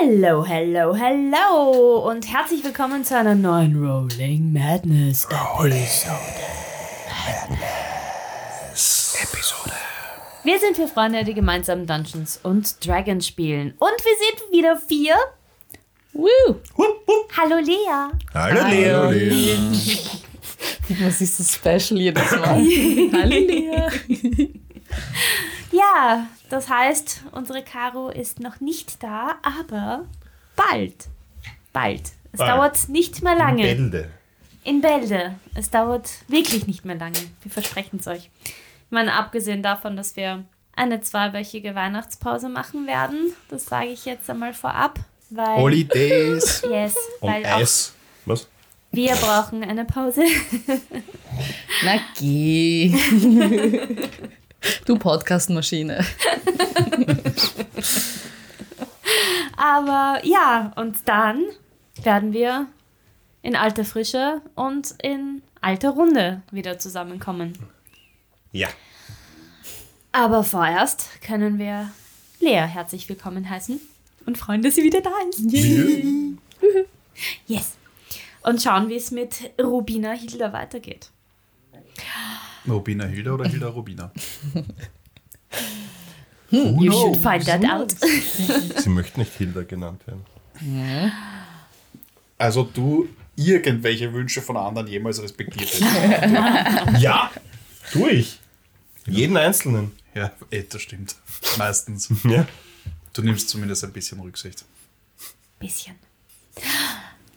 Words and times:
Hello, 0.00 0.44
hello, 0.44 0.94
hello 0.94 2.08
und 2.10 2.30
herzlich 2.30 2.62
willkommen 2.62 3.04
zu 3.04 3.16
einer 3.16 3.34
neuen 3.34 3.76
Rolling 3.76 4.52
Madness 4.52 5.24
Episode. 5.24 5.74
Episode. 9.22 9.74
Wir 10.44 10.58
sind 10.58 10.76
vier 10.76 10.88
Freunde, 10.88 11.24
die 11.24 11.32
gemeinsam 11.32 11.86
Dungeons 11.86 12.38
und 12.42 12.86
Dragons 12.86 13.26
spielen. 13.26 13.74
Und 13.78 13.94
wir 14.04 14.16
sind 14.18 14.52
wieder 14.52 14.76
vier. 14.76 15.14
Woo! 16.12 16.28
Hup, 16.76 17.02
hup. 17.06 17.32
Hallo 17.36 17.56
Lea. 17.56 18.10
Hallo, 18.34 18.62
Hallo, 18.62 19.10
Lea. 19.10 19.56
Was 21.06 21.20
ist 21.22 21.38
so 21.38 21.44
special 21.44 22.00
jedes 22.00 22.30
Mal? 22.32 22.42
Hallo 23.12 23.36
Lea. 23.36 23.88
Ja, 25.76 26.26
das 26.48 26.68
heißt, 26.68 27.24
unsere 27.32 27.62
Caro 27.62 28.08
ist 28.08 28.40
noch 28.40 28.60
nicht 28.60 29.02
da, 29.02 29.36
aber 29.42 30.06
bald. 30.54 31.08
Bald. 31.72 32.02
Es 32.32 32.38
Bald. 32.38 32.50
dauert 32.50 32.88
nicht 32.88 33.22
mehr 33.22 33.34
lange. 33.36 33.62
Bälde. 33.62 34.10
In 34.64 34.80
Bälde. 34.80 35.34
Es 35.54 35.70
dauert 35.70 36.10
wirklich 36.28 36.66
nicht 36.66 36.84
mehr 36.84 36.96
lange. 36.96 37.18
Wir 37.42 37.50
versprechen 37.50 37.98
es 38.00 38.06
euch. 38.06 38.30
Ich 38.44 38.90
meine, 38.90 39.14
abgesehen 39.14 39.62
davon, 39.62 39.96
dass 39.96 40.16
wir 40.16 40.44
eine 40.74 41.00
zweiwöchige 41.00 41.74
Weihnachtspause 41.74 42.48
machen 42.48 42.86
werden, 42.86 43.32
das 43.48 43.66
sage 43.66 43.88
ich 43.88 44.04
jetzt 44.04 44.28
einmal 44.30 44.54
vorab, 44.54 44.98
weil 45.30 45.56
Holidays. 45.56 46.62
yes, 46.70 46.96
Und 47.20 47.30
weil 47.32 47.44
Eis. 47.46 47.94
Was? 48.24 48.48
wir 48.92 49.14
brauchen 49.14 49.62
eine 49.62 49.84
Pause. 49.84 50.24
Na 51.84 51.98
geh. 52.18 52.94
Du 54.84 54.98
Podcastmaschine. 54.98 56.04
Aber 59.56 60.20
ja, 60.24 60.72
und 60.76 61.08
dann 61.08 61.44
werden 62.02 62.32
wir 62.32 62.66
in 63.42 63.56
alter 63.56 63.84
Frische 63.84 64.40
und 64.54 64.94
in 65.02 65.42
alter 65.60 65.90
Runde 65.90 66.42
wieder 66.50 66.78
zusammenkommen. 66.78 67.58
Ja. 68.52 68.68
Aber 70.12 70.44
vorerst 70.44 71.20
können 71.22 71.58
wir 71.58 71.90
Lea 72.40 72.66
herzlich 72.66 73.08
willkommen 73.08 73.48
heißen 73.48 73.80
und 74.26 74.38
freuen, 74.38 74.62
dass 74.62 74.74
sie 74.74 74.82
wieder 74.82 75.00
da 75.00 75.10
ist. 75.28 75.42
Yes. 77.46 77.76
Und 78.42 78.62
schauen, 78.62 78.88
wie 78.88 78.96
es 78.96 79.10
mit 79.10 79.50
Rubina 79.60 80.12
Hilda 80.12 80.52
weitergeht. 80.52 81.10
Rubina 82.68 83.04
Hilda 83.04 83.32
oder 83.32 83.48
Hilda 83.48 83.68
Rubina? 83.68 84.10
Who 86.50 86.82
You 86.82 86.90
knows? 86.90 87.00
should 87.00 87.16
find 87.22 87.44
that 87.46 87.64
out. 87.64 87.90
Sie 87.90 88.88
möchte 88.88 89.18
nicht 89.20 89.32
Hilda 89.34 89.62
genannt 89.62 90.02
werden. 90.06 90.24
Also 92.38 92.62
du 92.64 93.08
irgendwelche 93.36 94.12
Wünsche 94.12 94.40
von 94.42 94.56
anderen 94.56 94.86
jemals 94.86 95.20
respektiert 95.22 95.68
hättest. 95.80 97.00
Ja, 97.00 97.30
tu 97.92 98.06
ich. 98.06 98.38
Jeden 99.06 99.36
einzelnen. 99.36 99.92
ja, 100.14 100.32
eh, 100.50 100.62
das 100.68 100.82
stimmt. 100.82 101.16
Meistens. 101.58 102.08
Ja. 102.24 102.46
Du 103.12 103.22
nimmst 103.22 103.48
zumindest 103.48 103.84
ein 103.84 103.92
bisschen 103.92 104.20
Rücksicht. 104.20 104.64
Bisschen. 105.58 105.94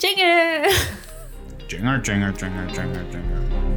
Jingle! 0.01 0.65
Jingle, 1.69 2.01
jingle, 2.03 2.33
jingle, 2.37 2.67
jingle, 2.73 3.05
jingle. 3.11 3.68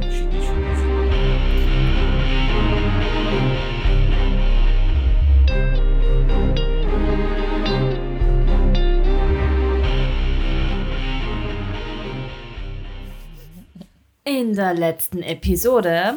In 14.53 14.57
der 14.57 14.75
letzten 14.75 15.23
Episode, 15.23 16.13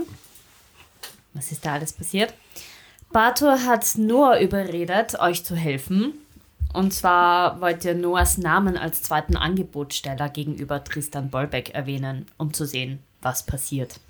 was 1.32 1.52
ist 1.52 1.64
da 1.64 1.72
alles 1.72 1.94
passiert? 1.94 2.34
Bator 3.10 3.64
hat 3.64 3.96
Noah 3.96 4.38
überredet, 4.40 5.18
euch 5.18 5.42
zu 5.42 5.56
helfen. 5.56 6.12
Und 6.74 6.92
zwar 6.92 7.62
wollte 7.62 7.88
er 7.88 7.94
Noahs 7.94 8.36
Namen 8.36 8.76
als 8.76 9.00
zweiten 9.00 9.38
Angebotssteller 9.38 10.28
gegenüber 10.28 10.84
Tristan 10.84 11.30
Bolbeck 11.30 11.70
erwähnen, 11.70 12.26
um 12.36 12.52
zu 12.52 12.66
sehen, 12.66 12.98
was 13.22 13.46
passiert. 13.46 14.00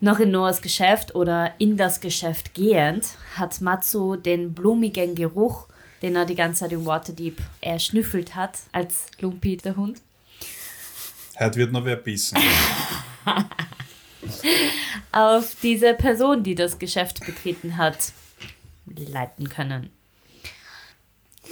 Noch 0.00 0.20
in 0.20 0.30
Noahs 0.30 0.62
Geschäft 0.62 1.14
oder 1.14 1.52
in 1.58 1.76
das 1.76 2.00
Geschäft 2.00 2.54
gehend, 2.54 3.08
hat 3.36 3.60
Matsu 3.60 4.16
den 4.16 4.54
blumigen 4.54 5.14
Geruch, 5.14 5.66
den 6.00 6.16
er 6.16 6.24
die 6.24 6.34
ganze 6.34 6.60
Zeit 6.60 6.72
im 6.72 6.86
Waterdeep 6.86 7.42
erschnüffelt 7.60 8.34
hat, 8.34 8.60
als 8.72 9.08
Lumpi 9.20 9.58
der 9.58 9.76
Hund, 9.76 10.00
Heute 11.38 11.56
wird 11.56 11.72
noch 11.72 11.84
wer 11.84 11.96
bissen. 11.96 12.38
auf 15.12 15.56
diese 15.62 15.94
Person, 15.94 16.42
die 16.42 16.54
das 16.54 16.78
Geschäft 16.78 17.24
betreten 17.24 17.76
hat, 17.76 18.12
leiten 18.86 19.48
können. 19.48 19.90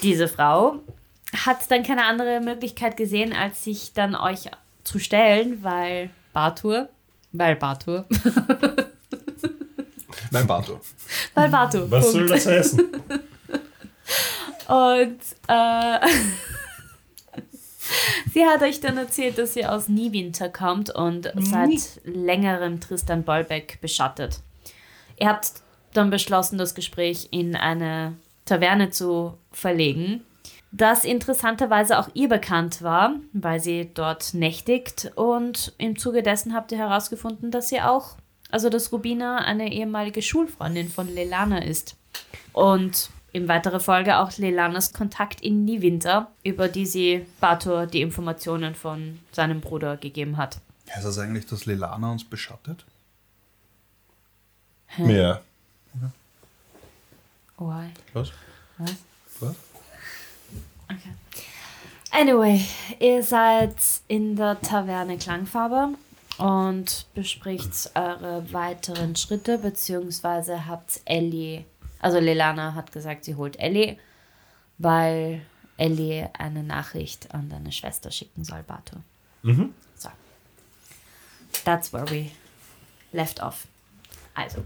Diese 0.02 0.28
Frau 0.28 0.80
hat 1.44 1.70
dann 1.70 1.82
keine 1.82 2.04
andere 2.04 2.40
Möglichkeit 2.40 2.96
gesehen, 2.96 3.32
als 3.32 3.64
sich 3.64 3.92
dann 3.92 4.14
euch 4.14 4.50
zu 4.84 4.98
stellen, 4.98 5.62
weil 5.62 6.10
Bartur, 6.32 6.88
weil 7.32 7.56
Bartur, 7.56 8.06
Nein, 10.30 10.46
Bato. 10.46 10.80
weil 11.34 11.48
Bartur. 11.48 11.90
Was 11.90 12.12
soll 12.12 12.26
Punkt. 12.26 12.34
das 12.36 12.46
heißen? 12.46 12.80
Und 14.68 15.20
äh, 15.48 15.98
sie 18.32 18.44
hat 18.44 18.62
euch 18.62 18.80
dann 18.80 18.96
erzählt, 18.96 19.38
dass 19.38 19.54
sie 19.54 19.66
aus 19.66 19.88
Niewinter 19.88 20.48
kommt 20.48 20.90
und 20.90 21.32
seit 21.36 22.00
längerem 22.04 22.80
Tristan 22.80 23.24
Bolbeck 23.24 23.80
beschattet. 23.80 24.40
Ihr 25.18 25.28
habt 25.28 25.52
dann 25.92 26.10
beschlossen, 26.10 26.58
das 26.58 26.74
Gespräch 26.74 27.28
in 27.30 27.56
eine 27.56 28.16
Taverne 28.44 28.90
zu 28.90 29.38
verlegen, 29.50 30.24
das 30.72 31.04
interessanterweise 31.04 31.98
auch 31.98 32.08
ihr 32.14 32.28
bekannt 32.28 32.82
war, 32.82 33.14
weil 33.32 33.60
sie 33.60 33.90
dort 33.94 34.34
nächtigt. 34.34 35.10
Und 35.14 35.72
im 35.78 35.98
Zuge 35.98 36.22
dessen 36.22 36.54
habt 36.54 36.70
ihr 36.72 36.78
herausgefunden, 36.78 37.50
dass 37.50 37.68
sie 37.68 37.80
auch, 37.80 38.16
also 38.50 38.68
dass 38.68 38.92
Rubina 38.92 39.38
eine 39.38 39.72
ehemalige 39.72 40.22
Schulfreundin 40.22 40.88
von 40.88 41.08
Lelana 41.08 41.62
ist. 41.62 41.96
Und 42.52 43.10
in 43.36 43.48
weiterer 43.48 43.80
Folge 43.80 44.16
auch 44.16 44.32
Lelanas 44.38 44.94
Kontakt 44.94 45.42
in 45.42 45.66
Niewinter, 45.66 46.30
über 46.42 46.68
die 46.68 46.86
sie 46.86 47.26
Bator 47.38 47.86
die 47.86 48.00
Informationen 48.00 48.74
von 48.74 49.20
seinem 49.30 49.60
Bruder 49.60 49.98
gegeben 49.98 50.38
hat. 50.38 50.58
Heißt 50.90 51.04
das 51.04 51.18
eigentlich, 51.18 51.44
dass 51.44 51.66
Lelana 51.66 52.12
uns 52.12 52.24
beschattet? 52.24 52.86
Ja. 54.96 55.42
Why? 57.58 57.90
Was? 58.14 58.32
Was? 58.78 58.94
Was? 59.40 59.56
Okay. 60.84 61.12
Anyway, 62.12 62.64
ihr 62.98 63.22
seid 63.22 63.76
in 64.08 64.36
der 64.36 64.58
Taverne 64.62 65.18
Klangfarbe 65.18 65.90
und 66.38 67.06
bespricht 67.14 67.90
eure 67.94 68.50
weiteren 68.52 69.14
Schritte, 69.16 69.58
beziehungsweise 69.58 70.66
habt 70.66 71.00
Ellie, 71.04 71.66
also 72.00 72.18
Lelana 72.18 72.74
hat 72.74 72.92
gesagt, 72.92 73.24
sie 73.24 73.34
holt 73.34 73.58
Ellie, 73.58 73.98
weil 74.78 75.42
Ellie 75.76 76.28
eine 76.38 76.62
Nachricht 76.62 77.34
an 77.34 77.48
deine 77.48 77.72
Schwester 77.72 78.10
schicken 78.10 78.44
soll, 78.44 78.62
Bato. 78.62 78.96
Mhm. 79.42 79.74
So. 79.94 80.08
That's 81.64 81.92
where 81.92 82.08
we 82.10 82.30
left 83.12 83.42
off. 83.42 83.66
Also. 84.34 84.64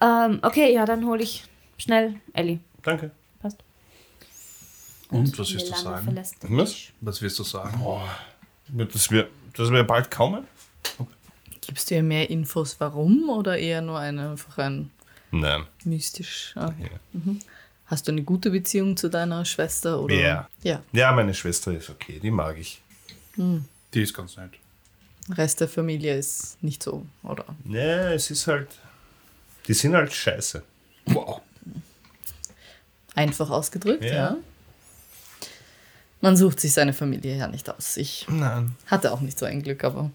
Ähm, 0.00 0.40
okay, 0.42 0.72
ja, 0.72 0.84
dann 0.84 1.06
hole 1.06 1.22
ich 1.22 1.44
schnell 1.78 2.20
Ellie. 2.32 2.60
Danke. 2.82 3.10
Passt. 3.40 3.58
Und 5.10 5.38
was 5.38 5.54
wirst 5.54 5.70
du 5.70 5.74
sagen? 5.74 6.16
Was? 6.50 6.74
Was 7.00 7.22
wirst 7.22 7.38
du 7.38 7.44
sagen? 7.44 7.80
Dass 8.68 9.10
wir, 9.10 9.28
dass 9.54 9.70
wir 9.70 9.84
bald 9.84 10.10
kommen? 10.10 10.46
Gibst 11.60 11.90
du 11.90 11.96
ihr 11.96 12.02
mehr 12.02 12.30
Infos, 12.30 12.76
warum 12.78 13.28
oder 13.28 13.58
eher 13.58 13.80
nur 13.82 13.98
eine, 13.98 14.30
einfach 14.30 14.58
ein 14.58 14.90
Nein. 15.40 15.64
mystisch? 15.84 16.52
Ah. 16.56 16.72
Ja. 16.80 16.88
Mhm. 17.12 17.40
Hast 17.86 18.08
du 18.08 18.12
eine 18.12 18.22
gute 18.22 18.50
Beziehung 18.50 18.96
zu 18.96 19.08
deiner 19.08 19.44
Schwester? 19.44 20.00
Oder? 20.00 20.14
Ja. 20.14 20.48
Ja. 20.62 20.82
Ja, 20.92 21.12
meine 21.12 21.34
Schwester 21.34 21.72
ist 21.72 21.88
okay, 21.90 22.18
die 22.20 22.30
mag 22.32 22.58
ich. 22.58 22.80
Die 23.36 24.02
ist 24.02 24.12
ganz 24.14 24.36
nett. 24.36 24.50
Rest 25.30 25.60
der 25.60 25.68
Familie 25.68 26.16
ist 26.16 26.62
nicht 26.62 26.82
so, 26.82 27.04
oder? 27.22 27.44
Ja, 27.64 28.12
es 28.12 28.30
ist 28.30 28.46
halt. 28.46 28.68
Die 29.68 29.74
sind 29.74 29.94
halt 29.94 30.12
scheiße. 30.12 30.62
Wow. 31.06 31.40
Einfach 33.14 33.50
ausgedrückt, 33.50 34.04
Ja. 34.04 34.12
ja. 34.14 34.36
Man 36.20 36.36
sucht 36.36 36.60
sich 36.60 36.72
seine 36.72 36.92
Familie 36.92 37.36
ja 37.36 37.46
nicht 37.46 37.68
aus. 37.70 37.96
Ich 37.98 38.26
Nein. 38.28 38.74
hatte 38.86 39.12
auch 39.12 39.20
nicht 39.20 39.38
so 39.38 39.44
ein 39.46 39.62
Glück, 39.62 39.84
aber 39.84 40.10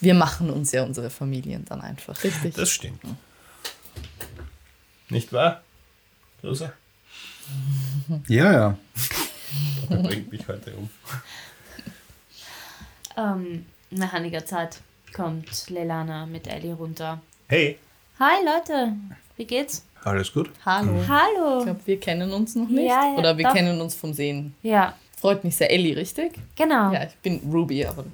wir 0.00 0.14
machen 0.14 0.50
uns 0.50 0.72
ja 0.72 0.82
unsere 0.82 1.10
Familien 1.10 1.64
dann 1.66 1.80
einfach, 1.82 2.22
richtig? 2.24 2.54
Das 2.54 2.70
stimmt. 2.70 3.00
Nicht 5.08 5.32
wahr? 5.32 5.62
Rosa? 6.42 6.72
Ja, 8.28 8.52
ja. 8.52 8.78
Der 9.90 9.96
bringt 9.98 10.32
mich 10.32 10.46
heute 10.48 10.72
um. 10.74 10.90
Ähm, 13.16 13.66
nach 13.90 14.12
einiger 14.12 14.44
Zeit 14.44 14.78
kommt 15.14 15.70
Leilana 15.70 16.26
mit 16.26 16.46
Ellie 16.46 16.74
runter. 16.74 17.20
Hey, 17.48 17.78
Hi 18.18 18.44
Leute, 18.44 18.92
wie 19.36 19.44
geht's? 19.44 19.84
Alles 20.02 20.32
gut? 20.32 20.50
Hallo. 20.64 21.00
Ich 21.02 21.08
Hallo. 21.08 21.64
glaube, 21.64 21.80
wir 21.84 22.00
kennen 22.00 22.32
uns 22.32 22.54
noch 22.54 22.68
nicht. 22.68 22.88
Ja, 22.88 23.12
ja, 23.12 23.18
Oder 23.18 23.36
wir 23.36 23.44
doch. 23.44 23.54
kennen 23.54 23.80
uns 23.80 23.94
vom 23.94 24.12
Sehen. 24.12 24.54
Ja, 24.62 24.94
Freut 25.18 25.44
mich 25.44 25.56
sehr. 25.56 25.70
Ellie, 25.70 25.96
richtig? 25.96 26.34
genau. 26.56 26.92
Ja, 26.92 27.04
ich 27.04 27.14
bin 27.16 27.40
Ruby, 27.50 27.84
aber 27.86 28.04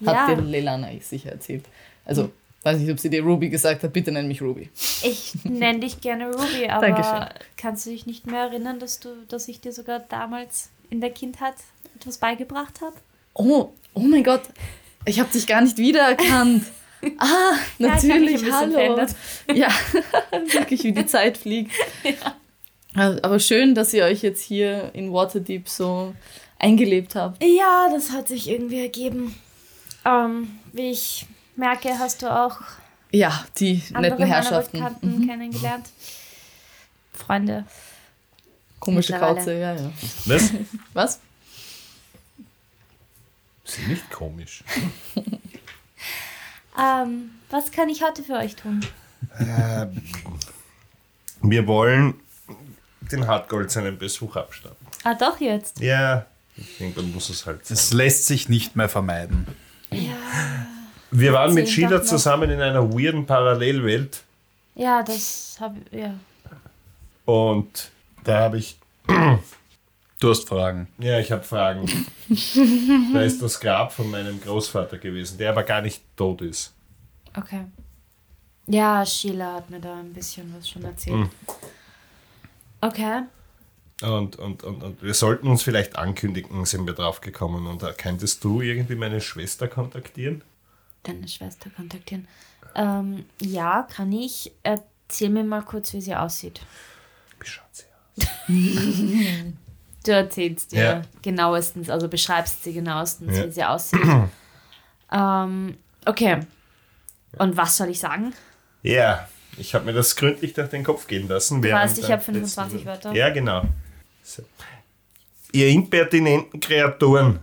Ja. 0.00 0.26
hat 0.26 0.38
dir 0.38 0.42
Leilana 0.42 0.88
sicher 1.00 1.32
erzählt. 1.32 1.64
Also, 2.04 2.30
weiß 2.66 2.78
nicht, 2.78 2.90
ob 2.90 2.98
sie 2.98 3.08
dir 3.08 3.22
Ruby 3.22 3.48
gesagt 3.48 3.82
hat. 3.82 3.92
Bitte 3.92 4.12
nenn 4.12 4.28
mich 4.28 4.42
Ruby. 4.42 4.68
Ich 5.02 5.32
nenne 5.44 5.78
dich 5.80 6.00
gerne 6.00 6.26
Ruby, 6.30 6.66
aber 6.68 6.86
Dankeschön. 6.88 7.38
kannst 7.56 7.86
du 7.86 7.90
dich 7.90 8.04
nicht 8.06 8.26
mehr 8.26 8.40
erinnern, 8.40 8.78
dass 8.78 9.00
du, 9.00 9.08
dass 9.28 9.48
ich 9.48 9.60
dir 9.60 9.72
sogar 9.72 10.00
damals 10.00 10.70
in 10.90 11.00
der 11.00 11.10
Kindheit 11.10 11.54
etwas 11.98 12.18
beigebracht 12.18 12.80
habe? 12.82 12.96
Oh, 13.34 13.70
oh 13.94 14.00
mein 14.00 14.22
Gott. 14.24 14.42
Ich 15.06 15.20
habe 15.20 15.30
dich 15.32 15.46
gar 15.46 15.62
nicht 15.62 15.78
wiedererkannt. 15.78 16.64
Ah, 17.18 17.52
Ja, 17.78 17.88
natürlich, 17.88 18.40
bisschen 18.40 18.52
hallo. 18.52 18.72
verändert. 18.72 19.14
Ja, 19.54 19.68
wirklich, 20.50 20.82
wie 20.82 20.92
die 20.92 21.06
Zeit 21.06 21.36
fliegt. 21.38 21.70
Also, 22.94 23.22
Aber 23.22 23.38
schön, 23.38 23.74
dass 23.76 23.92
ihr 23.94 24.04
euch 24.04 24.22
jetzt 24.22 24.42
hier 24.42 24.90
in 24.94 25.12
Waterdeep 25.12 25.68
so 25.68 26.14
eingelebt 26.58 27.14
habt. 27.14 27.44
Ja, 27.44 27.88
das 27.92 28.10
hat 28.10 28.26
sich 28.26 28.48
irgendwie 28.48 28.80
ergeben. 28.80 29.36
Ähm, 30.04 30.58
wie 30.72 30.90
ich 30.90 31.26
merke, 31.56 31.98
hast 31.98 32.22
du 32.22 32.26
auch 32.34 32.60
Ja, 33.10 33.44
die 33.58 33.82
andere 33.92 34.14
netten 34.14 34.26
Herrschaften. 34.26 34.78
Bekannten 34.78 35.26
kennengelernt. 35.26 35.86
Freunde. 37.12 37.64
Komische. 38.80 39.18
Kauze, 39.18 39.58
ja, 39.58 39.74
ja. 39.74 39.90
was? 40.26 40.50
Was? 40.92 41.20
Ist 43.64 43.88
nicht 43.88 44.10
komisch. 44.10 44.62
Ähm, 46.78 47.30
was 47.50 47.72
kann 47.72 47.88
ich 47.88 48.02
heute 48.02 48.22
für 48.22 48.34
euch 48.34 48.54
tun? 48.54 48.84
Wir 51.42 51.66
wollen 51.66 52.14
den 53.00 53.26
Hartgold 53.26 53.70
seinen 53.70 53.98
Besuch 53.98 54.36
abstatten. 54.36 54.86
Ah, 55.04 55.14
doch 55.14 55.40
jetzt. 55.40 55.80
Ja, 55.80 56.26
ich 56.56 56.78
denke, 56.78 57.00
dann 57.00 57.12
muss 57.12 57.30
es 57.30 57.46
halt 57.46 57.64
sein. 57.64 57.76
Das 57.76 57.92
lässt 57.92 58.26
sich 58.26 58.48
nicht 58.48 58.76
mehr 58.76 58.88
vermeiden. 58.88 59.46
Wir 61.18 61.32
waren 61.32 61.54
mit 61.54 61.68
Sheila 61.68 62.02
zusammen 62.02 62.50
in 62.50 62.60
einer 62.60 62.92
weirden 62.92 63.24
Parallelwelt 63.24 64.22
Ja, 64.74 65.02
das 65.02 65.56
habe 65.58 65.76
ich. 65.90 65.98
Ja. 65.98 66.14
und 67.24 67.90
da 68.24 68.40
habe 68.40 68.58
ich, 68.58 68.78
Du 70.20 70.30
hast 70.30 70.48
Fragen. 70.48 70.88
ja, 70.98 71.18
ich 71.18 71.32
habe 71.32 71.42
Fragen. 71.42 71.86
da 73.14 73.22
ist 73.22 73.40
das 73.40 73.60
Grab 73.60 73.92
von 73.92 74.10
meinem 74.10 74.40
Großvater 74.40 74.98
gewesen, 74.98 75.38
der 75.38 75.50
aber 75.50 75.62
gar 75.62 75.80
nicht 75.80 76.02
tot 76.16 76.42
ist. 76.42 76.74
Okay. 77.34 77.64
Ja, 78.66 79.04
Sheila 79.06 79.54
hat 79.54 79.70
mir 79.70 79.80
da 79.80 79.94
ein 79.98 80.12
bisschen 80.12 80.54
was 80.56 80.68
schon 80.68 80.84
erzählt. 80.84 81.16
Hm. 81.16 81.30
Okay. 82.80 83.22
Und, 84.02 84.36
und, 84.36 84.64
und, 84.64 84.82
und 84.82 85.02
wir 85.02 85.14
sollten 85.14 85.48
uns 85.48 85.62
vielleicht 85.62 85.96
ankündigen, 85.96 86.64
sind 86.66 86.86
wir 86.86 86.92
drauf 86.94 87.20
gekommen. 87.22 87.66
Und 87.66 87.82
da 87.82 87.92
könntest 87.92 88.44
du 88.44 88.60
irgendwie 88.60 88.96
meine 88.96 89.20
Schwester 89.22 89.68
kontaktieren? 89.68 90.42
Deine 91.06 91.28
Schwester 91.28 91.70
kontaktieren. 91.70 92.26
Ähm, 92.74 93.24
ja, 93.40 93.86
kann 93.94 94.10
ich. 94.12 94.52
Erzähl 94.62 95.30
mir 95.30 95.44
mal 95.44 95.62
kurz, 95.62 95.92
wie 95.92 96.00
sie 96.00 96.14
aussieht. 96.14 96.60
Wie 97.40 97.46
schaut 97.46 97.64
sie 97.72 97.84
aus? 98.18 98.26
Du 100.06 100.12
erzählst 100.12 100.70
dir 100.70 100.82
Ja. 100.84 101.02
genauestens, 101.20 101.90
also 101.90 102.06
beschreibst 102.08 102.62
sie 102.62 102.72
genauestens, 102.72 103.36
Ja. 103.36 103.44
wie 103.46 103.50
sie 103.50 103.64
aussieht. 103.64 104.00
ähm, 105.12 105.76
okay. 106.04 106.40
Und 107.38 107.56
was 107.56 107.76
soll 107.76 107.88
ich 107.88 107.98
sagen? 107.98 108.32
Ja, 108.82 109.28
ich 109.58 109.74
habe 109.74 109.84
mir 109.84 109.92
das 109.92 110.14
gründlich 110.14 110.52
durch 110.54 110.68
den 110.70 110.84
Kopf 110.84 111.08
gehen 111.08 111.26
lassen. 111.28 111.60
Du 111.60 111.70
weißt, 111.72 111.98
ich 111.98 112.08
habe 112.10 112.22
25 112.22 112.84
letzten- 112.84 112.86
Wörter. 112.86 113.12
Ja, 113.18 113.30
genau. 113.30 113.64
So. 114.22 114.44
Ihr 115.52 115.68
impertinenten 115.70 116.60
Kreaturen, 116.60 117.40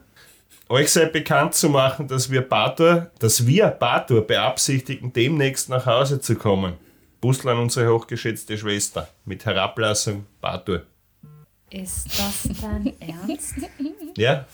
euch 0.70 0.92
sei 0.92 1.06
bekannt 1.06 1.54
zu 1.56 1.70
machen, 1.70 2.08
dass 2.08 2.32
wir 2.32 2.42
Bator, 2.42 3.12
dass 3.20 3.46
wir 3.46 3.68
Bator 3.68 4.22
beabsichtigen, 4.22 5.14
demnächst 5.14 5.70
nach 5.70 5.86
Hause 5.86 6.20
zu 6.20 6.36
kommen. 6.36 6.74
Buslan, 7.22 7.58
unsere 7.58 7.94
hochgeschätzte 7.94 8.58
Schwester, 8.58 9.08
mit 9.26 9.46
Herablassung 9.46 10.26
Bator. 10.42 10.82
Ist 11.70 12.08
das 12.20 12.50
dein 12.62 12.94
Ernst? 13.00 13.56
Ja? 14.18 14.46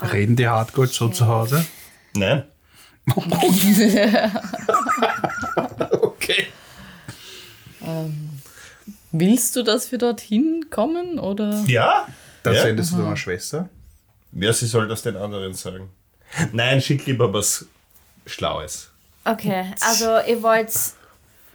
Reden 0.00 0.36
die 0.36 0.48
Hardgold 0.48 0.90
so 0.90 1.08
zu 1.08 1.26
Hause? 1.26 1.64
Nein? 2.14 2.44
okay. 6.00 6.46
Willst 9.12 9.56
du, 9.56 9.62
dass 9.62 9.90
wir 9.92 9.98
dorthin 9.98 10.66
kommen? 10.70 11.18
Oder? 11.18 11.64
Ja? 11.66 12.06
Das 12.42 12.56
ja? 12.56 12.62
sendest 12.62 12.92
du 12.92 12.98
deiner 12.98 13.16
Schwester? 13.16 13.68
Wer 14.32 14.52
sie 14.52 14.66
soll 14.66 14.88
das 14.88 15.02
den 15.02 15.16
anderen 15.16 15.54
sagen? 15.54 15.90
Nein, 16.52 16.80
schick 16.80 17.06
lieber 17.06 17.32
was 17.32 17.66
Schlaues. 18.26 18.90
Okay, 19.24 19.66
also 19.80 20.18
ihr 20.26 20.42
wollt 20.42 20.72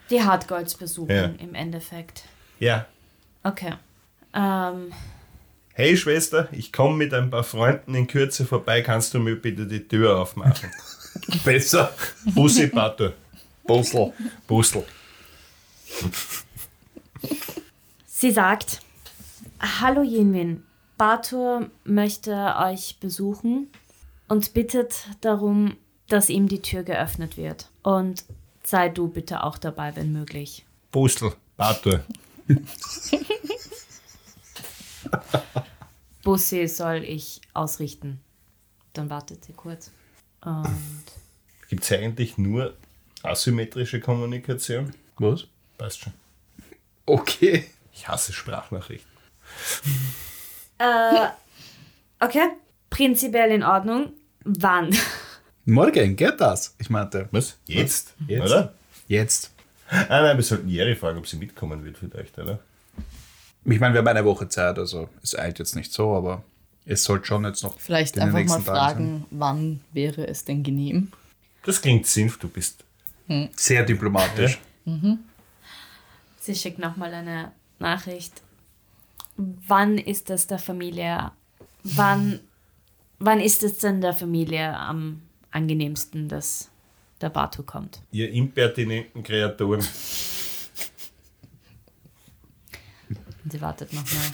die 0.09 0.21
Hardgolds 0.24 0.75
besuchen 0.75 1.09
Ja. 1.09 1.25
im 1.39 1.53
Endeffekt. 1.56 2.24
Ja. 2.59 2.85
Okay. 3.44 3.74
Ähm, 4.33 4.94
Hey 5.74 5.95
Schwester, 5.97 6.47
ich 6.53 6.74
komme 6.74 6.95
mit 6.97 7.13
ein 7.13 7.29
paar 7.29 7.44
Freunden 7.44 7.94
in 7.94 8.07
Kürze 8.07 8.45
vorbei, 8.45 8.81
kannst 8.81 9.13
du 9.13 9.19
mir 9.19 9.35
bitte 9.35 9.68
die 9.68 9.88
Tür 9.88 10.18
aufmachen? 10.19 10.71
Besser. 11.45 11.94
Bussi 12.25 12.68
Bato. 12.68 13.12
Bussel. 13.63 14.13
Bussel. 14.47 14.85
sie 18.06 18.31
sagt, 18.31 18.79
Hallo 19.59 20.03
Jinwin, 20.03 20.63
Batur 20.98 21.70
möchte 21.84 22.56
euch 22.58 22.98
besuchen 23.00 23.68
und 24.28 24.54
bittet 24.54 25.08
darum, 25.22 25.78
dass 26.08 26.30
ihm 26.30 26.48
die 26.48 26.62
Tür 26.62 26.84
geöffnet 26.84 27.38
wird. 27.38 27.70
Und 27.84 28.26
sei 28.64 28.90
du 28.90 29.08
bitte 29.08 29.44
auch 29.44 29.58
dabei, 29.58 29.96
wenn 29.96 30.12
möglich. 30.12 30.66
Bussel. 30.92 31.34
Bato. 31.56 32.00
Bussi 36.24 36.68
soll 36.68 37.04
ich 37.04 37.42
ausrichten. 37.54 38.20
Dann 38.94 39.10
wartet 39.10 39.46
sie 39.46 39.54
kurz. 39.54 39.92
Und 40.42 41.04
Gibt 41.70 41.84
es 41.84 41.92
eigentlich 41.92 42.38
nur 42.38 42.75
asymmetrische 43.24 44.00
Kommunikation? 44.00 44.94
Was? 45.18 45.46
Passt 45.77 46.00
schon. 46.01 46.13
Okay. 47.06 47.70
Ich 47.94 48.08
hasse 48.08 48.34
Sprachnachrichten. 48.34 49.12
Okay, 50.79 52.50
prinzipiell 52.89 53.51
in 53.51 53.63
Ordnung. 53.63 54.12
Wann? 54.43 54.96
Morgen, 55.65 56.15
geht 56.15 56.39
das? 56.39 56.75
Ich 56.79 56.89
meinte, 56.89 57.27
Was? 57.31 57.57
Jetzt? 57.65 58.13
Jetzt? 58.27 58.43
Oder? 58.46 58.74
jetzt. 59.07 59.51
Ah 59.89 60.22
nein, 60.22 60.38
wir 60.38 60.43
sollten 60.43 60.69
Jerry 60.69 60.96
fragen, 60.96 61.17
ob 61.17 61.27
sie 61.27 61.38
mitkommen 61.38 61.84
wird 61.84 61.98
vielleicht, 61.98 62.38
oder? 62.39 62.60
Ich 63.65 63.79
meine, 63.79 63.93
wir 63.93 64.00
haben 64.00 64.07
eine 64.07 64.24
Woche 64.24 64.48
Zeit, 64.48 64.79
also 64.79 65.10
es 65.22 65.38
eilt 65.38 65.60
jetzt 65.60 65.75
nicht 65.75 65.91
so, 65.91 66.13
aber 66.15 66.43
es 66.86 67.03
sollte 67.03 67.25
schon 67.27 67.43
jetzt 67.46 67.63
noch 67.63 67.77
Vielleicht 67.79 68.15
in 68.15 68.25
den 68.25 68.36
einfach 68.36 68.60
mal 68.60 68.63
fragen, 68.63 69.25
wann 69.29 69.81
wäre 69.91 70.25
es 70.27 70.46
denn 70.46 70.63
genehm? 70.63 71.12
Das 71.63 71.81
klingt 71.81 72.05
sinnvoll, 72.05 72.39
du 72.41 72.48
bist. 72.50 72.84
sein. 73.27 73.50
Sehr 73.55 73.84
diplomatisch. 73.84 74.60
Sie 76.39 76.55
schickt 76.55 76.79
nochmal 76.79 77.13
eine 77.13 77.51
Nachricht. 77.79 78.41
Wann 79.38 80.00
ist 80.00 80.29
es 80.32 80.48
der 80.48 80.58
Familie, 80.58 81.32
wann, 81.84 82.39
wann 83.20 83.39
ist 83.39 83.62
es 83.63 83.77
denn 83.77 84.01
der 84.01 84.13
Familie 84.13 84.75
am 84.75 85.22
angenehmsten, 85.51 86.27
dass 86.27 86.72
der 87.22 87.29
Batu 87.29 87.62
kommt? 87.62 88.01
Ihr 88.12 88.32
impertinenten 88.32 89.22
Kreaturen. 89.22 89.82
Und 93.44 93.51
sie 93.51 93.62
wartet 93.62 93.94
nochmal. 93.94 94.25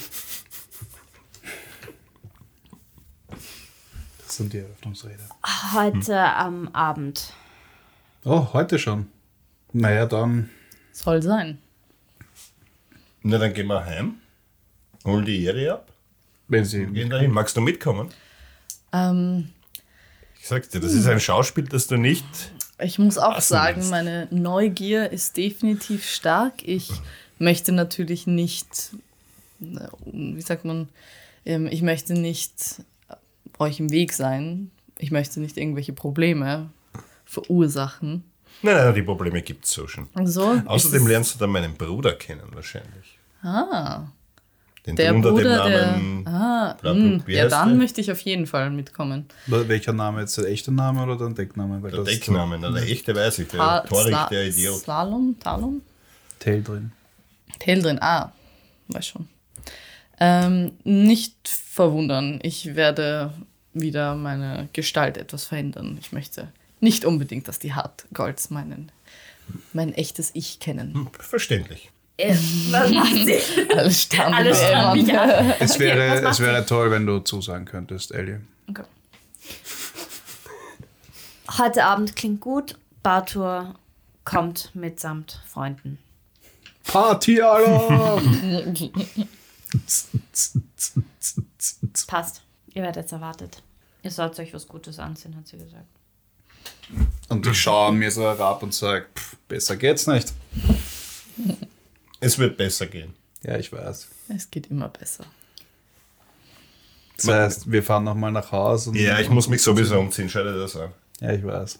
Das 4.25 4.37
sind 4.37 4.53
die 4.53 4.59
Eröffnungsrede. 4.59 5.29
Heute 5.73 6.17
am 6.17 6.69
Abend. 6.69 7.33
Oh, 8.23 8.53
heute 8.53 8.79
schon. 8.79 9.11
Naja, 9.73 10.05
dann. 10.05 10.49
Soll 10.93 11.21
sein. 11.21 11.59
Na, 13.21 13.37
dann 13.37 13.53
gehen 13.53 13.67
wir 13.67 13.85
heim. 13.85 14.22
Holen 15.05 15.25
die 15.25 15.41
Jerry 15.43 15.69
ab. 15.69 15.91
Wenn 16.47 16.65
sie. 16.65 16.85
Gehen 16.85 17.09
dahin. 17.09 17.31
Magst 17.31 17.55
du 17.57 17.61
mitkommen? 17.61 18.09
Ähm, 18.91 19.49
Ich 20.39 20.47
sag's 20.47 20.69
dir, 20.69 20.79
das 20.79 20.93
ist 20.93 21.07
ein 21.07 21.19
Schauspiel, 21.19 21.63
das 21.65 21.87
du 21.87 21.97
nicht. 21.97 22.25
ich 22.79 22.99
muss 22.99 23.17
auch 23.17 23.39
sagen, 23.41 23.77
meinst? 23.77 23.91
meine 23.91 24.27
Neugier 24.31 25.09
ist 25.11 25.37
definitiv 25.37 26.05
stark. 26.09 26.53
Ich 26.63 26.91
möchte 27.39 27.71
natürlich 27.71 28.27
nicht 28.27 28.91
äh, 29.61 29.87
wie 30.05 30.41
sagt 30.41 30.65
man, 30.65 30.89
ähm, 31.45 31.67
ich 31.67 31.81
möchte 31.81 32.13
nicht 32.13 32.81
euch 33.59 33.79
im 33.79 33.91
Weg 33.91 34.13
sein. 34.13 34.71
Ich 34.99 35.11
möchte 35.11 35.39
nicht 35.39 35.57
irgendwelche 35.57 35.93
Probleme 35.93 36.69
verursachen. 37.25 38.23
Nein, 38.61 38.75
nein, 38.75 38.93
die 38.93 39.01
Probleme 39.01 39.41
gibt 39.41 39.65
es 39.65 39.71
so 39.71 39.87
schon. 39.87 40.07
Also, 40.13 40.61
Außerdem 40.65 41.07
lernst 41.07 41.35
du 41.35 41.39
dann 41.39 41.49
meinen 41.49 41.73
Bruder 41.75 42.13
kennen, 42.13 42.43
wahrscheinlich. 42.53 43.17
Ah, 43.41 44.07
Den 44.85 44.95
der 44.97 45.13
Bruder, 45.13 45.63
dem 45.63 45.73
Namen. 45.73 46.23
der. 46.25 46.33
Ah, 46.33 46.77
Bla, 46.81 46.93
mh, 46.93 47.21
wie 47.25 47.33
ja, 47.35 47.47
dann 47.47 47.69
der? 47.69 47.77
möchte 47.77 48.01
ich 48.01 48.11
auf 48.11 48.19
jeden 48.21 48.45
Fall 48.47 48.69
mitkommen. 48.69 49.27
Welcher 49.47 49.93
Name 49.93 50.21
jetzt? 50.21 50.37
Der 50.37 50.45
echte 50.45 50.71
Name 50.73 51.03
oder 51.03 51.15
der 51.17 51.29
Deckname? 51.29 51.81
Weil 51.81 51.91
Der 51.91 52.03
Deckname, 52.03 52.57
na, 52.59 52.69
der 52.71 52.83
echte 52.83 53.15
weiß 53.15 53.39
ich, 53.39 53.47
der 53.47 53.59
Ta- 53.59 53.79
Torik, 53.81 54.13
Sla- 54.13 54.29
der 54.29 54.47
Idiot. 54.47 54.75
Slalom, 54.79 55.35
Talon? 55.39 55.81
Tail 56.39 56.61
drin. 56.61 56.91
Tail 57.59 57.81
drin, 57.81 57.97
ah, 58.01 58.33
weiß 58.89 59.07
schon. 59.07 59.27
Ähm, 60.19 60.71
nicht 60.83 61.47
verwundern, 61.47 62.39
ich 62.43 62.75
werde 62.75 63.33
wieder 63.73 64.15
meine 64.15 64.67
Gestalt 64.73 65.17
etwas 65.17 65.45
verändern. 65.45 65.97
Ich 66.01 66.11
möchte 66.11 66.51
nicht 66.81 67.05
unbedingt, 67.05 67.47
dass 67.47 67.57
die 67.59 67.73
Hartgolds 67.73 68.49
meinen, 68.49 68.91
mein 69.71 69.93
echtes 69.93 70.31
Ich 70.33 70.59
kennen. 70.59 70.93
Hm, 70.93 71.07
Verständlich. 71.17 71.89
Äh, 72.17 72.35
was 72.69 72.91
macht 72.91 73.13
sie? 73.15 73.39
Alles 73.75 74.01
starren 74.03 74.33
Alles 74.33 74.59
mich 74.59 74.67
starren 74.67 74.85
an. 74.85 74.97
mich 74.97 75.17
an. 75.17 75.53
Es 75.59 75.71
Okay, 75.71 75.79
wäre, 75.85 76.21
macht 76.21 76.31
es 76.33 76.39
wäre 76.39 76.65
toll, 76.65 76.91
wenn 76.91 77.05
du 77.05 77.19
zusagen 77.19 77.65
könntest, 77.65 78.11
Ellie. 78.11 78.41
Okay. 78.69 78.83
Heute 81.57 81.85
Abend 81.85 82.15
klingt 82.15 82.39
gut. 82.41 82.77
Bartur 83.01 83.75
kommt 84.25 84.71
mitsamt 84.73 85.41
Freunden. 85.47 85.97
Partyalarm! 86.85 88.75
Passt. 92.07 92.41
Ihr 92.73 92.81
werdet 92.81 92.97
jetzt 93.03 93.11
erwartet. 93.11 93.61
Ihr 94.03 94.11
sollt 94.11 94.37
euch 94.39 94.53
was 94.53 94.67
Gutes 94.67 94.99
ansehen, 94.99 95.35
hat 95.35 95.47
sie 95.47 95.57
gesagt. 95.57 95.85
und 97.29 97.45
ich 97.47 97.59
schaue 97.59 97.91
mir 97.93 98.11
so 98.11 98.23
herab 98.23 98.61
und 98.63 98.73
sage, 98.73 99.05
besser 99.47 99.75
geht's 99.77 100.07
nicht. 100.07 100.33
Es 102.23 102.39
wird 102.39 102.57
besser 102.57 102.87
gehen. 102.87 103.13
Ja, 103.43 103.57
ich 103.57 103.71
weiß. 103.71 104.07
Es 104.29 104.49
geht 104.49 104.67
immer 104.67 104.87
besser. 104.87 105.25
Das 107.17 107.27
heißt, 107.27 107.71
wir 107.71 107.83
fahren 107.83 108.05
nochmal 108.05 108.31
nach 108.31 108.51
Hause. 108.51 108.91
Und 108.91 108.95
Ja, 108.95 109.19
ich 109.19 109.29
muss 109.29 109.49
mich 109.49 109.61
sowieso 109.61 109.99
umziehen, 109.99 110.29
schau 110.29 110.43
dir 110.43 110.57
das 110.57 110.75
an. 110.75 110.91
Ja, 111.19 111.33
ich 111.33 111.43
weiß. 111.43 111.79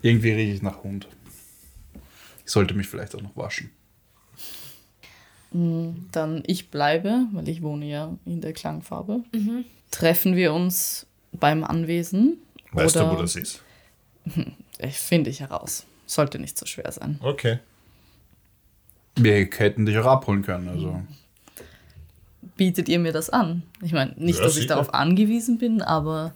Irgendwie 0.00 0.32
rieche 0.32 0.54
ich 0.54 0.62
nach 0.62 0.82
Hund. 0.82 1.06
Ich 2.44 2.52
sollte 2.52 2.72
mich 2.74 2.88
vielleicht 2.88 3.14
auch 3.14 3.20
noch 3.20 3.36
waschen. 3.36 3.70
Dann 5.52 6.42
ich 6.46 6.70
bleibe, 6.70 7.26
weil 7.32 7.48
ich 7.48 7.62
wohne 7.62 7.86
ja 7.86 8.16
in 8.24 8.40
der 8.40 8.52
Klangfarbe. 8.54 9.24
Treffen 9.90 10.36
wir 10.36 10.52
uns 10.54 11.06
beim 11.32 11.64
Anwesen. 11.64 12.38
Weißt 12.72 12.96
oder 12.96 13.10
du, 13.10 13.16
wo 13.16 13.20
das 13.22 13.36
ist? 13.36 13.62
Ich 14.80 14.96
finde 14.96 15.28
ich 15.28 15.40
heraus. 15.40 15.84
Sollte 16.06 16.38
nicht 16.38 16.56
so 16.56 16.64
schwer 16.64 16.92
sein. 16.92 17.18
Okay. 17.20 17.58
Wir 19.18 19.34
hätten 19.34 19.86
dich 19.86 19.98
auch 19.98 20.06
abholen 20.06 20.42
können. 20.42 20.68
Also. 20.68 21.02
Bietet 22.56 22.88
ihr 22.88 22.98
mir 22.98 23.12
das 23.12 23.30
an? 23.30 23.62
Ich 23.82 23.92
meine, 23.92 24.14
nicht, 24.16 24.38
Ja, 24.38 24.44
dass 24.44 24.56
ich 24.56 24.66
darauf 24.66 24.94
angewiesen 24.94 25.58
bin, 25.58 25.82
aber 25.82 26.34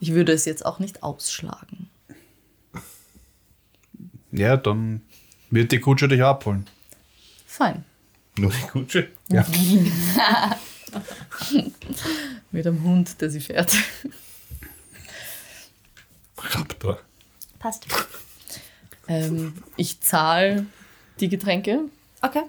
ich 0.00 0.12
würde 0.12 0.32
es 0.32 0.44
jetzt 0.44 0.64
auch 0.64 0.78
nicht 0.78 1.02
ausschlagen. 1.02 1.88
Ja, 4.30 4.56
dann 4.56 5.02
wird 5.50 5.72
die 5.72 5.80
Kutsche 5.80 6.08
dich 6.08 6.22
abholen. 6.22 6.66
Fein. 7.46 7.84
Nur 8.36 8.50
die 8.50 8.66
Kutsche? 8.66 9.08
Ja. 9.28 9.46
Mit 12.50 12.64
dem 12.64 12.82
Hund, 12.82 13.20
der 13.20 13.30
sie 13.30 13.40
fährt. 13.40 13.76
Raptor. 16.38 16.98
Passt. 17.58 17.86
Ähm, 19.08 19.54
ich 19.76 20.00
zahle 20.00 20.66
die 21.20 21.28
Getränke, 21.28 21.80
Okay. 22.22 22.42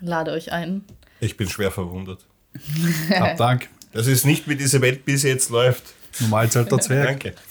lade 0.00 0.32
euch 0.32 0.52
ein. 0.52 0.84
Ich 1.20 1.36
bin 1.36 1.48
schwer 1.48 1.70
verwundert. 1.70 2.24
Hab 3.10 3.36
Dank. 3.38 3.68
Das 3.92 4.06
ist 4.06 4.26
nicht, 4.26 4.48
wie 4.48 4.56
diese 4.56 4.80
Welt 4.80 5.04
bis 5.04 5.22
jetzt 5.22 5.50
läuft. 5.50 5.82
Normal 6.20 6.50
zahlt 6.50 6.70
der 6.70 6.78
Zwerg. 6.80 7.20
Danke. 7.20 7.34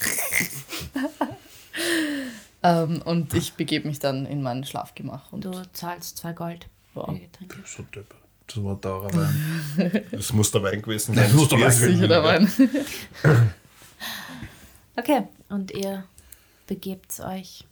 Ähm, 2.63 3.01
und 3.03 3.33
ich 3.35 3.53
begebe 3.53 3.87
mich 3.87 3.99
dann 3.99 4.25
in 4.25 4.41
mein 4.41 4.63
Schlafgemach. 4.65 5.31
Und 5.31 5.45
Du 5.45 5.51
zahlst 5.73 6.17
zwei 6.17 6.33
Gold. 6.33 6.67
Getränke. 6.95 7.57
So 7.65 7.83
deppert. 7.83 8.17
Das 8.47 8.63
war 8.63 8.81
teurer 8.81 9.13
Wein. 9.13 10.03
Das 10.11 10.33
muss 10.33 10.51
der 10.51 10.63
Wein 10.63 10.81
gewesen 10.81 11.13
sein. 11.13 11.25
Das 11.25 11.33
muss 11.33 11.49
der 11.49 11.59
Wein 11.59 11.65
Das 11.65 11.79
ist 11.79 11.83
sicher 11.87 12.07
der 12.07 12.23
Wein. 12.23 12.51
Okay. 14.95 15.23
Und 15.49 15.71
ihr 15.71 16.03
begebt 16.65 17.19
euch 17.19 17.65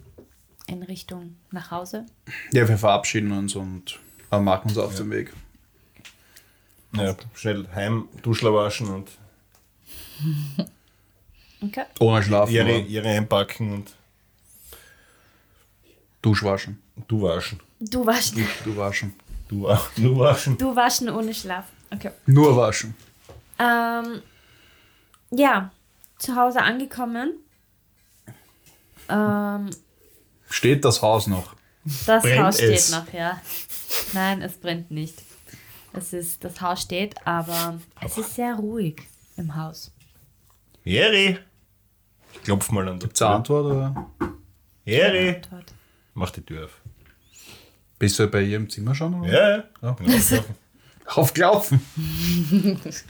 in 0.67 0.83
Richtung 0.83 1.35
nach 1.51 1.71
Hause. 1.71 2.05
Ja, 2.51 2.67
wir 2.67 2.77
verabschieden 2.77 3.31
uns 3.31 3.55
und 3.55 3.99
äh, 4.31 4.39
machen 4.39 4.69
uns 4.69 4.77
auf 4.77 4.95
den 4.95 5.09
Weg. 5.11 5.33
Ja, 6.95 7.15
schnell 7.33 7.67
heim, 7.75 8.07
Duschler 8.23 8.53
waschen 8.53 8.87
und 8.89 9.09
Okay. 11.61 11.85
Ohne 11.99 12.21
Schlafen. 12.23 12.53
ihre, 12.53 12.79
ihre 12.79 13.07
einpacken 13.09 13.73
und 13.73 13.91
Duschwaschen. 16.21 16.81
du 17.07 17.21
waschen. 17.21 17.59
Du 17.79 18.05
waschen. 18.05 18.47
Du 18.63 18.75
waschen. 18.77 19.13
Du, 19.47 19.63
wa- 19.63 19.81
du 19.95 20.17
waschen. 20.17 20.57
Du 20.57 20.75
waschen 20.75 21.09
ohne 21.09 21.33
Schlaf. 21.33 21.65
Okay. 21.91 22.11
Nur 22.25 22.55
waschen. 22.57 22.95
Ähm, 23.59 24.21
ja, 25.31 25.71
zu 26.17 26.35
Hause 26.35 26.61
angekommen. 26.61 27.33
Ähm, 29.07 29.69
Steht 30.55 30.85
das 30.85 31.01
Haus 31.01 31.27
noch? 31.27 31.53
das 32.05 32.23
Brennt 32.23 32.43
Haus 32.45 32.55
steht 32.55 32.71
es? 32.71 32.89
noch, 32.89 33.11
ja. 33.11 33.41
Nein, 34.13 34.41
es 34.41 34.53
brennt 34.53 34.89
nicht. 34.89 35.21
Es 35.91 36.13
ist, 36.13 36.45
das 36.45 36.61
Haus 36.61 36.81
steht, 36.81 37.15
aber 37.27 37.77
es 37.99 38.17
ist 38.17 38.35
sehr 38.35 38.55
ruhig 38.55 39.01
im 39.35 39.53
Haus. 39.53 39.91
Jerry! 40.85 41.37
Ich 42.33 42.43
klopf 42.43 42.71
mal 42.71 42.87
an 42.87 43.01
der 43.01 43.13
Zur 43.13 43.27
Tür. 43.27 43.35
Antwort 43.35 43.65
oder? 43.65 44.07
Jerry! 44.85 45.41
Dort. 45.51 45.73
Mach 46.13 46.29
die 46.31 46.41
Tür 46.41 46.65
auf. 46.65 46.81
Bist 47.99 48.17
du 48.17 48.27
bei 48.27 48.41
ihrem 48.41 48.69
Zimmer 48.69 48.95
schon? 48.95 49.13
Oder? 49.13 49.33
Ja, 49.33 49.49
ja. 49.57 49.63
Ja. 49.81 49.91
Bin 49.91 50.13
aufgelaufen. 50.15 50.55
Aufgelaufen. 51.05 51.81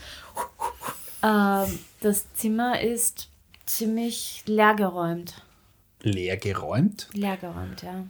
Ähm, 1.24 1.80
das 2.02 2.32
Zimmer 2.36 2.82
ist 2.82 3.30
ziemlich 3.66 4.44
leergeräumt. 4.46 5.42
Leer 6.02 6.38
geräumt? 6.38 7.08
Leergeräumt, 7.14 7.82
ja. 7.82 8.04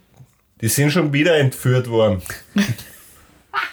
Die 0.61 0.67
sind 0.67 0.91
schon 0.91 1.11
wieder 1.13 1.37
entführt 1.37 1.89
worden. 1.89 2.21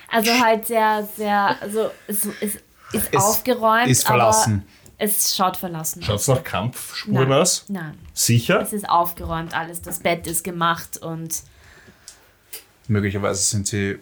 Also 0.08 0.30
halt 0.38 0.66
sehr, 0.66 1.08
sehr, 1.16 1.56
also 1.62 1.90
es, 2.06 2.26
es 2.40 2.56
ist 2.92 3.08
Es 3.12 3.14
aufgeräumt, 3.14 3.88
ist 3.88 4.06
verlassen. 4.06 4.64
aber 4.98 5.04
es 5.10 5.34
schaut 5.34 5.56
verlassen. 5.56 6.02
Schaut's 6.02 6.28
nach 6.28 6.44
Kampfspuren 6.44 7.30
Nein. 7.30 7.32
aus? 7.40 7.64
Nein, 7.68 7.98
Sicher? 8.12 8.60
es 8.60 8.72
ist 8.74 8.88
aufgeräumt 8.88 9.54
alles. 9.54 9.80
Das 9.80 10.00
Bett 10.00 10.26
ist 10.26 10.44
gemacht 10.44 10.98
und 10.98 11.42
Möglicherweise 12.88 13.42
sind 13.42 13.66
sie 13.66 13.98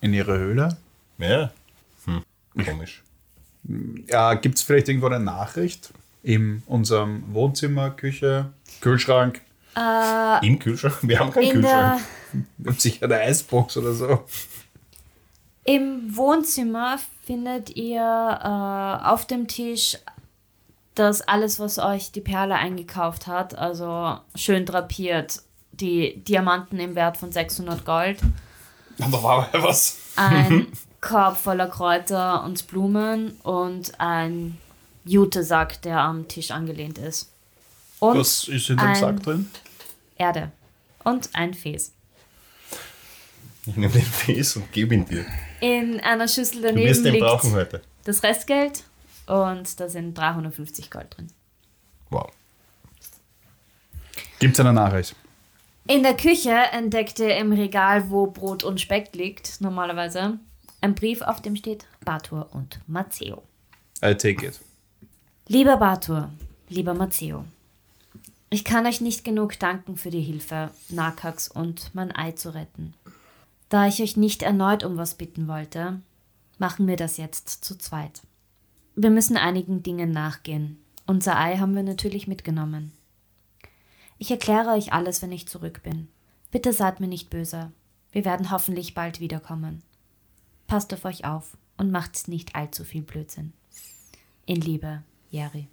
in 0.00 0.12
ihrer 0.12 0.36
Höhle. 0.36 0.76
Ja. 1.18 1.52
Hm. 2.06 2.22
Komisch. 2.64 3.02
Ja, 4.08 4.34
Gibt 4.34 4.56
es 4.58 4.62
vielleicht 4.62 4.88
irgendwo 4.88 5.06
eine 5.06 5.20
Nachricht 5.20 5.92
in 6.24 6.62
unserem 6.66 7.22
Wohnzimmer, 7.32 7.90
Küche, 7.90 8.52
Kühlschrank? 8.80 9.40
Im 10.42 10.58
Kühlschrank? 10.58 10.98
Wir 11.02 11.18
haben 11.18 11.30
keinen 11.30 11.52
Kühlschrank. 11.52 12.00
Gibt 12.58 12.80
sicher 12.80 13.06
eine 13.06 13.16
Eisbox 13.16 13.76
oder 13.76 13.92
so? 13.92 14.24
im 15.64 16.16
Wohnzimmer 16.16 16.98
findet 17.24 17.70
ihr 17.76 18.00
äh, 18.00 19.06
auf 19.06 19.26
dem 19.26 19.46
Tisch 19.46 19.98
das 20.94 21.22
alles, 21.22 21.58
was 21.58 21.78
euch 21.78 22.12
die 22.12 22.20
Perle 22.20 22.54
eingekauft 22.54 23.26
hat. 23.26 23.56
Also 23.56 24.18
schön 24.34 24.66
drapiert. 24.66 25.40
Die 25.72 26.22
Diamanten 26.22 26.78
im 26.78 26.94
Wert 26.94 27.16
von 27.16 27.32
600 27.32 27.84
Gold. 27.84 28.18
Da 28.98 29.10
war 29.10 29.48
was. 29.52 29.98
ein 30.16 30.66
Korb 31.00 31.38
voller 31.38 31.68
Kräuter 31.68 32.44
und 32.44 32.66
Blumen 32.66 33.32
und 33.42 33.98
ein 33.98 34.58
Jutesack, 35.04 35.80
der 35.82 36.00
am 36.00 36.28
Tisch 36.28 36.50
angelehnt 36.50 36.98
ist. 36.98 37.31
Und 38.02 38.18
Was 38.18 38.48
ist 38.48 38.68
in 38.68 38.76
dem 38.78 38.86
ein- 38.88 38.96
Sack 38.96 39.22
drin? 39.22 39.48
Erde. 40.16 40.50
Und 41.04 41.30
ein 41.34 41.54
Fes. 41.54 41.92
Ich 43.64 43.76
nehme 43.76 43.92
den 43.92 44.02
Fes 44.02 44.56
und 44.56 44.72
gebe 44.72 44.94
ihn 44.96 45.04
dir. 45.06 45.24
In 45.60 46.00
einer 46.00 46.26
Schüssel 46.26 46.62
Du 46.62 46.68
daneben 46.68 46.88
wirst 46.88 47.04
den 47.04 47.12
liegt 47.12 47.24
brauchen 47.24 47.52
heute. 47.52 47.80
das 48.02 48.24
Restgeld 48.24 48.82
und 49.26 49.78
da 49.78 49.88
sind 49.88 50.14
350 50.18 50.90
Gold 50.90 51.16
drin. 51.16 51.28
Wow. 52.10 52.28
Gibt 54.40 54.54
es 54.54 54.60
eine 54.60 54.72
Nachricht? 54.72 55.14
In 55.86 56.02
der 56.02 56.16
Küche 56.16 56.50
entdeckt 56.72 57.20
ihr 57.20 57.36
im 57.36 57.52
Regal, 57.52 58.10
wo 58.10 58.26
Brot 58.26 58.64
und 58.64 58.80
Speck 58.80 59.14
liegt, 59.14 59.60
normalerweise, 59.60 60.38
ein 60.80 60.96
Brief, 60.96 61.22
auf 61.22 61.40
dem 61.40 61.54
steht 61.54 61.86
Batur 62.04 62.48
und 62.52 62.80
Mazzeo. 62.88 63.44
I 64.04 64.14
take 64.16 64.44
it. 64.44 64.60
Lieber 65.46 65.76
Batur, 65.76 66.30
lieber 66.68 66.94
Mazzeo, 66.94 67.44
ich 68.52 68.64
kann 68.64 68.86
euch 68.86 69.00
nicht 69.00 69.24
genug 69.24 69.58
danken 69.58 69.96
für 69.96 70.10
die 70.10 70.20
Hilfe, 70.20 70.70
Nakax 70.88 71.48
und 71.48 71.94
mein 71.94 72.14
Ei 72.14 72.32
zu 72.32 72.54
retten. 72.54 72.94
Da 73.68 73.86
ich 73.86 74.02
euch 74.02 74.16
nicht 74.16 74.42
erneut 74.42 74.84
um 74.84 74.96
was 74.96 75.14
bitten 75.14 75.48
wollte, 75.48 76.00
machen 76.58 76.86
wir 76.86 76.96
das 76.96 77.16
jetzt 77.16 77.64
zu 77.64 77.78
zweit. 77.78 78.22
Wir 78.94 79.10
müssen 79.10 79.38
einigen 79.38 79.82
Dingen 79.82 80.10
nachgehen. 80.10 80.78
Unser 81.06 81.38
Ei 81.38 81.56
haben 81.56 81.74
wir 81.74 81.82
natürlich 81.82 82.26
mitgenommen. 82.26 82.92
Ich 84.18 84.30
erkläre 84.30 84.72
euch 84.72 84.92
alles, 84.92 85.22
wenn 85.22 85.32
ich 85.32 85.48
zurück 85.48 85.82
bin. 85.82 86.08
Bitte 86.50 86.72
seid 86.72 87.00
mir 87.00 87.08
nicht 87.08 87.30
böse. 87.30 87.72
Wir 88.12 88.26
werden 88.26 88.50
hoffentlich 88.50 88.92
bald 88.92 89.18
wiederkommen. 89.20 89.82
Passt 90.66 90.92
auf 90.92 91.06
euch 91.06 91.24
auf 91.24 91.56
und 91.78 91.90
macht 91.90 92.28
nicht 92.28 92.54
allzu 92.54 92.84
viel 92.84 93.02
Blödsinn. 93.02 93.54
In 94.44 94.60
Liebe, 94.60 95.02
Jerry. 95.30 95.68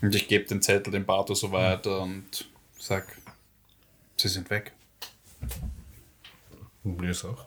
Und 0.00 0.14
ich 0.14 0.28
gebe 0.28 0.44
den 0.44 0.62
Zettel 0.62 0.92
dem 0.92 1.04
Bato 1.04 1.34
so 1.34 1.52
weiter 1.52 2.02
und 2.02 2.48
sag, 2.78 3.16
sie 4.16 4.28
sind 4.28 4.50
weg. 4.50 4.72
Ist 7.02 7.24
auch. 7.24 7.46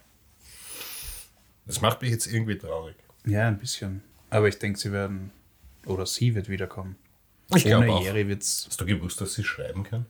Das 1.66 1.82
macht 1.82 2.02
mich 2.02 2.12
jetzt 2.12 2.28
irgendwie 2.28 2.58
traurig. 2.58 2.96
Ja, 3.26 3.48
ein 3.48 3.60
bisschen. 3.60 4.02
Aber 4.30 4.48
ich 4.48 4.58
denke, 4.58 4.80
sie 4.80 4.92
werden, 4.92 5.32
oder 5.86 6.06
sie 6.06 6.34
wird 6.34 6.50
wiederkommen. 6.50 6.96
Ich 7.56 7.64
glaub 7.64 7.84
Ohne 7.84 7.94
auch. 7.94 8.04
Jerry 8.04 8.28
wird's. 8.28 8.66
Hast 8.68 8.82
du 8.82 8.86
gewusst, 8.86 9.22
dass 9.22 9.34
sie 9.34 9.44
schreiben 9.44 9.84
kann? 9.84 10.06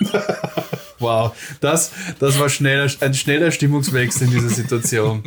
Wow, 0.98 1.36
das, 1.60 1.92
das 2.18 2.38
war 2.38 2.48
schneller, 2.48 2.90
ein 3.00 3.14
schneller 3.14 3.50
Stimmungswechsel 3.50 4.28
in 4.28 4.30
dieser 4.30 4.48
Situation. 4.48 5.22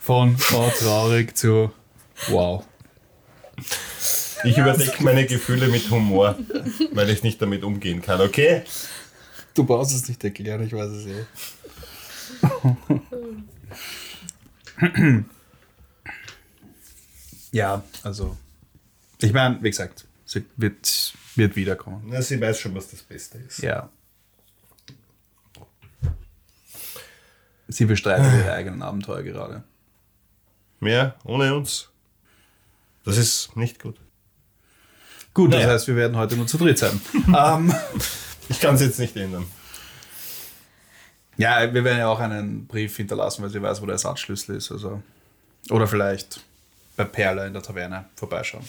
Von 0.00 0.36
oh, 0.52 0.70
traurig 0.78 1.36
zu 1.36 1.72
wow. 2.28 2.64
Ich 4.44 4.56
überdecke 4.56 5.02
meine 5.02 5.26
Gefühle 5.26 5.68
mit 5.68 5.90
Humor, 5.90 6.38
weil 6.92 7.10
ich 7.10 7.22
nicht 7.22 7.42
damit 7.42 7.64
umgehen 7.64 8.02
kann, 8.02 8.20
okay? 8.20 8.62
Du 9.54 9.64
brauchst 9.64 9.94
es 9.94 10.08
nicht 10.08 10.22
erklären, 10.22 10.62
ich 10.64 10.72
weiß 10.72 10.90
es 10.90 11.06
eh. 11.06 11.24
ja, 17.52 17.82
also. 18.02 18.36
Ich 19.20 19.32
meine, 19.32 19.60
wie 19.62 19.70
gesagt, 19.70 20.06
sie 20.24 20.44
wird, 20.56 21.12
wird 21.34 21.56
wiederkommen. 21.56 22.04
Na, 22.06 22.22
sie 22.22 22.40
weiß 22.40 22.60
schon, 22.60 22.74
was 22.74 22.88
das 22.90 23.02
Beste 23.02 23.38
ist. 23.38 23.58
Ja. 23.58 23.90
Sie 27.66 27.84
bestreitet 27.84 28.32
ihre 28.32 28.52
eigenen 28.54 28.82
Abenteuer 28.82 29.22
gerade. 29.22 29.64
Mehr 30.80 31.16
ohne 31.24 31.54
uns. 31.54 31.88
Das 33.04 33.16
ist 33.16 33.56
nicht 33.56 33.82
gut. 33.82 33.96
Gut, 35.38 35.52
das 35.52 35.62
Ja. 35.62 35.68
heißt, 35.68 35.86
wir 35.86 35.94
werden 35.94 36.16
heute 36.16 36.34
nur 36.36 36.48
zu 36.48 36.58
dritt 36.58 36.78
sein. 36.78 37.00
ähm, 37.28 37.72
Ich 38.48 38.58
kann 38.58 38.74
es 38.74 38.80
jetzt 38.80 38.98
nicht 38.98 39.14
ändern. 39.16 39.46
ja, 41.36 41.72
wir 41.72 41.84
werden 41.84 41.98
ja 41.98 42.08
auch 42.08 42.18
einen 42.18 42.66
Brief 42.66 42.96
hinterlassen, 42.96 43.44
weil 43.44 43.50
sie 43.50 43.62
weiß, 43.62 43.80
wo 43.80 43.86
der 43.86 43.92
Ersatzschlüssel 43.92 44.56
ist. 44.56 44.72
Also. 44.72 45.00
Oder 45.70 45.86
vielleicht 45.86 46.40
bei 46.96 47.04
Perla 47.04 47.46
in 47.46 47.52
der 47.52 47.62
Taverne 47.62 48.06
vorbeischauen. 48.16 48.64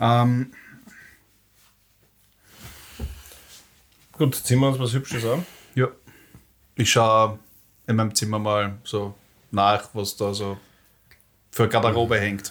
Ähm, 0.00 0.52
Gut, 4.14 4.34
ziehen 4.34 4.58
wir 4.58 4.66
uns 4.70 4.80
was 4.80 4.92
Hübsches 4.92 5.24
an. 5.24 5.46
ja. 5.76 5.86
Ich 6.74 6.90
schaue 6.90 7.38
in 7.86 7.94
meinem 7.94 8.12
Zimmer 8.12 8.40
mal 8.40 8.76
so 8.82 9.14
nach, 9.52 9.88
was 9.92 10.16
da 10.16 10.34
so 10.34 10.58
für 11.52 11.68
Garderobe 11.68 12.18
hängt. 12.18 12.50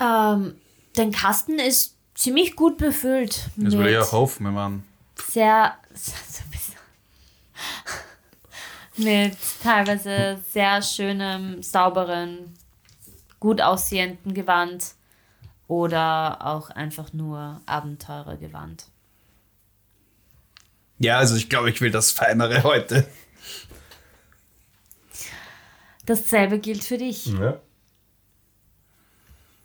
Ähm, 0.00 0.54
dein 0.94 1.12
Kasten 1.12 1.58
ist 1.58 1.96
ziemlich 2.14 2.56
gut 2.56 2.78
befüllt. 2.78 3.50
Das 3.56 3.74
würde 3.74 3.92
ich 3.92 3.98
auch 3.98 4.12
hoffen, 4.12 4.46
wenn 4.46 4.54
man. 4.54 4.84
sehr, 5.28 5.76
mit 8.96 9.36
teilweise 9.62 10.38
sehr 10.50 10.82
schönem, 10.82 11.62
sauberen, 11.62 12.54
gut 13.40 13.60
aussehenden 13.60 14.34
Gewand 14.34 14.94
oder 15.68 16.46
auch 16.46 16.70
einfach 16.70 17.12
nur 17.12 17.60
Abenteurergewand. 17.66 18.86
Ja, 20.98 21.18
also 21.18 21.34
ich 21.34 21.48
glaube, 21.48 21.70
ich 21.70 21.80
will 21.80 21.90
das 21.90 22.12
Feinere 22.12 22.62
heute. 22.62 23.08
Dasselbe 26.06 26.58
gilt 26.58 26.84
für 26.84 26.98
dich. 26.98 27.26
Ja. 27.26 27.60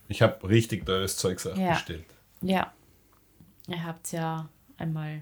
Ich 0.07 0.21
habe 0.21 0.47
richtig 0.47 0.85
teures 0.85 1.17
Zeugs 1.17 1.45
auch 1.47 1.57
Ja. 1.57 1.73
bestellt. 1.73 2.05
Ja. 2.41 2.71
Ihr 3.67 3.83
habt 3.83 4.11
ja 4.11 4.47
einmal 4.77 5.21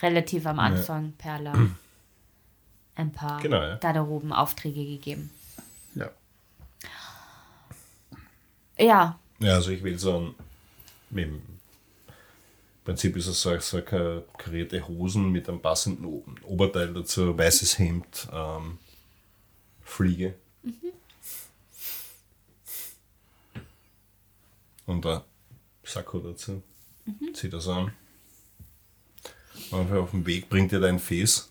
relativ 0.00 0.46
am 0.46 0.58
Anfang 0.58 1.12
Perla 1.18 1.54
ein 2.94 3.12
paar 3.12 3.40
Genau, 3.42 3.60
ja. 3.60 3.76
Garderoben-Aufträge 3.76 4.84
gegeben. 4.84 5.30
Ja. 5.94 6.10
Ja, 8.78 9.18
Ja, 9.40 9.54
also 9.54 9.70
ich 9.70 9.82
will 9.82 9.98
so 9.98 10.18
ein. 10.18 10.34
Im 11.16 11.40
Prinzip 12.84 13.16
ist 13.16 13.26
es 13.26 13.40
so, 13.40 13.58
so 13.60 13.80
ka- 13.82 14.22
karierte 14.36 14.86
Hosen 14.88 15.30
mit 15.30 15.48
einem 15.48 15.60
passenden 15.60 16.04
Oberteil 16.42 16.92
dazu, 16.92 17.36
weißes 17.36 17.78
Hemd, 17.78 18.28
ähm, 18.32 18.78
Fliege. 19.82 20.34
Und 24.86 25.06
ein 25.06 25.20
Sakko 25.82 26.18
dazu. 26.18 26.62
Zieh 27.34 27.48
das 27.48 27.68
an. 27.68 27.92
Und 29.70 29.92
auf 29.92 30.10
dem 30.10 30.26
Weg 30.26 30.48
bringt 30.48 30.72
dir 30.72 30.80
dein 30.80 30.98
Fes. 30.98 31.50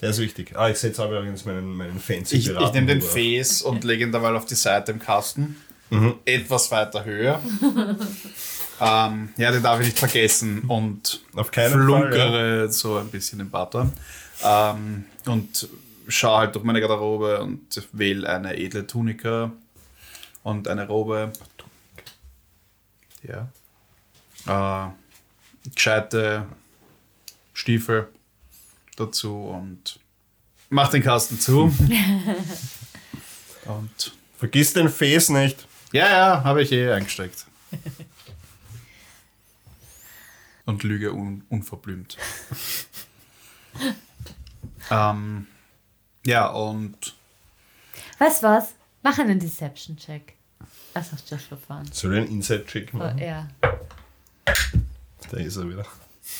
Der 0.00 0.10
ist 0.10 0.18
wichtig. 0.18 0.56
Ah, 0.56 0.70
ich 0.70 0.78
setze 0.78 1.02
aber 1.02 1.18
übrigens 1.18 1.44
meinen, 1.44 1.76
meinen 1.76 1.98
fancy 1.98 2.36
Ich, 2.36 2.48
ich 2.48 2.72
nehme 2.72 2.86
den. 2.86 3.02
Fes 3.02 3.62
und 3.62 3.84
lege 3.84 4.04
ihn 4.04 4.12
dabei 4.12 4.32
auf 4.32 4.46
die 4.46 4.54
Seite 4.54 4.92
im 4.92 4.98
Kasten. 4.98 5.56
Etwas 6.24 6.70
weiter 6.70 7.04
höher. 7.04 7.40
ähm, 8.80 9.28
ja, 9.36 9.50
den 9.50 9.62
darf 9.62 9.80
ich 9.80 9.86
nicht 9.86 9.98
vergessen. 9.98 10.62
Und 10.68 11.20
Auf 11.34 11.50
keinen 11.50 11.72
Fall. 11.72 11.82
flunkere 11.82 12.72
so 12.72 12.96
ein 12.96 13.08
bisschen 13.08 13.40
im 13.40 13.50
Butter. 13.50 13.90
Ähm, 14.42 15.04
und 15.26 15.68
schaue 16.08 16.38
halt 16.38 16.54
durch 16.54 16.64
meine 16.64 16.80
Garderobe 16.80 17.40
und 17.42 17.60
wähle 17.92 18.28
eine 18.28 18.56
edle 18.56 18.86
Tunika 18.86 19.52
und 20.44 20.68
eine 20.68 20.86
Robe. 20.86 21.32
Ja. 23.22 23.48
Äh, 24.46 25.70
gescheite 25.74 26.46
Stiefel 27.52 28.08
dazu 28.96 29.34
und 29.34 29.98
mach 30.68 30.90
den 30.90 31.02
Kasten 31.02 31.38
zu. 31.38 31.64
und 33.66 34.12
Vergiss 34.40 34.72
den 34.72 34.88
Fes 34.88 35.28
nicht. 35.28 35.68
ja, 35.92 36.08
ja, 36.08 36.42
habe 36.44 36.62
ich 36.62 36.72
eh 36.72 36.90
eingesteckt. 36.92 37.44
Und 40.64 40.82
lüge 40.82 41.12
un 41.12 41.44
unverblümt. 41.48 42.16
ähm, 44.90 45.46
ja, 46.24 46.46
und 46.46 47.16
weißt 48.18 48.42
was? 48.44 48.74
Mach 49.02 49.18
einen 49.18 49.40
Deception-Check. 49.40 50.34
Achso, 50.94 51.16
Joshua 51.28 51.56
fahren. 51.56 51.88
Soll 51.92 52.14
ich 52.14 52.18
einen 52.22 52.30
Inside-Check 52.32 52.90
Oh, 52.94 52.98
machen? 52.98 53.18
ja. 53.18 53.48
Da 55.30 55.36
ist 55.36 55.56
er 55.56 55.68
wieder. 55.68 55.86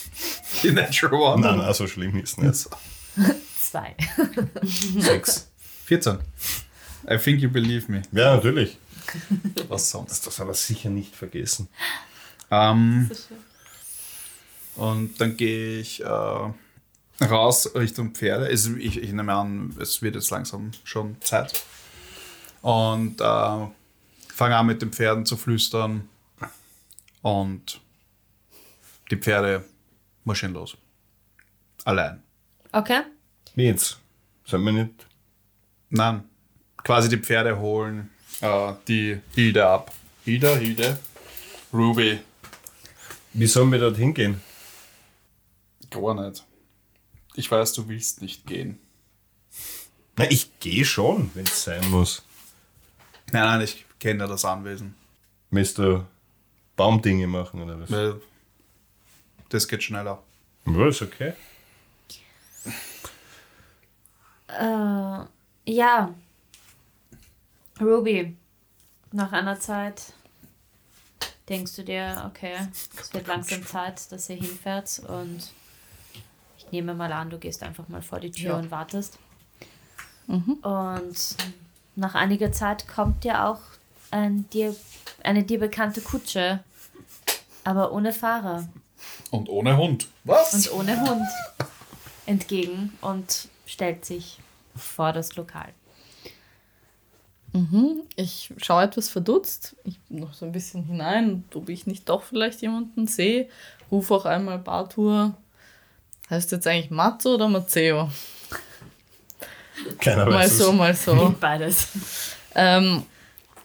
die 0.62 0.72
Natural 0.72 1.34
One. 1.34 1.42
Nein, 1.46 1.58
nein, 1.58 1.74
so 1.74 1.86
schlimm 1.86 2.16
ist 2.18 2.38
es 2.38 2.68
nicht. 2.68 2.68
Zwei. 3.60 3.94
Sechs. 4.98 5.48
14. 5.86 6.18
I 7.08 7.16
think 7.16 7.40
you 7.40 7.48
believe 7.50 7.90
me. 7.90 8.02
Ja, 8.12 8.34
natürlich. 8.36 8.76
Was 9.68 9.90
sonst? 9.90 10.26
Das 10.26 10.38
hat 10.38 10.48
er 10.48 10.54
sicher 10.54 10.90
nicht 10.90 11.14
vergessen. 11.14 11.68
Ähm, 12.50 13.10
und 14.76 15.20
dann 15.20 15.36
gehe 15.36 15.80
ich 15.80 16.00
äh, 16.04 16.06
raus 17.24 17.70
Richtung 17.74 18.12
Pferde. 18.14 18.48
Es, 18.50 18.66
ich, 18.66 18.98
ich 19.02 19.12
nehme 19.12 19.32
an, 19.34 19.76
es 19.80 20.02
wird 20.02 20.14
jetzt 20.16 20.30
langsam 20.30 20.70
schon 20.84 21.16
Zeit. 21.20 21.64
Und 22.62 23.20
äh, 23.20 23.66
fange 24.40 24.56
an 24.56 24.64
mit 24.64 24.80
den 24.80 24.90
Pferden 24.90 25.26
zu 25.26 25.36
flüstern. 25.36 26.08
Und 27.20 27.78
die 29.10 29.16
Pferde 29.16 29.66
marschieren 30.24 30.54
los. 30.54 30.78
Allein. 31.84 32.22
Okay. 32.72 33.02
Wie 33.54 33.64
jetzt? 33.64 33.98
Sollen 34.46 34.64
wir 34.64 34.72
nicht. 34.72 35.06
Nein, 35.90 36.24
quasi 36.78 37.10
die 37.10 37.18
Pferde 37.18 37.58
holen 37.58 38.08
äh, 38.40 38.72
die 38.88 39.20
Hilde 39.34 39.66
ab. 39.66 39.92
Hilde, 40.24 40.56
Hilde. 40.56 40.98
Ruby. 41.70 42.20
Wie 43.34 43.46
sollen 43.46 43.70
wir 43.72 43.78
dorthin 43.78 44.14
gehen? 44.14 44.40
Gar 45.90 46.14
nicht. 46.14 46.46
Ich 47.34 47.50
weiß, 47.50 47.74
du 47.74 47.88
willst 47.88 48.22
nicht 48.22 48.46
gehen. 48.46 48.78
Na, 50.16 50.30
ich 50.30 50.58
gehe 50.60 50.86
schon, 50.86 51.30
wenn 51.34 51.44
es 51.44 51.62
sein 51.64 51.90
muss. 51.90 52.22
Nein, 53.32 53.42
nein, 53.42 53.60
ich 53.60 53.84
kenne 54.00 54.26
das 54.26 54.44
Anwesen. 54.44 54.94
Du 55.50 56.04
Baumdinge 56.76 57.26
machen 57.26 57.62
oder 57.62 57.78
was? 57.80 57.90
Weil 57.90 58.20
das 59.50 59.68
geht 59.68 59.82
schneller. 59.82 60.22
Ja, 60.66 60.88
ist 60.88 61.02
okay. 61.02 61.34
Äh, 64.48 65.24
ja. 65.72 66.14
Ruby, 67.80 68.36
nach 69.12 69.32
einer 69.32 69.58
Zeit 69.58 70.12
denkst 71.48 71.76
du 71.76 71.82
dir, 71.84 72.24
okay, 72.28 72.54
es 73.00 73.12
wird 73.14 73.26
langsam 73.26 73.64
Zeit, 73.66 74.10
dass 74.12 74.28
ihr 74.28 74.36
hinfährt 74.36 75.00
und 75.08 75.50
ich 76.58 76.70
nehme 76.70 76.94
mal 76.94 77.12
an, 77.12 77.30
du 77.30 77.38
gehst 77.38 77.62
einfach 77.62 77.88
mal 77.88 78.02
vor 78.02 78.20
die 78.20 78.30
Tür 78.30 78.50
Ja. 78.50 78.58
und 78.58 78.70
wartest. 78.70 79.18
Und 80.26 81.36
nach 81.96 82.14
einiger 82.14 82.52
Zeit 82.52 82.86
kommt 82.86 83.24
dir 83.24 83.44
auch 83.46 83.60
ein 84.10 84.48
dir, 84.50 84.74
eine 85.22 85.44
dir 85.44 85.58
bekannte 85.58 86.00
Kutsche, 86.00 86.60
aber 87.64 87.92
ohne 87.92 88.12
Fahrer 88.12 88.68
Und 89.30 89.48
ohne 89.48 89.76
Hund. 89.76 90.08
Was? 90.24 90.54
und 90.54 90.72
ohne 90.72 91.00
Hund 91.00 91.26
entgegen 92.26 92.92
und 93.00 93.48
stellt 93.66 94.04
sich 94.04 94.38
vor 94.76 95.12
das 95.12 95.36
Lokal. 95.36 95.72
Ich 98.14 98.52
schaue 98.58 98.84
etwas 98.84 99.08
verdutzt. 99.08 99.74
Ich 99.84 99.98
noch 100.08 100.34
so 100.34 100.46
ein 100.46 100.52
bisschen 100.52 100.84
hinein, 100.84 101.44
ob 101.54 101.68
ich 101.68 101.86
nicht 101.86 102.08
doch 102.08 102.22
vielleicht 102.22 102.62
jemanden 102.62 103.08
sehe. 103.08 103.48
Ruf 103.90 104.10
auch 104.12 104.24
einmal 104.24 104.58
Bartur. 104.58 105.34
Heißt 106.28 106.52
jetzt 106.52 106.66
eigentlich 106.68 106.90
Matzo 106.90 107.34
oder 107.34 107.48
Matteo? 107.48 108.08
Keiner 109.98 110.26
Mal 110.26 110.34
weiß 110.34 110.58
so, 110.58 110.70
es. 110.70 110.76
mal 110.76 110.94
so. 110.94 111.34
Beides. 111.40 111.88
ähm, 112.54 113.02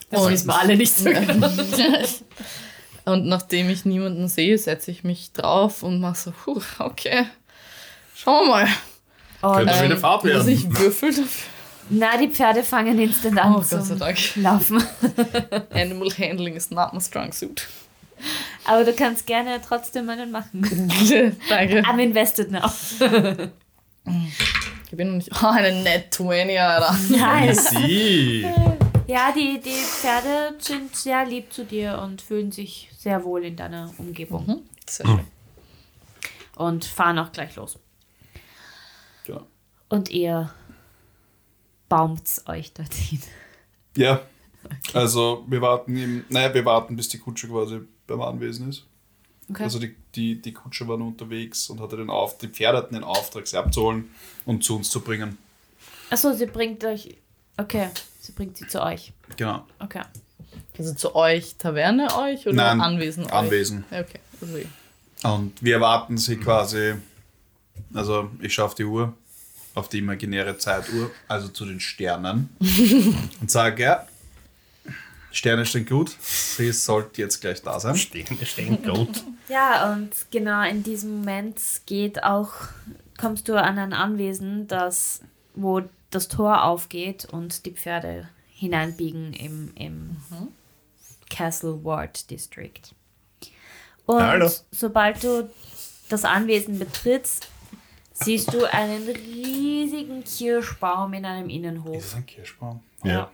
Das 0.09 0.21
und, 0.21 0.31
wissen 0.31 0.47
wir 0.47 0.59
alle 0.59 0.75
nicht 0.77 0.95
so 0.95 1.09
genau. 1.09 1.49
und 3.05 3.25
nachdem 3.25 3.69
ich 3.69 3.85
niemanden 3.85 4.27
sehe, 4.27 4.57
setze 4.57 4.91
ich 4.91 5.03
mich 5.03 5.31
drauf 5.33 5.83
und 5.83 5.99
mache 5.99 6.15
so, 6.15 6.31
puh, 6.31 6.61
okay, 6.79 7.25
schauen 8.15 8.47
wir 8.47 8.51
mal. 8.51 8.67
Könnte 9.41 9.71
Und, 9.71 9.75
schon 9.77 9.85
wieder 9.85 9.97
Fahrt 9.97 10.23
muss 10.23 10.33
werden. 10.33 10.49
ich 10.49 10.79
würfel 10.79 11.09
dafür? 11.09 11.27
na, 11.89 12.17
die 12.17 12.29
Pferde 12.29 12.63
fangen 12.63 12.97
instant 12.99 13.37
an 13.37 13.51
Oh, 13.53 13.55
Gott 13.57 13.67
sei 13.67 13.79
zu 13.81 13.95
Dank. 13.95 14.17
laufen. 14.37 14.83
Animal 15.73 16.09
Handling 16.17 16.55
is 16.55 16.71
not 16.71 16.93
my 16.93 17.01
strong 17.01 17.31
suit. 17.31 17.67
Aber 18.63 18.83
du 18.83 18.93
kannst 18.93 19.27
gerne 19.27 19.59
trotzdem 19.67 20.09
einen 20.09 20.31
machen. 20.31 20.61
Danke. 21.49 21.81
I'm 21.83 21.99
invested 21.99 22.49
now. 22.49 22.71
Ich 24.89 24.97
bin 24.97 25.09
noch 25.09 25.15
nicht. 25.17 25.29
Oh, 25.43 25.47
eine 25.47 25.83
Net 25.83 26.11
20, 26.13 26.59
Alter. 26.59 26.97
Nice. 27.09 27.71
Ja, 29.07 29.31
die, 29.31 29.59
die 29.59 29.69
Pferde 29.69 30.55
sind 30.59 30.95
sehr 30.95 31.25
lieb 31.25 31.53
zu 31.53 31.63
dir 31.63 31.99
und 32.01 32.21
fühlen 32.21 32.51
sich 32.51 32.89
sehr 32.97 33.23
wohl 33.23 33.45
in 33.45 33.55
deiner 33.55 33.93
Umgebung. 33.97 34.63
Sehr 34.87 35.05
schön. 35.05 35.27
Und 36.55 36.85
fahren 36.85 37.19
auch 37.19 37.31
gleich 37.31 37.55
los. 37.55 37.77
Genau. 39.25 39.45
Und 39.89 40.09
ihr 40.09 40.51
baumt 41.87 42.23
euch 42.47 42.73
dorthin. 42.73 43.21
Ja. 43.95 44.21
Also 44.93 45.45
wir 45.47 45.61
warten 45.61 45.95
im, 45.95 46.25
naja, 46.29 46.51
wir 46.53 46.65
warten, 46.65 46.95
bis 46.95 47.09
die 47.09 47.19
Kutsche 47.19 47.47
quasi 47.47 47.81
beim 48.07 48.21
Anwesen 48.21 48.69
ist. 48.69 48.85
Okay. 49.49 49.63
Also 49.63 49.77
die, 49.77 49.95
die, 50.15 50.41
die 50.41 50.53
Kutsche 50.53 50.87
war 50.87 50.97
nur 50.97 51.07
unterwegs 51.07 51.69
und 51.69 51.79
hatte 51.79 51.97
den 51.97 52.09
Auf, 52.09 52.39
die 52.39 52.47
Pferde 52.47 52.79
hatten 52.79 52.95
den 52.95 53.03
Auftrag, 53.03 53.45
sie 53.45 53.57
abzuholen 53.57 54.09
und 54.45 54.63
zu 54.63 54.75
uns 54.75 54.89
zu 54.89 55.01
bringen. 55.01 55.37
Achso, 56.09 56.33
sie 56.33 56.47
bringt 56.47 56.83
euch. 56.83 57.15
Okay, 57.57 57.89
sie 58.25 58.31
bringt 58.31 58.57
sie 58.57 58.67
zu 58.67 58.81
euch. 58.81 59.13
Genau. 59.38 59.65
Okay. 59.79 60.01
Also 60.77 60.93
zu 60.93 61.15
euch, 61.15 61.55
Taverne 61.57 62.07
euch 62.17 62.47
oder 62.47 62.55
Nein, 62.55 62.81
Anwesen 62.81 63.25
euch? 63.25 63.33
Anwesen. 63.33 63.85
Ja, 63.91 64.01
okay. 64.01 64.19
Also, 64.41 65.35
Und 65.35 65.63
wir 65.63 65.75
erwarten 65.75 66.17
sie 66.17 66.38
quasi, 66.38 66.95
also 67.93 68.29
ich 68.41 68.53
schaue 68.53 68.65
auf 68.65 68.75
die 68.75 68.83
Uhr, 68.83 69.13
auf 69.73 69.89
die 69.89 69.99
imaginäre 69.99 70.57
Zeituhr, 70.57 71.11
also 71.27 71.47
zu 71.49 71.65
den 71.65 71.79
Sternen 71.79 72.49
und 73.41 73.49
sage, 73.49 73.83
ja, 73.83 74.07
Sterne 75.31 75.65
stehen 75.65 75.85
gut, 75.85 76.15
sie 76.21 76.71
sollte 76.71 77.21
jetzt 77.21 77.41
gleich 77.41 77.61
da 77.61 77.77
sein. 77.77 77.97
Stehen, 77.97 78.25
stehen 78.45 78.81
gut. 78.81 79.23
Ja, 79.47 79.93
und 79.93 80.09
genau 80.31 80.63
in 80.63 80.81
diesem 80.81 81.17
Moment 81.17 81.59
geht 81.85 82.23
auch, 82.23 82.51
kommst 83.19 83.47
du 83.47 83.61
an 83.61 83.77
ein 83.77 83.93
Anwesen, 83.93 84.67
das, 84.67 85.21
wo 85.53 85.81
das 86.15 86.28
Tor 86.28 86.63
aufgeht 86.63 87.25
und 87.25 87.65
die 87.65 87.71
Pferde 87.71 88.30
hineinbiegen 88.49 89.34
im, 89.34 89.71
im 89.75 90.17
Castle 91.30 91.84
Ward 91.84 92.30
District. 92.30 92.82
Und 94.06 94.21
Hallo. 94.21 94.49
sobald 94.71 95.23
du 95.23 95.49
das 96.10 96.23
Anwesen 96.25 96.80
betrittst, 96.80 97.49
siehst 98.13 98.54
du 98.54 98.63
einen 98.71 99.08
riesigen 99.08 100.23
Kirschbaum 100.23 101.13
in 101.13 101.25
einem 101.25 101.49
Ist 101.49 101.56
Innenhof. 101.56 101.95
das 101.95 102.15
ein 102.15 102.25
Kirschbaum? 102.25 102.82
Ja. 103.04 103.30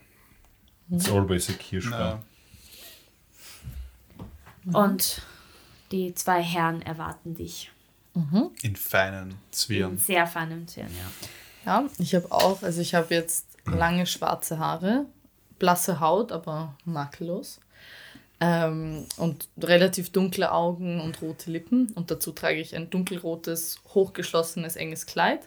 It's 0.89 1.09
always 1.09 1.49
a 1.49 1.53
Kirschbaum. 1.53 2.19
Na, 4.63 4.83
Und 4.85 5.21
die 5.91 6.13
zwei 6.15 6.41
Herren 6.41 6.81
erwarten 6.81 7.35
dich. 7.35 7.71
in 8.61 8.75
feinen 8.75 9.31
In 9.31 9.37
Zwirn. 9.51 9.97
sehr 9.97 10.25
feinem 10.27 10.67
Zwirn, 10.67 10.89
ja. 10.97 11.27
Ja, 11.65 11.85
ich 11.99 12.15
habe 12.15 12.31
auch, 12.31 12.63
also 12.63 12.81
ich 12.81 12.95
habe 12.95 13.13
jetzt 13.13 13.45
lange 13.65 14.05
schwarze 14.05 14.59
Haare, 14.59 15.05
blasse 15.59 15.99
Haut, 15.99 16.31
aber 16.31 16.75
makellos. 16.85 17.59
Ähm, 18.39 19.05
und 19.17 19.47
relativ 19.61 20.11
dunkle 20.11 20.51
Augen 20.51 20.99
und 20.99 21.21
rote 21.21 21.51
Lippen. 21.51 21.91
Und 21.93 22.09
dazu 22.09 22.31
trage 22.31 22.59
ich 22.59 22.75
ein 22.75 22.89
dunkelrotes, 22.89 23.79
hochgeschlossenes, 23.93 24.75
enges 24.75 25.05
Kleid 25.05 25.41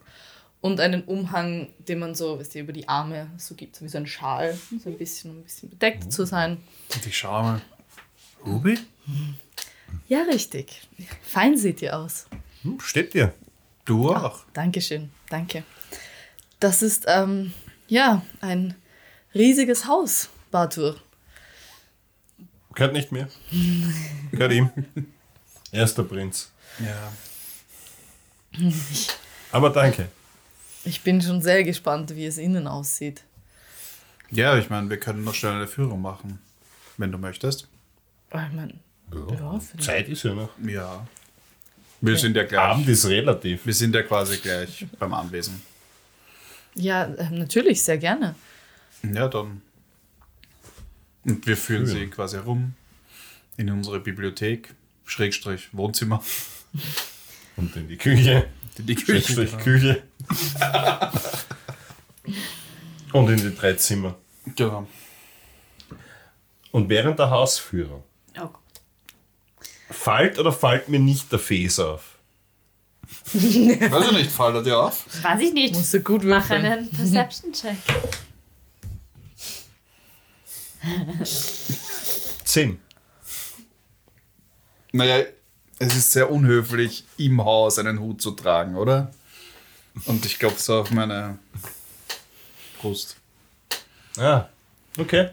und 0.61 0.81
einen 0.81 1.03
Umhang, 1.03 1.69
den 1.79 1.99
man 1.99 2.15
so, 2.15 2.39
weißt 2.39 2.55
du, 2.55 2.61
über 2.61 2.73
die 2.73 2.89
Arme 2.89 3.31
so 3.37 3.55
gibt, 3.55 3.77
so 3.77 3.85
wie 3.85 3.89
so 3.89 3.99
ein 3.99 4.07
Schal, 4.07 4.57
so 4.83 4.89
ein 4.89 4.97
bisschen, 4.97 5.33
um 5.33 5.39
ein 5.39 5.43
bisschen 5.43 5.69
bedeckt 5.69 6.13
zu 6.13 6.25
sein. 6.25 6.59
Und 6.95 7.05
ich 7.05 7.19
schaue 7.19 7.43
mal. 7.43 7.63
Ruby? 8.47 8.79
Ja, 10.09 10.23
richtig. 10.23 10.89
Fein 11.23 11.59
seht 11.59 11.83
ihr 11.83 11.99
aus. 11.99 12.27
Hm, 12.63 12.79
steht 12.81 13.13
dir. 13.13 13.35
Du 13.85 14.15
auch. 14.15 14.45
Dankeschön, 14.55 15.11
danke. 15.29 15.65
Das 16.65 16.81
ist, 16.81 17.05
ähm, 17.09 17.53
ja, 17.89 18.23
ein 18.41 18.75
riesiges 19.35 19.87
Haus, 19.87 20.31
Bartur. 20.51 20.99
Gehört 22.75 22.95
nicht 22.95 23.13
mehr. 23.13 23.29
Gehört 24.33 24.51
ihm. 24.51 24.71
Erster 25.73 26.05
Prinz. 26.05 26.51
Ja. 26.79 27.13
Aber 29.53 29.69
danke. 29.69 30.09
Ich 30.85 31.03
bin 31.03 31.21
schon 31.21 31.43
sehr 31.43 31.65
gespannt, 31.65 32.17
wie 32.17 32.25
es 32.25 32.39
innen 32.39 32.67
aussieht. 32.67 33.25
Ja, 34.31 34.57
ich 34.57 34.71
meine, 34.71 34.89
wir 34.89 34.99
können 34.99 35.23
noch 35.23 35.35
schnell 35.35 35.53
eine 35.53 35.67
Führung 35.67 36.01
machen, 36.01 36.39
wenn 36.97 37.13
du 37.13 37.19
möchtest. 37.19 37.69
Ich 38.31 38.53
mein, 38.55 38.81
ja. 39.13 39.61
Zeit 39.81 40.09
ist 40.09 40.23
ja 40.23 40.33
noch. 40.33 40.49
Ja. 40.67 41.07
Wir 42.01 42.17
sind 42.17 42.35
ja 42.35 42.45
gleich. 42.45 42.59
Abend 42.59 42.89
ist 42.89 43.05
relativ. 43.05 43.67
Wir 43.67 43.75
sind 43.75 43.95
ja 43.95 44.03
quasi 44.03 44.39
gleich 44.39 44.87
beim 44.99 45.13
Anwesen. 45.13 45.74
Ja, 46.75 47.05
äh, 47.05 47.31
natürlich, 47.31 47.83
sehr 47.83 47.99
gerne. 47.99 48.35
Ja, 49.03 49.29
dann. 49.29 49.63
Und 51.25 51.47
wir 51.47 51.57
führen 51.57 51.87
Ja. 51.87 51.93
sie 51.95 52.07
quasi 52.09 52.37
rum 52.39 52.75
in 53.57 53.71
unsere 53.71 54.01
Bibliothek, 54.01 54.75
Schrägstrich 55.05 55.69
Wohnzimmer. 55.73 56.23
Und 57.57 57.75
in 57.77 57.89
die 57.89 57.97
Küche. 57.97 58.49
In 58.77 58.87
die 58.87 58.97
Schrägstrich 58.99 59.57
Küche. 59.59 60.03
Und 63.13 63.31
in 63.31 63.37
die 63.37 63.55
drei 63.55 63.75
Zimmer. 63.75 64.17
Genau. 64.57 64.89
Und 66.73 66.89
während 66.89 67.19
der 67.21 67.31
Hausführung, 67.31 68.03
Oh. 68.41 68.49
fällt 69.91 70.39
oder 70.41 70.53
fällt 70.53 70.89
mir 70.89 70.99
nicht 70.99 71.31
der 71.31 71.39
Fes 71.39 71.79
auf? 71.79 72.14
Weiß 73.33 74.07
ich 74.07 74.13
nicht, 74.13 74.31
fällt 74.31 74.55
er 74.57 74.63
dir 74.63 74.79
auf? 74.79 75.07
Weiß 75.23 75.41
ich 75.41 75.53
nicht. 75.53 75.75
Musst 75.75 75.95
du 75.95 76.01
gut 76.01 76.25
Mach 76.25 76.49
würfeln. 76.49 76.65
einen 76.67 76.91
Perception-Check. 76.91 77.77
Zehn. 82.45 82.81
Naja, 84.93 85.25
es 85.79 85.97
ist 85.97 86.13
sehr 86.13 86.31
unhöflich, 86.31 87.05
im 87.17 87.43
Haus 87.45 87.79
einen 87.79 87.99
Hut 87.99 88.21
zu 88.21 88.33
tragen, 88.33 88.77
oder? 88.77 89.11
Und 90.07 90.25
ich 90.27 90.39
glaube 90.39 90.57
so 90.59 90.81
auf 90.81 90.91
meine 90.91 91.39
Brust. 92.81 93.17
Ah, 94.19 94.49
okay. 94.99 95.31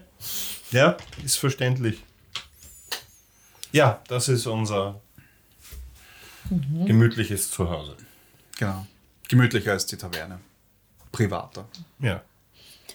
Ja, 0.70 0.96
ist 1.24 1.36
verständlich. 1.36 2.02
Ja, 3.72 4.02
das 4.08 4.28
ist 4.28 4.46
unser 4.46 5.00
gemütliches 6.86 7.50
Zuhause. 7.50 7.96
Genau. 8.58 8.86
Gemütlicher 9.28 9.72
als 9.72 9.86
die 9.86 9.96
Taverne. 9.96 10.38
Privater. 11.10 11.66
Ja. 12.00 12.22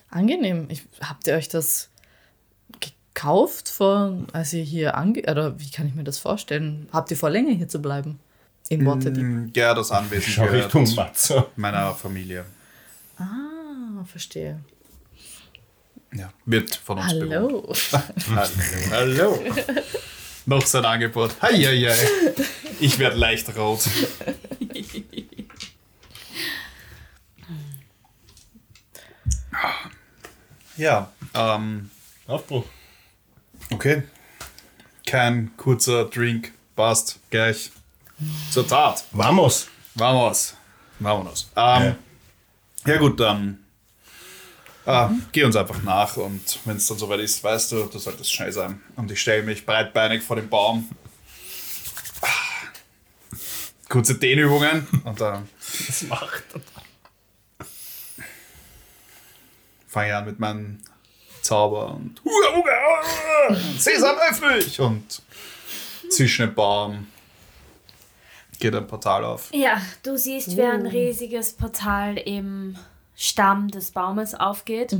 Angenehm. 0.09 0.67
Ich, 0.69 0.83
habt 1.01 1.27
ihr 1.27 1.33
euch 1.35 1.49
das 1.49 1.89
gekauft, 2.79 3.69
vor, 3.69 4.17
als 4.33 4.53
ihr 4.53 4.63
hier 4.63 4.95
ange... 4.95 5.21
Oder 5.21 5.59
wie 5.59 5.69
kann 5.71 5.87
ich 5.87 5.95
mir 5.95 6.03
das 6.03 6.17
vorstellen? 6.19 6.87
Habt 6.91 7.09
ihr 7.11 7.17
vor, 7.17 7.29
länger 7.29 7.51
hier 7.53 7.67
zu 7.67 7.81
bleiben? 7.81 8.19
In 8.69 8.85
Waterdeep? 8.85 9.23
Mm, 9.23 9.51
Ja, 9.55 9.73
das 9.73 9.91
Anwesen 9.91 10.31
Schau 10.33 10.43
gehört 10.45 10.65
Richtung 10.75 10.95
Matzo. 10.95 11.47
meiner 11.55 11.93
Familie. 11.93 12.45
Ah, 13.17 14.03
verstehe. 14.05 14.59
Ja, 16.13 16.31
wird 16.45 16.75
von 16.75 16.99
uns 16.99 17.11
bewohnt. 17.13 17.29
Hallo. 17.31 17.73
Hallo. 18.91 19.39
Hallo. 19.39 19.43
Noch 20.47 20.65
sein 20.65 20.85
Angebot. 20.85 21.35
Hei, 21.41 21.61
hei, 21.61 21.89
hei. 21.89 22.33
Ich 22.79 22.97
werde 22.99 23.17
leicht 23.17 23.53
rot. 23.57 23.81
Ja, 30.77 31.11
ähm, 31.33 31.89
Aufbruch. 32.27 32.63
okay. 33.71 34.03
Kein 35.05 35.51
kurzer 35.57 36.05
Drink. 36.05 36.53
Passt. 36.77 37.19
Gleich 37.29 37.71
zur 38.49 38.65
Tat. 38.65 39.03
Vamos. 39.11 39.67
Vamos. 39.95 40.55
Vamonos. 40.99 41.51
Ähm, 41.57 41.95
ja. 42.85 42.97
gut, 42.97 43.19
dann 43.19 43.65
ah, 44.87 45.11
geh 45.31 45.43
uns 45.43 45.55
einfach 45.55 45.83
nach 45.83 46.17
und 46.17 46.59
wenn 46.65 46.77
es 46.77 46.87
dann 46.87 46.97
soweit 46.97 47.19
ist, 47.19 47.43
weißt 47.43 47.71
du, 47.73 47.85
du 47.85 47.99
solltest 47.99 48.33
schnell 48.33 48.51
sein. 48.51 48.81
Und 48.95 49.11
ich 49.11 49.21
stelle 49.21 49.43
mich 49.43 49.65
breitbeinig 49.65 50.23
vor 50.23 50.35
den 50.37 50.49
Baum. 50.49 50.89
Ah, 52.21 52.27
Kurze 53.89 54.15
Dehnübungen 54.15 54.87
und 55.05 55.21
dann 55.21 55.47
Das 55.87 56.01
macht. 56.03 56.43
fange 59.87 60.07
ich 60.09 60.13
an 60.13 60.25
mit 60.25 60.39
meinem 60.39 60.79
Zauber 61.41 61.95
und 61.95 62.19
Huga, 62.23 62.55
Huga, 62.55 62.71
ah, 62.71 63.55
Sesam, 63.77 64.17
öffne 64.29 64.59
dich! 64.59 64.79
Und 64.81 65.21
zwischen 66.09 66.47
dem 66.47 66.55
Baum 66.55 67.07
geht 68.59 68.75
ein 68.75 68.87
Portal 68.87 69.23
auf. 69.23 69.49
Ja, 69.53 69.81
du 70.03 70.17
siehst, 70.17 70.57
wie 70.57 70.61
ein 70.63 70.85
riesiges 70.85 71.53
Portal 71.53 72.17
im 72.17 72.75
Stamm 73.17 73.69
des 73.69 73.91
Baumes 73.91 74.35
aufgeht. 74.35 74.95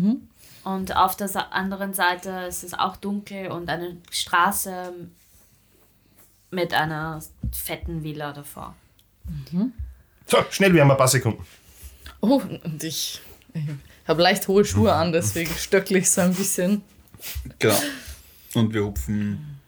Und 0.63 0.95
auf 0.97 1.15
der 1.15 1.53
anderen 1.53 1.93
Seite 1.93 2.29
ist 2.49 2.63
es 2.63 2.73
auch 2.73 2.97
dunkel 2.97 3.51
und 3.51 3.69
eine 3.69 3.95
Straße 4.11 4.91
mit 6.51 6.73
einer 6.73 7.21
fetten 7.53 8.03
Villa 8.03 8.33
davor. 8.33 8.75
So, 10.25 10.37
schnell, 10.49 10.73
wir 10.73 10.81
haben 10.81 10.91
ein 10.91 10.97
paar 10.97 11.07
Sekunden. 11.07 11.45
Oh, 12.19 12.41
und 12.63 12.83
ich, 12.83 13.21
ich 13.53 13.63
habe 14.07 14.21
leicht 14.21 14.47
hohe 14.47 14.65
Schuhe 14.65 14.93
an, 14.93 15.11
deswegen 15.11 15.53
stöckle 15.53 15.99
ich 15.99 16.09
so 16.09 16.21
ein 16.21 16.33
bisschen. 16.33 16.81
Genau. 17.59 17.79
Und 18.55 18.73
wir 18.73 18.83
hupfen 18.83 19.59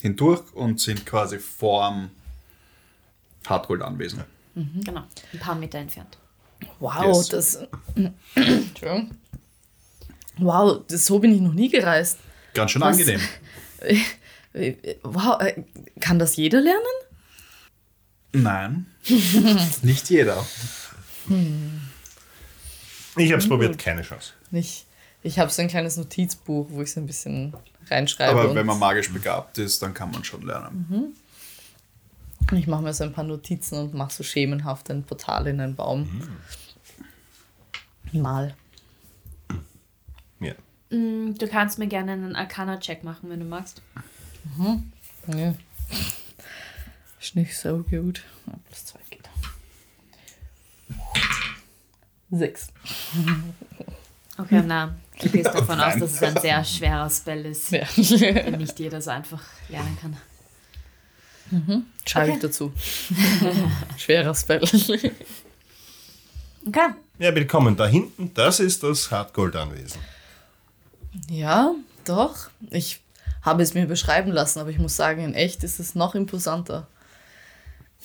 hindurch 0.00 0.42
und 0.54 0.80
sind 0.80 1.04
quasi 1.04 1.38
vorm 1.38 2.10
Hartgold-Anwesen. 3.46 4.24
Genau, 4.54 5.04
ein 5.32 5.38
paar 5.38 5.54
Meter 5.54 5.78
entfernt. 5.78 6.18
Wow, 6.80 7.16
Yes. 7.16 7.28
das. 7.28 7.58
Entschuldigung. 8.34 9.12
Wow, 10.38 10.82
das, 10.88 11.06
so 11.06 11.18
bin 11.18 11.34
ich 11.34 11.40
noch 11.40 11.52
nie 11.52 11.68
gereist. 11.68 12.18
Ganz 12.54 12.70
schön 12.70 12.82
Was? 12.82 12.98
angenehm. 12.98 13.20
Wow, 15.02 15.40
äh, 15.40 15.62
kann 16.00 16.18
das 16.18 16.34
jeder 16.36 16.60
lernen? 16.60 16.80
Nein, 18.32 18.86
nicht 19.82 20.10
jeder. 20.10 20.44
Ich 23.16 23.30
habe 23.32 23.40
es 23.42 23.48
probiert, 23.48 23.78
keine 23.78 24.02
Chance. 24.02 24.32
Nicht. 24.50 24.86
Ich 25.22 25.38
habe 25.38 25.50
so 25.50 25.62
ein 25.62 25.68
kleines 25.68 25.96
Notizbuch, 25.96 26.66
wo 26.70 26.82
ich 26.82 26.92
so 26.92 27.00
ein 27.00 27.06
bisschen 27.06 27.54
reinschreibe. 27.90 28.32
Aber 28.40 28.54
wenn 28.54 28.66
man 28.66 28.78
magisch 28.78 29.12
begabt 29.12 29.58
ist, 29.58 29.82
dann 29.82 29.94
kann 29.94 30.10
man 30.10 30.24
schon 30.24 30.42
lernen. 30.46 31.14
Ich 32.52 32.66
mache 32.66 32.82
mir 32.82 32.94
so 32.94 33.04
ein 33.04 33.12
paar 33.12 33.24
Notizen 33.24 33.78
und 33.78 33.94
mache 33.94 34.12
so 34.12 34.22
schemenhaft 34.22 34.90
ein 34.90 35.04
Portal 35.04 35.46
in 35.48 35.60
einen 35.60 35.74
Baum. 35.76 36.08
Mal. 38.12 38.54
Ja. 40.40 40.54
Mm, 40.90 41.34
Du 41.34 41.46
kannst 41.48 41.78
mir 41.78 41.86
gerne 41.88 42.12
einen 42.12 42.34
Arcana-Check 42.36 43.04
machen, 43.04 43.28
wenn 43.30 43.40
du 43.40 43.46
magst. 43.46 43.82
Ja. 45.26 45.54
Ist 47.20 47.36
nicht 47.36 47.56
so 47.56 47.78
gut. 47.82 48.22
Ja, 48.46 48.54
plus 48.66 48.86
zwei 48.86 49.00
geht. 49.10 49.28
Sechs. 52.30 52.68
Okay, 54.38 54.62
na, 54.66 54.94
du 55.20 55.28
gehst 55.30 55.46
davon 55.46 55.80
aus, 55.80 55.96
dass 55.98 56.12
es 56.14 56.22
ein 56.22 56.36
sehr 56.40 56.64
schwerer 56.64 57.10
Spell 57.10 57.44
ist, 57.46 57.70
Ja. 57.72 57.84
den 57.96 58.58
nicht 58.58 58.78
jeder 58.78 59.00
so 59.02 59.10
einfach 59.10 59.42
lernen 59.68 59.98
kann. 60.00 60.16
Schreibe 62.06 62.30
ich 62.30 62.36
Okay. 62.36 62.38
dazu. 62.42 62.72
Schwerer 63.96 64.34
Spell. 64.34 64.62
Okay. 66.66 66.88
Ja, 67.18 67.34
willkommen. 67.34 67.76
Da 67.76 67.86
hinten, 67.86 68.32
das 68.34 68.60
ist 68.60 68.82
das 68.82 69.10
Hartgold-Anwesen. 69.10 70.00
ja, 71.30 71.74
doch. 72.04 72.50
Ich 72.70 73.00
habe 73.42 73.62
es 73.62 73.74
mir 73.74 73.86
beschreiben 73.86 74.30
lassen, 74.30 74.58
aber 74.60 74.70
ich 74.70 74.78
muss 74.78 74.96
sagen, 74.96 75.24
in 75.24 75.34
echt 75.34 75.64
ist 75.64 75.80
es 75.80 75.94
noch 75.94 76.14
imposanter. 76.14 76.86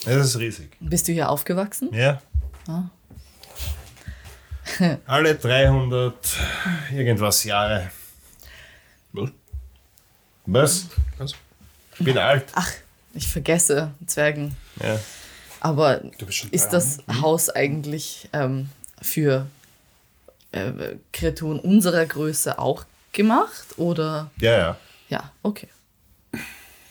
Das 0.06 0.16
ist 0.26 0.40
riesig. 0.40 0.76
Bist 0.80 1.08
du 1.08 1.12
hier 1.12 1.30
aufgewachsen? 1.30 1.90
Ja. 1.94 2.22
Ah. 2.68 2.84
Alle 5.06 5.36
300 5.36 6.16
irgendwas 6.94 7.44
Jahre. 7.44 7.92
Was? 9.12 9.30
Was? 10.46 10.88
Was? 11.18 11.34
Ich 12.00 12.06
bin 12.06 12.18
alt. 12.18 12.46
Ach, 12.56 12.72
ich 13.14 13.28
vergesse 13.28 13.92
Zwergen. 14.06 14.56
Ja. 14.82 15.00
Aber 15.60 16.02
ist 16.52 16.74
das 16.74 17.00
Haus 17.22 17.50
eigentlich 17.50 18.28
ähm, 18.34 18.70
für 19.02 19.48
äh, 20.52 20.72
Kreaturen 21.14 21.60
unserer 21.60 22.06
Größe 22.06 22.60
auch 22.60 22.86
gemacht? 23.14 23.78
Oder? 23.78 24.30
Ja, 24.40 24.58
ja. 24.58 24.78
Ja, 25.10 25.32
okay. 25.42 25.68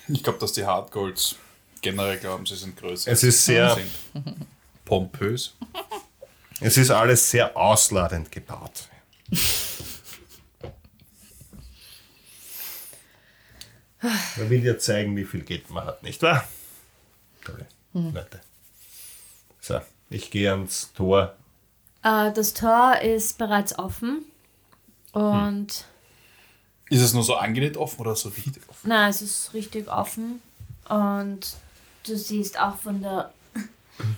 Ich 0.08 0.22
glaube, 0.22 0.38
dass 0.38 0.52
die 0.52 0.64
Hardgolds 0.64 1.36
generell 1.80 2.18
glauben, 2.18 2.46
sie 2.46 2.56
sind 2.56 2.76
größer. 2.76 3.10
Es 3.10 3.22
ist 3.22 3.44
sehr- 3.44 3.76
pompös. 4.84 5.54
Es 6.60 6.76
ist 6.76 6.90
alles 6.90 7.30
sehr 7.30 7.56
ausladend 7.56 8.30
gebaut. 8.30 8.88
Man 14.02 14.50
will 14.50 14.64
ja 14.64 14.78
zeigen, 14.78 15.16
wie 15.16 15.24
viel 15.24 15.42
Geld 15.42 15.70
man 15.70 15.84
hat, 15.84 16.02
nicht 16.02 16.20
wahr? 16.22 16.46
Tolle 17.44 17.66
Leute. 17.92 18.40
So, 19.60 19.80
ich 20.10 20.30
gehe 20.30 20.50
ans 20.50 20.92
Tor. 20.92 21.34
Äh, 22.02 22.32
das 22.32 22.52
Tor 22.54 22.98
ist 23.00 23.38
bereits 23.38 23.78
offen. 23.78 24.24
Und 25.12 25.84
Ist 26.88 27.02
es 27.02 27.12
nur 27.14 27.22
so 27.22 27.36
angenäht 27.36 27.76
offen 27.76 28.00
oder 28.00 28.16
so 28.16 28.28
richtig 28.30 28.68
offen? 28.68 28.88
na, 28.88 29.08
es 29.08 29.22
ist 29.22 29.54
richtig 29.54 29.88
offen. 29.88 30.42
Und 30.88 31.54
du 32.06 32.16
siehst 32.16 32.58
auch 32.58 32.76
von 32.76 33.02
der 33.02 33.32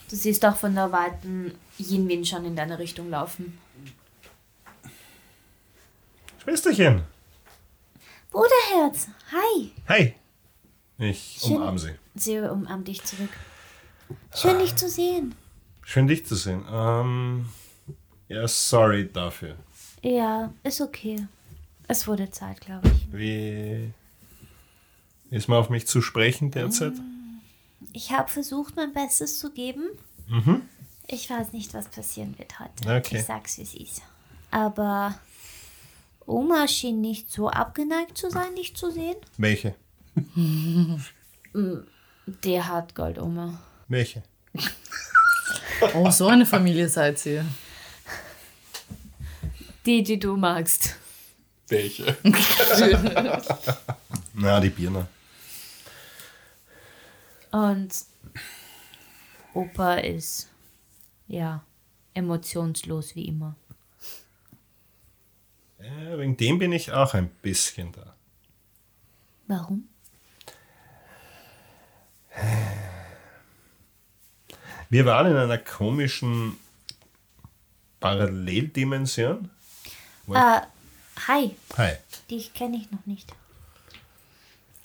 du 0.08 0.16
siehst 0.16 0.44
auch 0.46 0.56
von 0.56 0.74
der 0.74 0.92
weiten 0.92 1.52
Yinwin 1.78 2.24
schon 2.24 2.44
in 2.46 2.56
deine 2.56 2.78
Richtung 2.78 3.10
laufen. 3.10 3.58
Schwesterchen, 6.42 7.02
Bruderherz, 8.34 9.06
hi! 9.30 9.70
hi. 9.88 10.14
Ich 10.98 11.38
Schön. 11.40 11.54
umarme 11.58 11.78
sie. 11.78 11.92
Sie 12.16 12.36
umarmt 12.40 12.88
dich 12.88 13.00
zurück. 13.04 13.30
Schön, 14.34 14.58
dich 14.58 14.74
zu 14.74 14.88
sehen. 14.88 15.36
Schön, 15.82 16.08
dich 16.08 16.26
zu 16.26 16.34
sehen. 16.34 16.64
Ähm, 16.68 17.48
ja, 18.26 18.48
sorry 18.48 19.08
dafür. 19.12 19.54
Ja, 20.02 20.52
ist 20.64 20.80
okay. 20.80 21.28
Es 21.86 22.08
wurde 22.08 22.28
Zeit, 22.32 22.60
glaube 22.60 22.88
ich. 22.88 23.12
Wie 23.12 23.92
ist 25.30 25.46
man 25.46 25.58
auf 25.58 25.70
mich 25.70 25.86
zu 25.86 26.02
sprechen 26.02 26.50
derzeit? 26.50 26.94
Ich 27.92 28.10
habe 28.10 28.28
versucht, 28.28 28.74
mein 28.74 28.92
Bestes 28.92 29.38
zu 29.38 29.52
geben. 29.52 29.84
Ich 31.06 31.30
weiß 31.30 31.52
nicht, 31.52 31.72
was 31.72 31.86
passieren 31.86 32.36
wird 32.36 32.58
heute. 32.58 32.96
Okay. 32.96 33.18
Ich 33.18 33.26
sag's, 33.26 33.58
wie 33.58 33.62
es 33.62 33.74
ist. 33.74 34.02
Aber 34.50 35.14
Oma 36.26 36.66
schien 36.68 37.00
nicht 37.00 37.30
so 37.30 37.48
abgeneigt 37.50 38.16
zu 38.16 38.30
sein, 38.30 38.54
dich 38.56 38.74
zu 38.76 38.90
sehen. 38.90 39.16
Welche? 39.36 39.74
Der 42.44 42.68
hat 42.68 42.94
Goldoma. 42.94 43.60
Welche? 43.88 44.22
Oh, 45.92 46.10
so 46.10 46.28
eine 46.28 46.46
Familie 46.46 46.88
seid 46.88 47.26
ihr. 47.26 47.44
Die, 49.84 50.02
die 50.02 50.18
du 50.18 50.36
magst. 50.36 50.96
Welche? 51.68 52.16
Na, 54.32 54.60
die 54.60 54.70
Birne. 54.70 55.06
Und 57.50 57.92
Opa 59.52 59.96
ist, 59.96 60.48
ja, 61.28 61.62
emotionslos 62.14 63.14
wie 63.14 63.26
immer. 63.26 63.56
Wegen 66.16 66.36
dem 66.36 66.58
bin 66.58 66.72
ich 66.72 66.92
auch 66.92 67.14
ein 67.14 67.28
bisschen 67.42 67.92
da. 67.92 68.14
Warum? 69.46 69.88
Wir 74.90 75.04
waren 75.06 75.30
in 75.30 75.36
einer 75.36 75.58
komischen 75.58 76.56
Paralleldimension. 78.00 79.50
Äh, 80.28 80.60
hi, 81.28 81.56
Hi. 81.76 81.92
dich 82.30 82.54
kenne 82.54 82.76
ich 82.76 82.90
noch 82.90 83.04
nicht. 83.06 83.32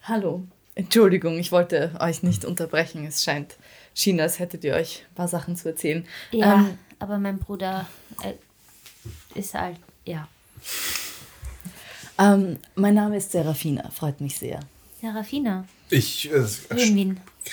Hallo. 0.03 0.45
Entschuldigung, 0.75 1.37
ich 1.37 1.51
wollte 1.51 1.91
euch 1.99 2.23
nicht 2.23 2.45
unterbrechen. 2.45 3.05
Es 3.05 3.23
scheint, 3.23 3.57
schien, 3.93 4.19
als 4.21 4.39
hättet 4.39 4.63
ihr 4.63 4.73
euch 4.75 5.05
ein 5.09 5.15
paar 5.15 5.27
Sachen 5.27 5.55
zu 5.55 5.69
erzählen. 5.69 6.07
Ja, 6.31 6.55
Ähm, 6.55 6.77
aber 6.99 7.17
mein 7.17 7.37
Bruder 7.39 7.87
äh, 8.23 8.33
ist 9.37 9.53
halt, 9.53 9.77
ja. 10.05 10.27
Ähm, 12.17 12.57
mein 12.75 12.93
Name 12.95 13.17
ist 13.17 13.31
Serafina, 13.31 13.89
freut 13.91 14.19
mich 14.21 14.37
sehr. 14.37 14.59
Serafina, 14.99 15.65
Ich 15.89 16.29
äh, 16.31 16.45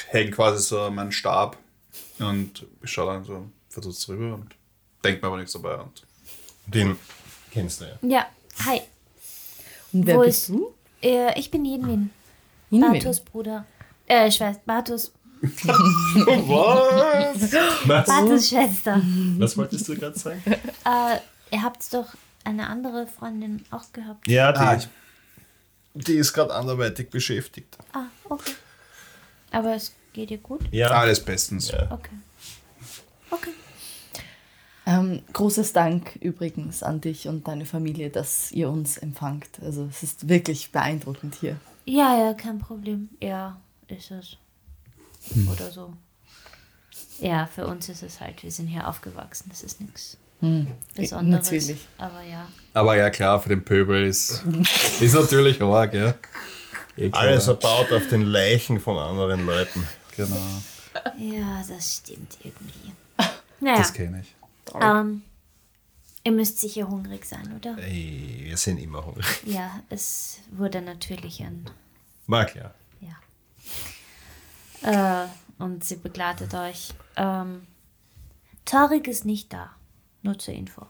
hänge 0.09 0.31
quasi 0.33 0.63
so 0.63 0.91
meinen 0.91 1.13
Stab 1.13 1.57
und 2.19 2.67
schaue 2.83 3.15
dann 3.15 3.25
so 3.25 3.47
verdutzt 3.69 4.09
rüber 4.09 4.35
und 4.35 4.55
denke 5.05 5.21
mir 5.21 5.29
aber 5.29 5.37
nichts 5.37 5.53
dabei. 5.53 5.77
Und 5.77 6.03
Den 6.67 6.97
kennst 7.53 7.81
du 7.81 7.85
ja. 7.85 7.99
Ja, 8.03 8.27
hi. 8.65 8.81
Und 9.93 10.07
wer 10.07 10.17
Wo 10.17 10.23
bist 10.23 10.41
ist- 10.41 10.49
du? 10.49 10.75
Äh, 11.03 11.39
ich 11.39 11.51
bin 11.51 11.65
Jedwin. 11.65 12.11
Inwin. 12.71 12.93
Bartus 12.95 13.21
Bruder. 13.21 13.65
Äh, 14.07 14.29
Schwester. 14.31 14.61
Bartus. 14.67 15.13
Was? 17.87 18.07
Bartus 18.07 18.49
Schwester. 18.49 19.01
Was 19.39 19.57
wolltest 19.57 19.87
du 19.89 19.95
gerade 19.95 20.19
sagen? 20.19 20.43
äh, 20.47 21.19
ihr 21.53 21.63
habt 21.63 21.93
doch 21.95 22.07
eine 22.47 22.69
andere 22.69 23.07
Freundin 23.07 23.65
auch 23.71 23.93
gehabt. 23.93 24.27
Ja, 24.29 24.53
die, 24.53 24.59
Ah, 24.61 24.81
die 25.95 26.15
ist 26.15 26.33
gerade 26.33 26.55
anderweitig 26.55 27.11
beschäftigt. 27.11 27.77
Ah, 27.93 28.05
okay. 28.29 28.53
Aber 29.51 29.75
es 29.75 29.95
geht 30.13 30.31
ihr 30.31 30.39
gut? 30.39 30.61
Ja. 30.71 30.89
alles 30.91 31.25
bestens. 31.25 31.71
Ja. 31.71 31.91
Okay. 31.91 32.15
Okay. 33.31 33.51
Ähm, 34.87 35.23
großes 35.33 35.73
Dank 35.73 36.17
übrigens 36.21 36.83
an 36.83 37.01
dich 37.01 37.27
und 37.27 37.49
deine 37.49 37.67
Familie, 37.67 38.11
dass 38.11 38.53
ihr 38.53 38.71
uns 38.71 38.97
empfangt. 38.99 39.49
Also 39.61 39.87
es 39.91 40.03
ist 40.05 40.29
wirklich 40.29 40.71
beeindruckend 40.71 41.35
hier. 41.41 41.57
Ja, 41.85 42.17
ja, 42.19 42.35
kein 42.35 42.59
Problem. 42.61 43.09
Ja, 43.21 43.61
ist 43.89 44.11
es. 44.13 44.37
Oder 45.53 45.73
so. 45.73 45.93
Ja, 47.19 47.47
für 47.47 47.67
uns 47.67 47.89
ist 47.89 48.03
es 48.03 48.21
halt, 48.21 48.43
wir 48.43 48.53
sind 48.53 48.69
hier 48.69 48.87
aufgewachsen. 48.87 49.47
Das 49.49 49.65
ist 49.65 49.81
nichts 49.81 50.19
Besonderes. 50.41 51.47
Natürlich. 51.47 51.87
Aber 51.99 52.23
ja. 52.23 52.47
Aber 52.75 52.97
ja, 52.97 53.11
klar, 53.11 53.41
für 53.41 53.49
den 53.49 53.65
Pöbel 53.65 54.05
ist, 54.07 54.45
ist 55.01 55.15
natürlich 55.15 55.61
arg, 55.63 55.95
ja. 55.95 56.15
Eh. 56.99 57.11
Alles 57.13 57.47
erbaut 57.49 57.93
auf 57.93 58.09
den 58.09 58.23
Leichen 58.23 58.81
von 58.81 58.99
anderen 58.99 59.45
Leuten. 59.47 59.87
Genau, 60.17 60.37
Ja, 61.19 61.63
das 61.69 61.97
stimmt 61.97 62.39
irgendwie. 62.43 62.93
Naja, 63.61 63.79
das 63.79 63.93
kenne 63.93 64.21
ich. 64.23 64.35
ähm, 64.81 65.23
ihr 66.25 66.33
müsst 66.33 66.59
sicher 66.61 66.89
hungrig 66.89 67.25
sein, 67.27 67.55
oder? 67.55 67.77
Ey, 67.79 68.41
wir 68.45 68.57
sind 68.57 68.79
immer 68.79 69.05
hungrig. 69.05 69.27
Ja, 69.45 69.81
es 69.91 70.39
wurde 70.53 70.81
natürlich 70.83 71.41
ein. 71.43 71.69
War 72.27 72.45
klar. 72.47 72.75
Ja. 74.83 75.25
Äh, 75.25 75.29
und 75.59 75.85
sie 75.85 75.97
begleitet 75.97 76.55
euch. 76.55 76.91
Ähm, 77.17 77.67
Tarek 78.65 79.07
ist 79.07 79.25
nicht 79.25 79.53
da. 79.53 79.76
Nur 80.27 80.39
zur 80.39 80.55
Info. 80.55 80.87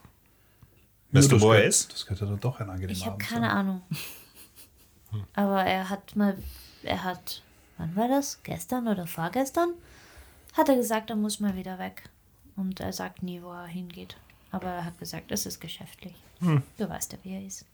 Weißt 1.13 1.31
du, 1.31 1.41
wo 1.41 1.53
er 1.53 1.65
ist? 1.65 1.93
Das 1.93 2.07
könnte 2.07 2.27
dann 2.27 2.41
doch 2.41 2.59
ein 2.61 2.69
angenehmer 2.69 2.93
Ich 2.93 3.03
habe 3.05 3.13
Abend 3.13 3.23
keine 3.29 3.47
sein. 3.47 3.57
Ahnung. 3.57 3.83
Aber 5.35 5.63
er 5.63 5.89
hat 5.89 6.17
mal, 6.17 6.37
er 6.83 7.05
hat, 7.05 7.43
wann 7.79 7.95
war 7.97 8.09
das? 8.09 8.43
Gestern 8.43 8.89
oder 8.89 9.07
vorgestern? 9.07 9.71
Hat 10.55 10.69
er 10.69 10.77
gesagt, 10.77 11.11
er 11.11 11.17
muss 11.17 11.41
mal 11.41 11.55
wieder 11.57 11.79
weg. 11.79 12.03
Und 12.57 12.81
er 12.81 12.93
sagt 12.93 13.23
nie, 13.23 13.41
wo 13.43 13.53
er 13.53 13.67
hingeht. 13.67 14.17
Aber 14.51 14.69
er 14.69 14.85
hat 14.85 14.99
gesagt, 14.99 15.31
es 15.31 15.47
ist 15.47 15.61
geschäftlich. 15.61 16.15
Du 16.41 16.89
weißt 16.89 17.13
ja, 17.13 17.19
wie 17.23 17.35
er 17.35 17.47
ist. 17.47 17.65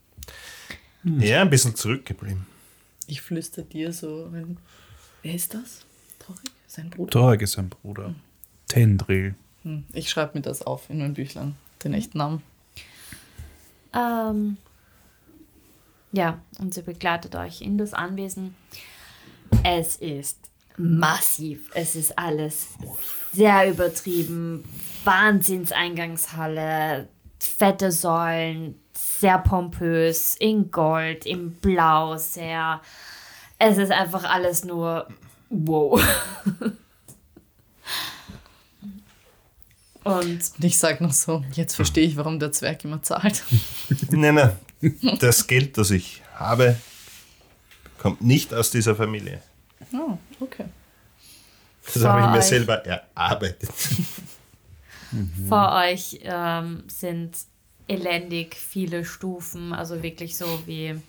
Ja, 1.05 1.41
ein 1.43 1.51
bisschen 1.51 1.75
zurückgeblieben. 1.75 2.47
Ich 3.07 3.23
flüster 3.23 3.63
dir 3.63 3.93
so 3.93 4.27
ein. 4.33 4.59
Wer 5.23 5.35
ist 5.35 5.55
das? 5.55 5.85
Torik? 6.19 6.51
Sein 6.67 6.91
Bruder? 6.91 7.11
Torek 7.11 7.43
ist 7.43 7.53
sein 7.53 7.69
Bruder. 7.69 8.15
Tendril. 8.69 9.35
Hm, 9.63 9.85
Ich 9.93 10.11
schreibe 10.11 10.39
mir 10.39 10.43
das 10.43 10.63
auf 10.63 10.91
in 10.91 10.99
mein 10.99 11.15
Büchlein, 11.15 11.55
den 11.85 11.95
echten 11.95 12.19
Namen. 12.19 12.43
Ähm, 13.95 14.57
ja, 16.13 16.41
und 16.59 16.75
sie 16.75 16.83
begleitet 16.83 17.37
euch 17.37 17.63
in 17.63 17.79
das 17.79 17.95
Anwesen. 17.95 18.55
Es 19.65 19.97
ist 19.97 20.39
massiv. 20.77 21.71
Es 21.75 21.97
ist 21.97 22.19
alles 22.19 22.69
sehr 23.33 23.71
übertrieben. 23.71 24.65
Wahnsinnseingangshalle, 25.05 27.09
fette 27.39 27.93
Säulen, 27.93 28.79
sehr 28.95 29.39
pompös, 29.39 30.35
in 30.37 30.71
Gold, 30.71 31.27
in 31.27 31.53
Blau, 31.53 32.17
sehr. 32.17 32.81
Es 33.59 33.77
ist 33.79 33.93
einfach 33.93 34.25
alles 34.25 34.65
nur 34.65 35.09
wow. 35.51 36.03
Und 40.05 40.15
Und 40.15 40.65
ich 40.65 40.79
sage 40.79 41.03
noch 41.05 41.13
so, 41.13 41.45
jetzt 41.53 41.75
verstehe 41.75 42.05
ich, 42.05 42.17
warum 42.17 42.39
der 42.39 42.53
Zwerg 42.53 42.85
immer 42.85 43.03
zahlt. 43.03 43.43
Nein, 44.11 44.35
nein. 44.35 44.53
Das 45.21 45.47
Geld, 45.47 45.79
das 45.79 45.91
ich 45.91 46.23
habe, 46.35 46.77
kommt 47.99 48.21
nicht 48.21 48.53
aus 48.53 48.71
dieser 48.71 48.97
Familie. 48.97 49.41
Oh, 49.93 50.19
okay. 50.41 50.65
Das 51.95 52.05
habe 52.05 52.21
ich 52.21 52.27
mir 52.27 52.43
selber 52.43 52.85
erarbeitet. 52.85 53.71
Vor 55.49 55.73
euch 55.73 56.21
ähm, 56.23 56.85
sind 56.89 57.37
elendig 57.87 58.57
viele 58.57 59.05
Stufen, 59.05 59.73
also 59.73 60.03
wirklich 60.03 60.37
so 60.37 60.47
wie, 60.67 61.01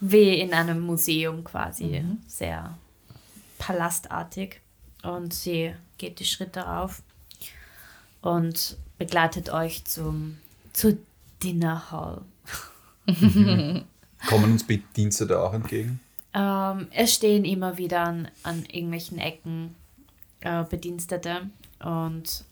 wie 0.00 0.40
in 0.40 0.54
einem 0.54 0.80
Museum 0.80 1.44
quasi, 1.44 2.04
sehr 2.26 2.76
palastartig. 3.58 4.60
Und 5.02 5.34
sie 5.34 5.74
geht 5.98 6.20
die 6.20 6.24
Schritte 6.24 6.60
rauf 6.60 7.02
und 8.22 8.76
begleitet 8.98 9.50
euch 9.50 9.84
zum, 9.84 10.38
zur 10.72 10.96
Dinner 11.42 11.90
Hall. 11.90 12.22
Kommen 14.28 14.52
uns 14.52 14.66
Bedienstete 14.66 15.40
auch 15.40 15.52
entgegen? 15.52 16.00
Ähm, 16.34 16.88
es 16.90 17.14
stehen 17.14 17.44
immer 17.44 17.78
wieder 17.78 18.02
an, 18.02 18.28
an 18.42 18.64
irgendwelchen 18.66 19.18
Ecken 19.18 19.74
äh, 20.40 20.64
Bedienstete 20.64 21.50
und 21.84 22.44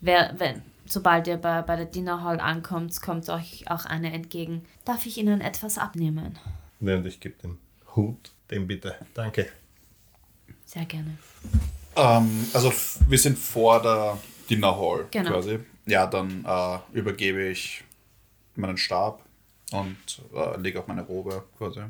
wer, 0.00 0.34
wenn, 0.38 0.62
sobald 0.86 1.26
ihr 1.26 1.36
bei, 1.36 1.62
bei 1.62 1.76
der 1.76 1.86
Dinner 1.86 2.22
Hall 2.22 2.40
ankommt, 2.40 3.00
kommt 3.02 3.28
euch 3.28 3.70
auch 3.70 3.84
eine 3.84 4.12
entgegen. 4.12 4.64
Darf 4.84 5.06
ich 5.06 5.18
Ihnen 5.18 5.40
etwas 5.40 5.78
abnehmen? 5.78 6.38
Ja, 6.80 6.96
und 6.96 7.06
ich 7.06 7.20
gebe 7.20 7.34
den 7.42 7.58
Hut 7.94 8.32
dem 8.50 8.66
bitte. 8.66 8.94
Danke. 9.14 9.48
Sehr 10.64 10.84
gerne. 10.84 11.16
Ähm, 11.96 12.46
also 12.52 12.72
wir 13.08 13.18
sind 13.18 13.38
vor 13.38 13.80
der 13.82 14.18
Dinner 14.50 14.76
Hall 14.78 15.06
Genau. 15.10 15.30
quasi. 15.30 15.58
Ja, 15.86 16.06
dann 16.06 16.44
äh, 16.44 16.78
übergebe 16.92 17.48
ich 17.48 17.82
meinen 18.54 18.76
Stab 18.76 19.22
und 19.72 19.96
äh, 20.34 20.58
lege 20.60 20.80
auch 20.80 20.86
meine 20.86 21.02
Robe 21.02 21.44
quasi. 21.58 21.80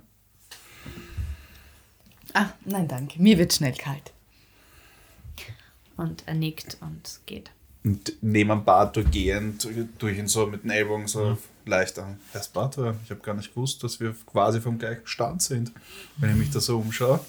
Ah, 2.35 2.51
nein, 2.65 2.87
danke. 2.89 3.21
Mir 3.21 3.39
wird 3.39 3.53
schnell 3.53 3.73
kalt. 3.75 4.13
Und 5.97 6.25
er 6.27 6.35
nickt 6.35 6.77
und 6.81 7.21
geht. 7.25 7.51
Und 7.83 8.13
neben 8.21 8.65
Bartur 8.65 9.05
gehend 9.05 9.63
tue 9.99 10.11
ich 10.11 10.19
ihn 10.19 10.29
so 10.29 10.47
mit 10.47 10.65
den 10.65 10.71
Ellbogen 10.71 11.07
so 11.07 11.39
leicht 11.65 11.99
an. 11.99 12.21
Herr 12.33 12.43
Bartur, 12.53 12.97
ich 13.05 13.11
habe 13.11 13.21
gar 13.21 13.35
nicht 13.35 13.55
gewusst, 13.55 13.83
dass 13.83 13.99
wir 14.01 14.15
quasi 14.27 14.61
vom 14.61 14.79
gleichen 14.79 15.07
Stand 15.07 15.41
sind, 15.41 15.73
wenn 16.19 16.31
ich 16.31 16.37
mich 16.37 16.51
da 16.51 16.61
so 16.61 16.79
umschaue. 16.79 17.21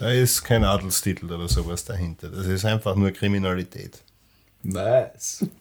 Da 0.00 0.10
ist 0.10 0.42
kein 0.42 0.64
Adelstitel 0.64 1.30
oder 1.30 1.46
sowas 1.46 1.84
dahinter. 1.84 2.30
Das 2.30 2.46
ist 2.46 2.64
einfach 2.64 2.96
nur 2.96 3.10
Kriminalität. 3.12 4.00
Nice. 4.62 5.46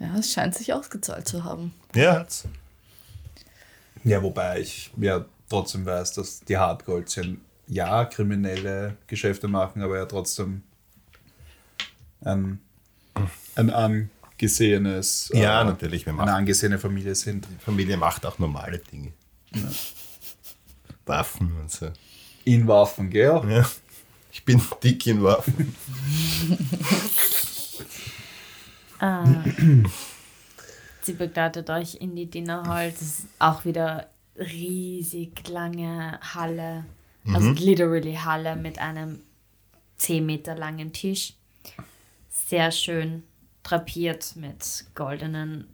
Ja, 0.00 0.14
es 0.16 0.32
scheint 0.32 0.54
sich 0.54 0.72
ausgezahlt 0.72 1.26
zu 1.26 1.42
haben. 1.42 1.74
Ja, 1.92 2.20
hat's. 2.20 2.44
Ja, 4.04 4.22
wobei 4.22 4.60
ich 4.60 4.92
ja 4.96 5.24
trotzdem 5.48 5.84
weiß, 5.84 6.12
dass 6.12 6.38
die 6.38 6.56
Hartgoldchen 6.56 7.40
ja 7.66 8.04
kriminelle 8.04 8.96
Geschäfte 9.08 9.48
machen, 9.48 9.82
aber 9.82 9.96
ja 9.96 10.06
trotzdem 10.06 10.62
ein, 12.20 12.60
ein 13.56 13.70
angesehenes, 13.70 15.32
Ja, 15.34 15.64
natürlich, 15.64 16.06
wir 16.06 16.16
eine 16.16 16.32
angesehene 16.32 16.78
Familie 16.78 17.16
sind. 17.16 17.48
Die 17.50 17.64
Familie 17.64 17.96
macht 17.96 18.24
auch 18.24 18.38
normale 18.38 18.78
Dinge. 18.78 19.12
Waffen 21.06 21.56
und 21.60 21.72
so. 21.72 21.90
In 22.48 22.66
Waffen, 22.66 23.10
gell? 23.10 23.42
Ja. 23.46 23.68
Ich 24.32 24.42
bin 24.42 24.58
dick 24.82 25.06
in 25.06 25.22
Waffen. 25.22 25.76
Sie 31.02 31.12
begleitet 31.12 31.68
euch 31.68 31.96
in 31.96 32.16
die 32.16 32.24
Dinner 32.24 32.66
Hall. 32.66 32.90
Das 32.90 33.02
ist 33.02 33.26
auch 33.38 33.66
wieder 33.66 34.08
riesig 34.34 35.46
lange 35.46 36.18
Halle. 36.22 36.86
Also 37.34 37.50
literally 37.50 38.14
Halle 38.14 38.56
mit 38.56 38.78
einem 38.78 39.20
10 39.98 40.24
Meter 40.24 40.54
langen 40.54 40.94
Tisch. 40.94 41.34
Sehr 42.30 42.72
schön 42.72 43.24
drapiert 43.62 44.36
mit 44.36 44.86
goldenen, 44.94 45.68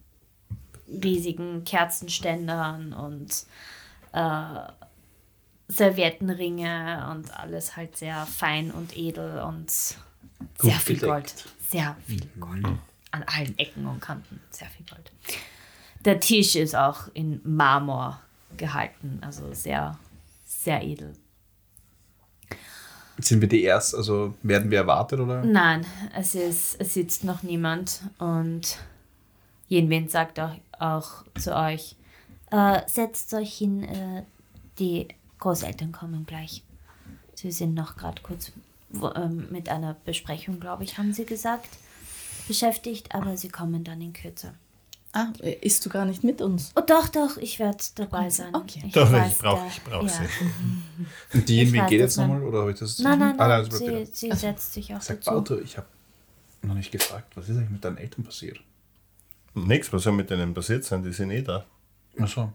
riesigen 0.88 1.62
Kerzenständern 1.62 2.92
und 2.92 3.46
äh, 4.12 4.72
Serviettenringe 5.68 7.08
und 7.10 7.34
alles 7.38 7.76
halt 7.76 7.96
sehr 7.96 8.26
fein 8.26 8.70
und 8.70 8.96
edel 8.96 9.40
und 9.40 9.70
sehr 9.70 9.98
viel 10.74 10.96
bedeckt. 10.96 11.02
Gold. 11.02 11.44
Sehr 11.68 11.96
viel 12.06 12.26
Gold. 12.38 12.66
An 13.10 13.22
allen 13.26 13.58
Ecken 13.58 13.86
und 13.86 14.00
Kanten. 14.00 14.40
Sehr 14.50 14.68
viel 14.68 14.86
Gold. 14.86 15.10
Der 16.04 16.20
Tisch 16.20 16.54
ist 16.54 16.76
auch 16.76 17.08
in 17.14 17.40
Marmor 17.44 18.20
gehalten, 18.56 19.18
also 19.22 19.52
sehr, 19.54 19.98
sehr 20.44 20.82
edel. 20.82 21.14
Sind 23.18 23.40
wir 23.40 23.48
die 23.48 23.62
erst, 23.62 23.94
also 23.94 24.34
werden 24.42 24.70
wir 24.70 24.78
erwartet 24.78 25.20
oder? 25.20 25.44
Nein, 25.44 25.86
es, 26.14 26.34
ist, 26.34 26.80
es 26.80 26.94
sitzt 26.94 27.24
noch 27.24 27.42
niemand 27.42 28.02
und 28.18 28.78
Jenwin 29.68 30.08
sagt 30.08 30.40
auch, 30.40 30.54
auch 30.78 31.24
zu 31.38 31.56
euch, 31.56 31.96
äh, 32.50 32.80
setzt 32.86 33.32
euch 33.34 33.54
hin, 33.54 33.84
äh, 33.84 34.24
die 34.78 35.08
Großeltern 35.44 35.92
kommen 35.92 36.24
gleich. 36.24 36.62
Sie 37.34 37.52
sind 37.52 37.74
noch 37.74 37.96
gerade 37.96 38.22
kurz 38.22 38.50
wo, 38.88 39.10
ähm, 39.14 39.48
mit 39.50 39.68
einer 39.68 39.92
Besprechung, 39.92 40.58
glaube 40.58 40.84
ich, 40.84 40.96
haben 40.96 41.12
sie 41.12 41.26
gesagt, 41.26 41.68
beschäftigt, 42.48 43.14
aber 43.14 43.36
sie 43.36 43.50
kommen 43.50 43.84
dann 43.84 44.00
in 44.00 44.14
Kürze. 44.14 44.54
Ah, 45.12 45.32
äh, 45.42 45.52
isst 45.60 45.84
du 45.84 45.90
gar 45.90 46.06
nicht 46.06 46.24
mit 46.24 46.40
uns? 46.40 46.72
Oh 46.76 46.80
doch, 46.80 47.08
doch, 47.08 47.36
ich 47.36 47.58
werde 47.58 47.76
dabei 47.94 48.30
sein. 48.30 48.54
Okay. 48.54 48.90
Doch, 48.94 49.12
weiß, 49.12 49.32
ich 49.32 49.38
brauche 49.38 49.66
ich 49.68 49.84
brauch 49.84 50.02
ja. 50.04 50.08
sie. 50.08 50.24
Und 51.34 51.46
die 51.46 51.62
Ich 51.62 51.72
geht 51.72 52.00
jetzt 52.00 52.16
nochmal 52.16 52.42
oder 52.42 52.60
habe 52.60 52.72
ich 52.72 52.78
das? 52.78 52.98
Nein, 53.00 53.18
nein, 53.18 53.38
Ah, 53.38 53.48
nein, 53.48 53.70
sie, 53.70 54.06
sie 54.06 54.32
setzt 54.32 54.72
sich 54.72 54.94
auch 54.94 55.02
Sag 55.02 55.18
dazu. 55.18 55.30
Auto, 55.30 55.58
ich 55.58 55.76
habe 55.76 55.88
noch 56.62 56.74
nicht 56.74 56.90
gefragt, 56.90 57.36
was 57.36 57.50
ist 57.50 57.58
eigentlich 57.58 57.70
mit 57.70 57.84
deinen 57.84 57.98
Eltern 57.98 58.24
passiert? 58.24 58.60
Nix, 59.52 59.92
was 59.92 60.04
soll 60.04 60.14
mit 60.14 60.30
denen 60.30 60.54
passiert 60.54 60.84
sein? 60.84 61.02
Die 61.02 61.12
sind 61.12 61.30
eh 61.30 61.42
da. 61.42 61.66
Ach 62.18 62.28
so. 62.28 62.50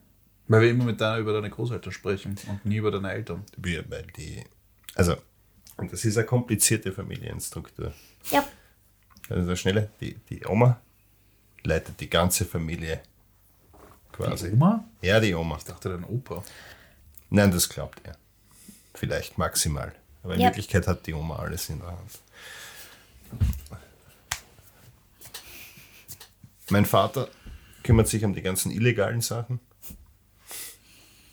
Weil 0.50 0.62
wir 0.62 0.70
immer 0.72 0.84
mit 0.84 1.00
deiner, 1.00 1.20
über 1.20 1.32
deine 1.32 1.50
Großeltern 1.50 1.92
sprechen 1.94 2.36
und 2.50 2.66
nie 2.66 2.78
über 2.78 2.92
deine 2.92 3.12
Eltern. 3.12 3.44
Wir, 3.56 3.90
weil 3.90 4.04
die, 4.18 4.44
also, 4.96 5.16
und 5.78 5.94
das 5.94 6.04
ist 6.04 6.18
eine 6.18 6.26
komplizierte 6.26 6.92
Familienstruktur. 6.92 7.94
Ja, 8.32 8.46
Also 9.30 9.48
der 9.48 9.56
Schnelle, 9.56 9.90
die, 10.02 10.16
die 10.30 10.44
Oma 10.46 10.82
leitet 11.64 12.00
die 12.02 12.10
ganze 12.10 12.46
Familie 12.46 13.00
quasi. 14.12 14.50
Die 14.50 14.54
Oma? 14.56 14.84
Ja, 15.02 15.20
die 15.20 15.34
Oma. 15.36 15.56
Ich 15.58 15.64
dachte, 15.66 15.90
dein 15.90 16.04
Opa. 16.04 16.44
Nein, 17.30 17.52
das 17.52 17.70
glaubt 17.70 18.02
er. 18.04 18.18
Vielleicht 18.96 19.38
maximal. 19.38 19.94
Aber 20.24 20.34
in 20.34 20.42
Ja. 20.42 20.48
Wirklichkeit 20.48 20.88
hat 20.88 21.06
die 21.06 21.14
Oma 21.14 21.38
alles 21.38 21.70
in 21.70 21.80
der 21.80 21.90
Hand. 21.90 22.20
Mein 26.72 26.86
Vater 26.86 27.30
kümmert 27.84 28.08
sich 28.08 28.24
um 28.26 28.34
die 28.34 28.42
ganzen 28.42 28.72
illegalen 28.72 29.22
Sachen. 29.22 29.60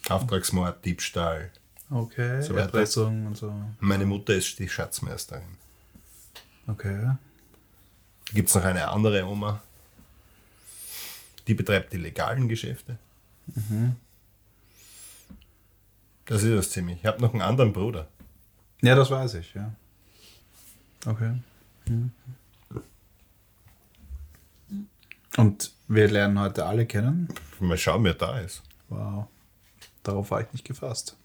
Auftragsmord, 0.09 0.85
Diebstahl. 0.85 1.51
Okay. 1.91 2.43
So. 2.43 2.55
Erpressung 2.55 3.27
und 3.27 3.37
so. 3.37 3.53
Meine 3.81 4.07
Mutter 4.07 4.35
ist 4.35 4.59
die 4.59 4.69
Schatzmeisterin. 4.69 5.57
Okay. 6.67 7.13
Gibt 8.33 8.49
es 8.49 8.55
noch 8.55 8.65
eine 8.65 8.89
andere 8.89 9.25
Oma? 9.25 9.63
Die 11.47 11.55
betreibt 11.55 11.93
die 11.93 11.99
legalen 11.99 12.49
Geschäfte. 12.49 12.99
Das 16.25 16.43
ist 16.43 16.57
das 16.57 16.71
ziemlich. 16.71 16.99
Ich 16.99 17.07
habe 17.07 17.21
noch 17.21 17.33
einen 17.33 17.43
anderen 17.43 17.73
Bruder. 17.73 18.09
Ja, 18.83 18.97
das 18.97 19.11
weiß 19.11 19.35
ich, 19.35 19.55
ja. 19.55 19.73
Okay. 21.07 21.35
Mhm. 21.87 22.11
Und 25.37 25.73
wir 25.87 26.09
lernen 26.09 26.41
heute 26.41 26.67
alle 26.67 26.87
kennen. 26.87 27.29
Mal 27.61 27.79
schauen, 27.79 28.03
wer 28.05 28.15
da 28.15 28.41
ist. 28.41 28.63
Wow. 28.89 29.29
Darauf 30.07 30.31
war 30.31 30.41
ich 30.41 30.53
nicht 30.53 30.65
gefasst. 30.65 31.17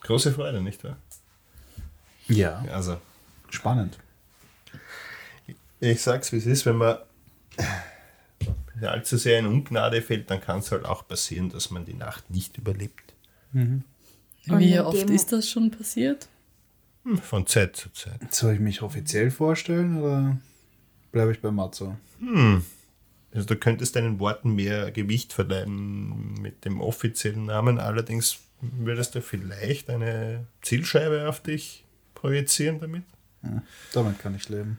Große 0.00 0.32
Freude, 0.32 0.62
nicht 0.62 0.82
wahr? 0.84 0.96
Ja. 2.28 2.64
Also, 2.72 2.98
Spannend. 3.50 3.98
ich 5.80 6.00
sag's, 6.00 6.32
wie 6.32 6.38
es 6.38 6.46
ist, 6.46 6.64
wenn 6.64 6.76
man 6.76 6.96
allzu 8.80 9.18
sehr 9.18 9.38
in 9.38 9.44
Ungnade 9.46 10.00
fällt, 10.00 10.30
dann 10.30 10.40
kann 10.40 10.60
es 10.60 10.72
halt 10.72 10.86
auch 10.86 11.06
passieren, 11.06 11.50
dass 11.50 11.70
man 11.70 11.84
die 11.84 11.92
Nacht 11.92 12.30
nicht 12.30 12.56
überlebt. 12.56 13.12
Und 13.52 13.84
Wie 14.46 14.80
oft 14.80 15.10
ist 15.10 15.30
das 15.30 15.50
schon 15.50 15.70
passiert? 15.70 16.26
Hm, 17.04 17.18
Von 17.18 17.46
Zeit 17.46 17.76
zu 17.76 17.90
Zeit. 17.92 18.34
Soll 18.34 18.54
ich 18.54 18.60
mich 18.60 18.80
offiziell 18.80 19.30
vorstellen 19.30 20.00
oder 20.00 20.38
bleibe 21.12 21.32
ich 21.32 21.42
bei 21.42 21.50
Matzo? 21.50 21.96
Also 23.34 23.46
du 23.46 23.56
könntest 23.56 23.96
deinen 23.96 24.20
Worten 24.20 24.54
mehr 24.54 24.90
Gewicht 24.90 25.32
verleihen 25.32 26.34
mit 26.40 26.64
dem 26.64 26.80
offiziellen 26.80 27.46
Namen, 27.46 27.78
allerdings 27.78 28.40
würdest 28.60 29.14
du 29.14 29.22
vielleicht 29.22 29.90
eine 29.90 30.46
Zielscheibe 30.60 31.28
auf 31.28 31.40
dich 31.40 31.84
projizieren 32.14 32.78
damit. 32.80 33.04
Damit 33.92 34.18
kann 34.18 34.34
ich 34.34 34.48
leben. 34.48 34.78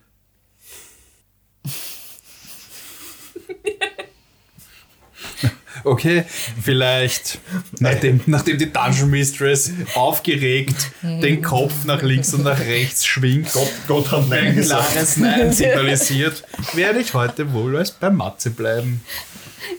Okay, 5.83 6.23
vielleicht 6.61 7.39
nachdem, 7.79 8.21
nachdem 8.25 8.57
die 8.57 8.71
Dungeon 8.71 9.09
Mistress 9.09 9.71
aufgeregt 9.95 10.91
den 11.01 11.41
Kopf 11.41 11.85
nach 11.85 12.01
links 12.01 12.33
und 12.33 12.43
nach 12.43 12.59
rechts 12.59 13.05
schwingt, 13.05 13.51
Gott, 13.51 13.71
Gott 13.87 14.11
hat 14.11 14.31
ein 14.31 14.61
klares 14.61 15.17
Nein 15.17 15.51
signalisiert, 15.51 16.43
werde 16.73 16.99
ich 16.99 17.13
heute 17.13 17.51
wohl 17.53 17.77
als 17.77 17.91
bei 17.91 18.09
Matze 18.09 18.51
bleiben. 18.51 19.03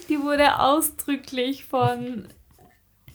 Die 0.09 0.19
wurde 0.19 0.59
ausdrücklich 0.61 1.65
von 1.65 2.29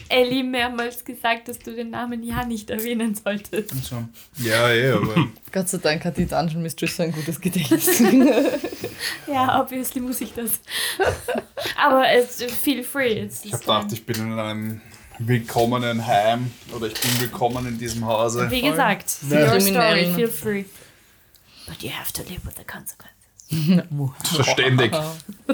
Ellie 0.09 0.43
mehrmals 0.43 1.05
gesagt, 1.05 1.47
dass 1.47 1.59
du 1.59 1.73
den 1.73 1.91
Namen 1.91 2.23
ja 2.23 2.43
nicht 2.45 2.69
erwähnen 2.69 3.15
solltest. 3.15 3.71
So. 3.85 4.03
Ja, 4.37 4.71
ja, 4.73 4.95
aber 4.95 5.27
Gott 5.51 5.69
sei 5.69 5.77
Dank 5.77 6.03
hat 6.05 6.17
die 6.17 6.25
Dungeon 6.25 6.61
Mistress 6.63 6.97
so 6.97 7.03
ein 7.03 7.11
gutes 7.11 7.39
Gedächtnis. 7.39 8.01
Ja, 9.27 9.61
obviously 9.61 10.01
muss 10.01 10.19
ich 10.19 10.33
das. 10.33 10.59
Aber 11.81 12.05
es 12.09 12.43
feel 12.43 12.83
free. 12.83 13.19
Es 13.21 13.45
ich 13.45 13.53
habe 13.53 13.61
gedacht, 13.63 13.91
ich 13.93 14.05
bin 14.05 14.17
in 14.17 14.37
einem 14.37 14.81
willkommenen 15.19 16.05
Heim 16.05 16.51
oder 16.75 16.87
ich 16.87 16.99
bin 16.99 17.19
willkommen 17.21 17.65
in 17.65 17.77
diesem 17.77 18.05
Hause. 18.05 18.49
Wie 18.51 18.61
gesagt, 18.61 19.05
Ja. 19.29 19.53
your 19.53 19.61
story, 19.61 20.11
feel 20.15 20.27
free. 20.27 20.65
But 21.65 21.81
you 21.81 21.91
have 21.91 22.11
to 22.11 22.23
live 22.23 22.45
with 22.45 22.55
the 22.57 22.65
consequences. 22.65 24.35
Verständig. 24.35 24.91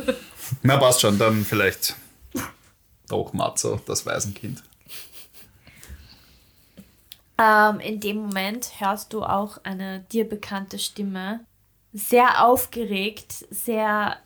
Na, 0.63 0.77
passt 0.77 1.01
schon, 1.01 1.19
dann 1.19 1.45
vielleicht 1.45 1.95
doch 3.07 3.33
Matzo, 3.33 3.79
das 3.85 4.05
Waisenkind. 4.05 4.63
Ähm, 7.37 7.81
in 7.81 7.99
dem 7.99 8.15
Moment 8.17 8.79
hörst 8.79 9.11
du 9.11 9.21
auch 9.23 9.57
eine 9.63 10.05
dir 10.11 10.23
bekannte 10.27 10.79
Stimme. 10.79 11.45
Sehr 11.93 12.45
aufgeregt, 12.45 13.45
sehr 13.49 14.17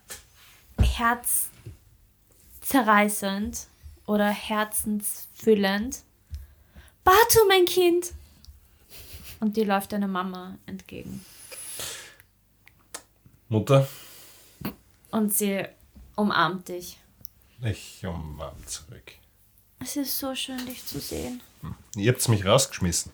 herzzerreißend 0.78 3.66
oder 4.06 4.28
herzensfüllend. 4.28 6.02
Batu, 7.04 7.38
mein 7.48 7.64
Kind! 7.64 8.12
Und 9.40 9.56
dir 9.56 9.66
läuft 9.66 9.92
deine 9.92 10.08
Mama 10.08 10.56
entgegen. 10.66 11.24
Mutter, 13.48 13.88
Und 15.10 15.34
sie 15.34 15.64
umarmt 16.14 16.68
dich. 16.68 16.98
Ich 17.62 18.04
umarm 18.04 18.66
zurück. 18.66 19.12
Es 19.80 19.96
ist 19.96 20.18
so 20.18 20.34
schön, 20.34 20.64
dich 20.66 20.84
zu 20.84 21.00
sehen. 21.00 21.40
Ihr 21.96 22.12
habt 22.12 22.28
mich 22.28 22.44
rausgeschmissen. 22.44 23.12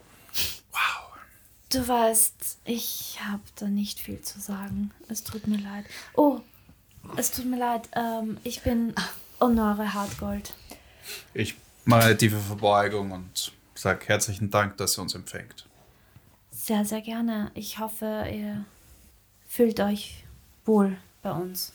Du 1.69 1.87
weißt, 1.87 2.59
ich 2.65 3.19
habe 3.21 3.43
da 3.57 3.67
nicht 3.67 3.99
viel 3.99 4.21
zu 4.23 4.41
sagen. 4.41 4.93
Es 5.09 5.25
tut 5.25 5.47
mir 5.49 5.59
leid. 5.59 5.85
Oh, 6.15 6.41
es 7.17 7.33
tut 7.33 7.45
mir 7.45 7.59
leid. 7.59 7.89
Ähm, 7.93 8.39
ich 8.45 8.63
bin 8.63 8.95
Honore 9.41 9.93
Hartgold. 9.93 10.55
Ich 11.35 11.57
mache 11.85 12.05
eine 12.05 12.17
tiefe 12.17 12.39
Verbeugung 12.39 13.11
und 13.11 13.53
sage 13.75 14.07
herzlichen 14.07 14.51
Dank, 14.51 14.77
dass 14.77 14.97
ihr 14.97 15.03
uns 15.03 15.15
empfängt. 15.15 15.67
Sehr, 16.53 16.85
sehr 16.85 17.01
gerne. 17.01 17.51
Ich 17.55 17.79
hoffe, 17.79 18.27
ihr 18.33 18.65
fühlt 19.49 19.81
euch 19.81 20.25
wohl 20.65 20.97
bei 21.23 21.33
uns. 21.33 21.73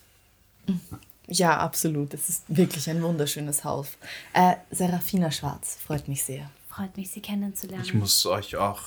Ja, 1.32 1.58
absolut. 1.58 2.14
Es 2.14 2.30
ist 2.30 2.44
wirklich 2.48 2.90
ein 2.90 3.02
wunderschönes 3.02 3.64
Haus. 3.64 3.98
Äh, 4.34 4.56
Serafina 4.70 5.32
Schwarz, 5.32 5.78
freut 5.78 6.08
mich 6.08 6.24
sehr. 6.24 6.50
Freut 6.70 6.96
mich, 6.98 7.10
Sie 7.10 7.22
kennenzulernen. 7.22 7.84
Ich 7.84 7.94
muss 7.94 8.26
euch 8.26 8.56
auch 8.56 8.82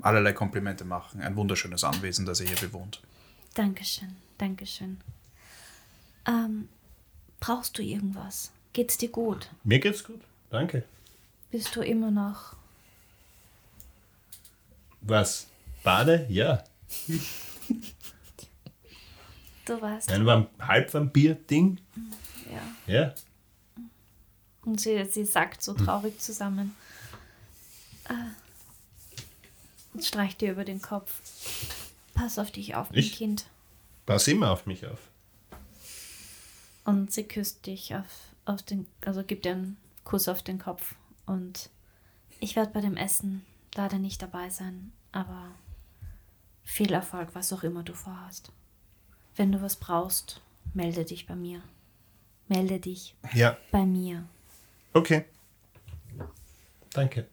allerlei 0.00 0.32
Komplimente 0.32 0.84
machen. 0.84 1.20
Ein 1.20 1.36
wunderschönes 1.36 1.82
Anwesen, 1.84 2.24
das 2.24 2.40
ihr 2.40 2.46
hier 2.46 2.56
bewohnt. 2.56 3.00
Dankeschön, 3.54 4.16
Dankeschön. 4.38 5.00
Ähm, 6.26 6.68
brauchst 7.40 7.78
du 7.78 7.82
irgendwas? 7.82 8.52
Geht's 8.72 8.98
dir 8.98 9.08
gut? 9.08 9.48
Mir 9.64 9.80
geht's 9.80 10.04
gut. 10.04 10.20
Danke. 10.50 10.84
Bist 11.50 11.74
du 11.74 11.80
immer 11.80 12.10
noch. 12.10 12.54
Was? 15.00 15.46
Bade? 15.82 16.26
Ja. 16.28 16.62
Du 19.66 19.80
weißt. 19.80 20.10
Ein 20.12 20.24
Vamp 20.24 20.48
Halbvampir-Ding? 20.60 21.78
Ja. 22.50 22.94
Ja. 22.94 23.14
Und 24.64 24.80
sie, 24.80 25.04
sie 25.04 25.24
sackt 25.24 25.62
so 25.62 25.74
traurig 25.74 26.18
zusammen. 26.20 26.74
Äh, 28.08 28.14
und 29.92 30.04
streicht 30.04 30.40
dir 30.40 30.52
über 30.52 30.64
den 30.64 30.80
Kopf. 30.80 31.20
Pass 32.14 32.38
auf 32.38 32.50
dich 32.50 32.74
auf, 32.74 32.90
mein 32.90 32.98
Ich? 32.98 33.16
Kind. 33.16 33.46
Pass 34.06 34.28
immer 34.28 34.50
auf 34.52 34.66
mich 34.66 34.86
auf. 34.86 35.00
Und 36.84 37.12
sie 37.12 37.24
küsst 37.24 37.66
dich 37.66 37.94
auf, 37.94 38.06
auf 38.44 38.62
den, 38.62 38.86
also 39.04 39.24
gibt 39.24 39.44
dir 39.44 39.52
einen 39.52 39.76
Kuss 40.04 40.28
auf 40.28 40.42
den 40.42 40.58
Kopf. 40.58 40.94
Und 41.26 41.70
ich 42.38 42.54
werde 42.54 42.72
bei 42.72 42.80
dem 42.80 42.96
Essen 42.96 43.44
leider 43.74 43.98
nicht 43.98 44.22
dabei 44.22 44.48
sein, 44.50 44.92
aber 45.10 45.50
viel 46.62 46.92
Erfolg, 46.92 47.30
was 47.32 47.52
auch 47.52 47.64
immer 47.64 47.82
du 47.82 47.94
vorhast. 47.94 48.52
Wenn 49.36 49.52
du 49.52 49.60
was 49.62 49.76
brauchst, 49.76 50.40
melde 50.74 51.04
dich 51.04 51.26
bei 51.26 51.34
mir. 51.34 51.62
Melde 52.48 52.78
dich 52.80 53.14
Ja. 53.34 53.56
bei 53.70 53.84
mir. 53.84 54.24
Okay. 54.92 55.24
Danke. 56.90 57.26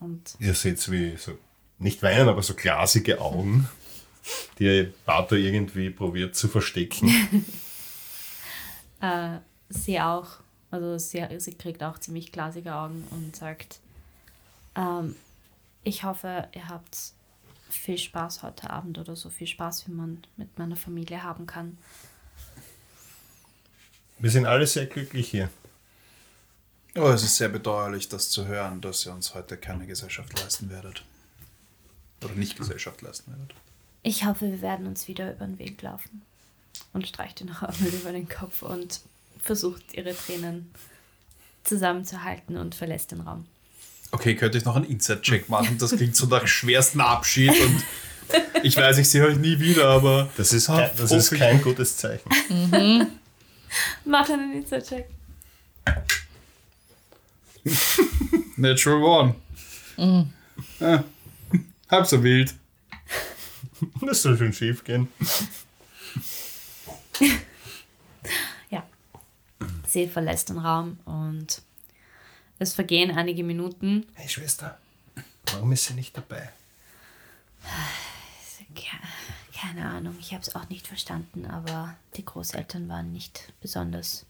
Und 0.00 0.36
Ihr 0.38 0.54
seht 0.54 0.88
wie 0.90 1.16
so, 1.16 1.36
nicht 1.78 2.02
weinen, 2.02 2.28
aber 2.28 2.42
so 2.42 2.54
glasige 2.54 3.20
Augen, 3.20 3.68
die 4.58 4.92
Bato 5.04 5.34
irgendwie 5.34 5.90
probiert 5.90 6.36
zu 6.36 6.46
verstecken. 6.48 7.08
äh, 9.00 9.38
sie 9.68 10.00
auch, 10.00 10.28
also 10.70 10.98
sie, 10.98 11.26
sie 11.38 11.54
kriegt 11.54 11.82
auch 11.82 11.98
ziemlich 11.98 12.30
glasige 12.30 12.74
Augen 12.74 13.04
und 13.10 13.34
sagt, 13.34 13.80
ähm, 14.76 15.16
ich 15.82 16.04
hoffe, 16.04 16.48
ihr 16.54 16.68
habt 16.68 17.12
viel 17.68 17.98
Spaß 17.98 18.42
heute 18.42 18.70
Abend 18.70 18.98
oder 18.98 19.16
so 19.16 19.30
viel 19.30 19.46
Spaß, 19.46 19.86
wie 19.86 19.92
man 19.92 20.22
mit 20.36 20.58
meiner 20.58 20.76
Familie 20.76 21.22
haben 21.22 21.46
kann. 21.46 21.78
Wir 24.18 24.30
sind 24.30 24.46
alle 24.46 24.66
sehr 24.66 24.86
glücklich 24.86 25.28
hier. 25.28 25.50
Oh, 26.96 27.08
es 27.08 27.22
ist 27.22 27.36
sehr 27.36 27.48
bedauerlich, 27.48 28.08
das 28.08 28.30
zu 28.30 28.46
hören, 28.46 28.80
dass 28.80 29.06
ihr 29.06 29.12
uns 29.12 29.34
heute 29.34 29.56
keine 29.56 29.86
Gesellschaft 29.86 30.38
leisten 30.40 30.70
werdet. 30.70 31.04
Oder 32.24 32.34
nicht 32.34 32.56
Gesellschaft 32.56 33.02
leisten 33.02 33.30
werdet. 33.30 33.54
Ich 34.02 34.24
hoffe, 34.24 34.50
wir 34.50 34.60
werden 34.60 34.86
uns 34.86 35.06
wieder 35.06 35.32
über 35.32 35.46
den 35.46 35.58
Weg 35.58 35.80
laufen. 35.82 36.22
Und 36.92 37.06
streicht 37.06 37.40
ihr 37.40 37.46
noch 37.46 37.62
einmal 37.62 37.90
über 37.90 38.12
den 38.12 38.28
Kopf 38.28 38.62
und 38.62 39.00
versucht 39.40 39.94
ihre 39.94 40.14
Tränen 40.16 40.72
zusammenzuhalten 41.62 42.56
und 42.56 42.74
verlässt 42.74 43.12
den 43.12 43.20
Raum. 43.20 43.46
Okay, 44.10 44.34
könnte 44.34 44.58
ich 44.58 44.64
noch 44.64 44.76
einen 44.76 44.86
Inside-Check 44.86 45.48
machen? 45.48 45.76
Das 45.78 45.94
klingt 45.94 46.16
so 46.16 46.26
nach 46.26 46.46
schwersten 46.48 47.00
Abschied 47.00 47.50
und 47.50 47.84
ich 48.62 48.76
weiß, 48.76 48.98
ich 48.98 49.08
sehe 49.08 49.24
euch 49.26 49.36
nie 49.38 49.58
wieder, 49.58 49.88
aber 49.88 50.28
Das 50.36 50.52
ist, 50.52 50.68
Ah, 50.68 50.80
kein, 50.88 50.96
das 50.96 51.12
ist 51.12 51.30
kein 51.30 51.62
gutes 51.62 51.96
Zeichen. 51.96 52.28
Mach 54.04 54.28
einen 54.28 54.52
Insta-Check. 54.54 55.08
Natural 58.56 59.02
One. 59.96 60.30
Ja, 60.80 61.04
halb 61.90 62.06
so 62.06 62.22
wild. 62.22 62.54
Das 64.00 64.22
soll 64.22 64.36
schon 64.38 64.52
schief 64.52 64.82
gehen. 64.84 65.08
Ja. 68.70 68.84
Sie 69.86 70.06
verlässt 70.08 70.48
den 70.50 70.58
Raum 70.58 70.98
und 71.04 71.62
es 72.58 72.74
vergehen 72.74 73.10
einige 73.16 73.44
Minuten. 73.44 74.06
Hey 74.14 74.28
Schwester, 74.28 74.78
warum 75.52 75.72
ist 75.72 75.84
sie 75.86 75.94
nicht 75.94 76.16
dabei? 76.16 76.50
Ke- 78.74 79.56
Keine 79.58 79.86
Ahnung, 79.88 80.16
ich 80.20 80.32
habe 80.32 80.42
es 80.42 80.54
auch 80.54 80.68
nicht 80.68 80.86
verstanden, 80.86 81.46
aber 81.46 81.96
die 82.16 82.24
Großeltern 82.24 82.88
waren 82.88 83.12
nicht 83.12 83.52
besonders. 83.60 84.26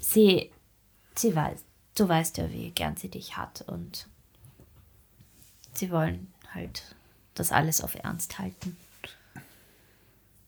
Sie, 0.00 0.50
sie 1.16 1.34
weiß, 1.34 1.60
du 1.96 2.08
weißt 2.08 2.38
ja, 2.38 2.50
wie 2.50 2.70
gern 2.70 2.96
sie 2.96 3.08
dich 3.08 3.36
hat 3.36 3.62
und 3.62 4.06
sie 5.74 5.90
wollen 5.90 6.32
halt 6.54 6.94
das 7.34 7.52
alles 7.52 7.80
auf 7.80 7.94
Ernst 7.96 8.38
halten. 8.38 8.76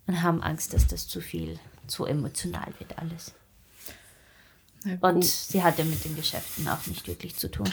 Und 0.07 0.23
haben 0.23 0.43
Angst, 0.43 0.73
dass 0.73 0.87
das 0.87 1.07
zu 1.07 1.21
viel, 1.21 1.61
zu 1.87 2.07
emotional 2.07 2.73
wird 2.79 2.97
alles. 2.99 3.35
Und 5.01 5.25
sie 5.25 5.63
hat 5.63 5.79
ja 5.79 5.85
mit 5.85 6.05
den 6.05 6.17
Geschäften 6.17 6.69
auch 6.69 6.87
nicht 6.87 7.07
wirklich 7.07 7.37
zu 7.37 7.51
tun. 7.51 7.71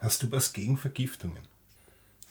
Hast 0.00 0.22
du 0.22 0.30
was 0.30 0.52
gegen 0.52 0.76
Vergiftungen? 0.76 1.38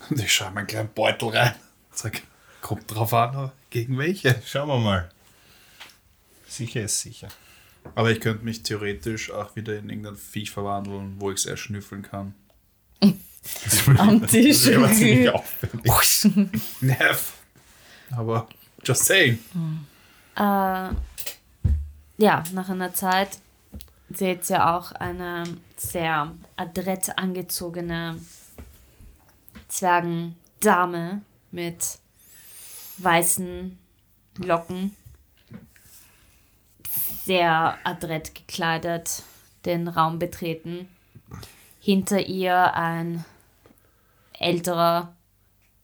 Und 0.10 0.20
ich 0.20 0.32
schaue 0.34 0.52
meinen 0.52 0.68
kleinen 0.68 0.94
Beutel 0.94 1.30
rein. 1.30 1.56
Sag, 1.92 2.22
kommt 2.62 2.94
drauf 2.94 3.14
an, 3.14 3.36
aber 3.36 3.54
gegen 3.70 3.98
welche? 3.98 4.42
Schauen 4.46 4.68
wir 4.68 4.80
mal. 4.80 5.10
Sicher 6.48 6.84
ist 6.84 7.00
sicher. 7.02 7.30
Aber 7.96 8.12
ich 8.12 8.20
könnte 8.20 8.46
mich 8.46 8.64
theoretisch 8.64 9.32
auch 9.32 9.56
wieder 9.56 9.78
in 9.78 9.90
irgendein 9.90 10.16
Viech 10.16 10.52
verwandeln, 10.52 11.16
wo 11.20 11.32
ich 11.32 11.38
es 11.38 11.46
erst 11.46 11.64
schnüffeln 11.64 12.04
kann. 12.04 12.34
Am 13.98 14.26
Tisch. 14.28 14.64
Das 14.64 14.68
ist 14.68 14.76
aber 14.76 14.92
ziemlich 14.92 15.30
aufwendig. 15.34 16.62
Nerv. 16.82 17.34
Aber 18.12 18.48
just 18.84 19.06
saying. 19.06 19.40
Äh, 20.36 20.90
ja, 22.18 22.44
nach 22.54 22.70
einer 22.70 22.94
Zeit 22.94 23.40
seht 24.10 24.50
ihr 24.50 24.68
auch 24.68 24.92
eine 24.94 25.44
sehr 25.76 26.32
adrett 26.56 27.18
angezogene 27.18 28.20
Zwergendame 29.68 31.22
mit 31.52 32.00
weißen 32.98 33.78
Locken, 34.38 34.96
sehr 37.26 37.78
adrett 37.84 38.36
gekleidet, 38.36 39.24
den 39.66 39.88
Raum 39.88 40.20
betreten. 40.20 40.88
Hinter 41.80 42.20
ihr 42.20 42.74
ein 42.76 43.26
älterer 44.40 45.16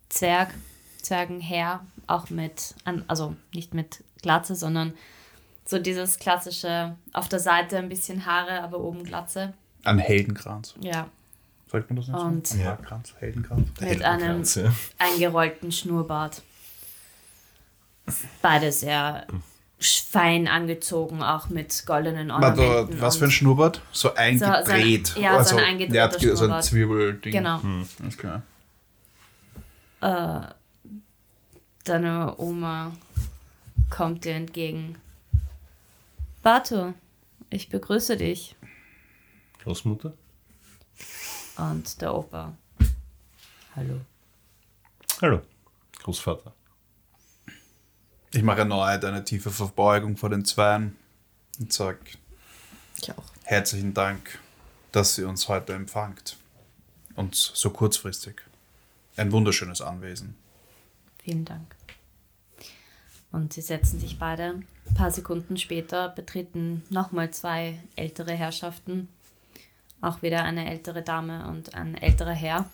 Zwerg, 0.10 0.54
Zwergenherr, 1.02 1.86
auch 2.08 2.30
mit, 2.30 2.76
also 3.08 3.36
nicht 3.54 3.74
mit 3.74 4.04
Glatze, 4.22 4.56
sondern 4.56 4.94
so 5.66 5.78
dieses 5.80 6.18
klassische, 6.20 6.96
auf 7.14 7.30
der 7.30 7.40
Seite 7.40 7.78
ein 7.78 7.90
bisschen 7.90 8.26
Haare, 8.26 8.62
aber 8.62 8.80
oben 8.80 9.04
Glatze. 9.04 9.54
Ein 9.84 10.00
Heldenkranz. 10.00 10.76
Ja, 10.82 11.08
Sagt 11.72 11.88
man 11.92 11.98
das 11.98 12.08
nicht 12.08 12.18
Und- 12.20 12.48
so? 12.48 12.58
Ja. 12.58 12.76
Kranz, 12.78 13.14
Heldenkranz. 13.20 13.68
mit 13.80 14.02
einem 14.04 14.44
ja. 14.44 14.72
eingerollten 14.98 15.72
Schnurrbart. 15.72 16.42
Beide 18.42 18.72
sehr 18.72 19.28
fein 19.80 20.48
angezogen, 20.48 21.22
auch 21.22 21.50
mit 21.50 21.86
goldenen 21.86 22.30
Warte, 22.30 22.62
Ornamenten. 22.62 23.00
was 23.02 23.18
für 23.18 23.26
ein 23.26 23.32
Schnurrbart? 23.32 23.82
So 23.92 24.16
eingedreht. 24.16 25.08
so 25.08 25.18
ein- 25.20 25.24
ja, 25.24 25.44
so 25.44 25.58
ein 25.58 25.64
eingedrehter 25.64 26.18
ge- 26.18 26.30
So 26.30 26.32
ein 26.32 26.38
Schnurrbart. 26.38 26.64
Zwirbelding. 26.66 27.32
Genau. 27.32 27.62
Alles 28.02 28.18
klar. 28.18 28.42
Äh, 30.02 30.48
deine 31.84 32.34
Oma 32.40 32.92
kommt 33.90 34.26
dir 34.26 34.36
entgegen. 34.36 34.98
Bato, 36.42 36.94
ich 37.50 37.70
begrüße 37.70 38.18
dich. 38.18 38.56
Großmutter? 39.64 40.14
Und 41.58 42.02
der 42.02 42.14
Opa. 42.14 42.54
Hallo. 43.76 44.00
Hallo, 45.22 45.42
Großvater. 46.00 46.54
Ich 48.32 48.44
mache 48.44 48.60
erneut 48.60 49.04
eine 49.04 49.24
tiefe 49.24 49.50
Verbeugung 49.52 50.16
vor 50.16 50.30
den 50.30 50.46
Zweien 50.46 50.96
und 51.60 51.74
sage 51.74 52.00
Ich 53.02 53.12
auch. 53.12 53.24
herzlichen 53.44 53.94
Dank, 53.94 54.40
dass 54.92 55.18
ihr 55.18 55.28
uns 55.28 55.48
heute 55.48 55.74
empfangt. 55.74 56.38
Und 57.16 57.36
so 57.36 57.72
kurzfristig. 57.72 58.42
Ein 59.18 59.32
wunderschönes 59.32 59.82
Anwesen. 59.82 60.36
Vielen 61.22 61.44
Dank. 61.44 61.76
Und 63.32 63.54
sie 63.54 63.62
setzen 63.62 64.00
sich 64.00 64.18
beide. 64.18 64.62
Ein 64.88 64.94
paar 64.96 65.12
Sekunden 65.12 65.58
später 65.58 66.10
betreten 66.10 66.84
nochmal 66.90 67.32
zwei 67.32 67.80
ältere 67.96 68.34
Herrschaften. 68.34 69.08
Auch 70.02 70.22
wieder 70.22 70.44
eine 70.44 70.70
ältere 70.70 71.04
Dame 71.04 71.48
und 71.48 71.76
ein 71.76 71.96
älterer 71.96 72.34
Herr. 72.34 72.70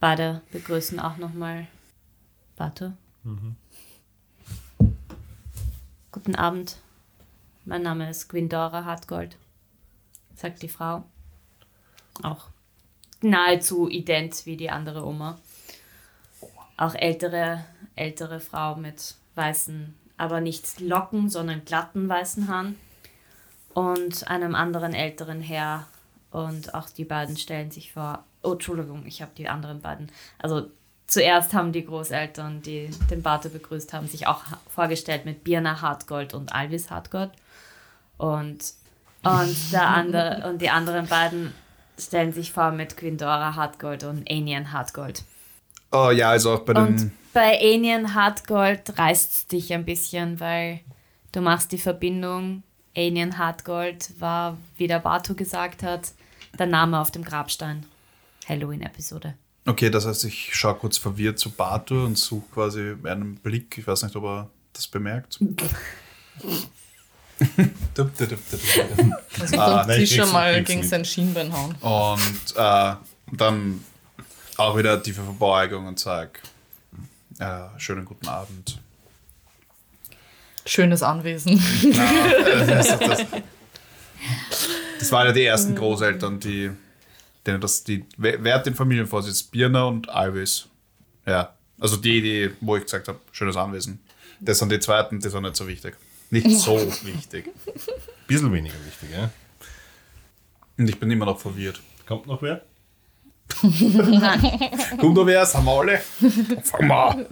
Beide 0.00 0.42
begrüßen 0.52 1.00
auch 1.00 1.16
nochmal 1.16 1.66
Bato. 2.56 2.92
Guten 6.12 6.34
Abend. 6.34 6.78
Mein 7.64 7.82
Name 7.82 8.08
ist 8.08 8.28
Gwindora 8.28 8.84
Hartgold, 8.84 9.36
sagt 10.36 10.62
die 10.62 10.68
Frau. 10.68 11.04
Auch 12.22 12.48
nahezu 13.20 13.88
ident 13.88 14.46
wie 14.46 14.56
die 14.56 14.70
andere 14.70 15.04
Oma. 15.04 15.38
auch 16.76 16.94
ältere, 16.94 17.64
ältere 17.96 18.40
Frau 18.40 18.76
mit 18.76 19.16
weißen, 19.34 19.94
aber 20.16 20.40
nicht 20.40 20.80
Locken, 20.80 21.28
sondern 21.28 21.64
glatten 21.64 22.08
weißen 22.08 22.48
Haaren 22.48 22.76
und 23.74 24.28
einem 24.28 24.54
anderen 24.54 24.94
älteren 24.94 25.40
Herr. 25.40 25.86
Und 26.30 26.74
auch 26.74 26.88
die 26.88 27.04
beiden 27.04 27.36
stellen 27.36 27.70
sich 27.70 27.92
vor. 27.92 28.24
Oh, 28.42 28.52
Entschuldigung, 28.52 29.04
ich 29.06 29.22
habe 29.22 29.32
die 29.36 29.48
anderen 29.48 29.80
beiden. 29.80 30.10
Also 30.38 30.70
zuerst 31.06 31.54
haben 31.54 31.72
die 31.72 31.84
Großeltern, 31.84 32.62
die 32.62 32.90
den 33.10 33.22
Bate 33.22 33.48
begrüßt 33.48 33.92
haben, 33.92 34.08
sich 34.08 34.26
auch 34.26 34.42
vorgestellt 34.68 35.24
mit 35.24 35.44
Birna 35.44 35.80
Hartgold 35.80 36.34
und 36.34 36.54
Alvis 36.54 36.90
Hartgold. 36.90 37.30
Und, 38.18 38.72
und, 39.22 39.72
der 39.72 39.88
andere, 39.88 40.48
und 40.48 40.62
die 40.62 40.70
anderen 40.70 41.06
beiden 41.06 41.52
stellen 41.98 42.32
sich 42.32 42.52
vor 42.52 42.70
mit 42.70 42.96
Quindora 42.96 43.54
Hartgold 43.54 44.04
und 44.04 44.30
Anien 44.30 44.72
Hartgold. 44.72 45.22
Oh 45.98 46.10
ja, 46.10 46.30
also 46.30 46.52
auch 46.54 46.60
bei 46.60 46.74
den. 46.74 46.86
Und 46.86 47.10
bei 47.32 47.58
Anien 47.60 48.14
Hartgold 48.14 48.98
reißt 48.98 49.32
es 49.32 49.46
dich 49.46 49.72
ein 49.72 49.84
bisschen, 49.84 50.40
weil 50.40 50.80
du 51.32 51.40
machst 51.40 51.72
die 51.72 51.78
Verbindung. 51.78 52.62
Anien 52.96 53.36
Hartgold 53.38 54.10
war, 54.18 54.56
wie 54.78 54.86
der 54.88 55.00
Batu 55.00 55.34
gesagt 55.34 55.82
hat, 55.82 56.12
der 56.58 56.66
Name 56.66 56.98
auf 56.98 57.10
dem 57.10 57.22
Grabstein. 57.24 57.84
Halloween-Episode. 58.48 59.34
Okay, 59.66 59.90
das 59.90 60.06
heißt, 60.06 60.24
ich 60.24 60.54
schaue 60.54 60.74
kurz 60.76 60.96
verwirrt 60.96 61.38
zu 61.38 61.50
Batu 61.50 62.04
und 62.04 62.16
suche 62.16 62.46
quasi 62.54 62.94
einen 63.04 63.34
Blick. 63.36 63.76
Ich 63.78 63.86
weiß 63.86 64.04
nicht, 64.04 64.14
ob 64.16 64.24
er 64.24 64.48
das 64.72 64.86
bemerkt. 64.86 65.38
Dup, 67.94 68.16
dup, 68.16 68.16
dup, 68.16 68.28
dup, 68.50 68.60
dup. 68.96 69.22
Also 69.40 69.58
Ah, 69.60 69.84
nein, 69.86 70.00
ich 70.00 70.14
krieg's- 70.16 70.32
mal 70.32 70.62
gegen 70.64 70.82
sein 70.82 71.04
Schienbein 71.04 71.52
hauen. 71.52 71.74
Und 71.80 72.54
äh, 72.56 72.94
dann 73.32 73.84
auch 74.56 74.76
wieder 74.76 75.02
tiefe 75.02 75.22
Verbeugung 75.22 75.86
und 75.86 75.98
sag, 75.98 76.40
äh, 77.38 77.64
schönen 77.78 78.04
guten 78.04 78.28
Abend. 78.28 78.80
Schönes 80.64 81.02
Anwesen. 81.02 81.62
das, 81.92 82.98
das, 82.98 83.26
das 84.98 85.12
waren 85.12 85.26
ja 85.28 85.32
die 85.32 85.44
ersten 85.44 85.74
Großeltern, 85.74 86.40
die, 86.40 86.70
denen 87.46 87.60
das, 87.60 87.84
die, 87.84 88.04
wer 88.16 88.42
wer 88.42 88.54
hat 88.56 88.66
den 88.66 88.74
Familienvorsitz? 88.74 89.44
Birna 89.44 89.84
und 89.84 90.08
Alvis. 90.08 90.66
Ja, 91.24 91.54
also 91.78 91.96
die, 91.96 92.20
die, 92.20 92.50
wo 92.60 92.76
ich 92.76 92.84
gesagt 92.84 93.08
habe, 93.08 93.20
schönes 93.32 93.56
Anwesen. 93.56 94.00
Das 94.40 94.58
sind 94.58 94.72
die 94.72 94.80
zweiten, 94.80 95.20
die 95.20 95.28
sind 95.28 95.42
nicht 95.42 95.56
so 95.56 95.68
wichtig. 95.68 95.96
Nicht 96.30 96.50
so 96.50 96.76
wichtig. 97.04 97.50
Bisschen 98.26 98.52
weniger 98.52 98.74
wichtig, 98.84 99.10
ja? 99.12 99.30
Und 100.78 100.88
ich 100.88 100.98
bin 100.98 101.10
immer 101.10 101.26
noch 101.26 101.38
verwirrt. 101.38 101.80
Kommt 102.06 102.26
noch 102.26 102.42
wer? 102.42 102.62
Kommt 103.48 105.14
noch 105.14 105.26
wer? 105.26 105.46
Haben 105.46 105.64
wir 105.64 105.72
alle? 105.72 105.98
Fang 106.62 106.86
mal. 106.86 107.26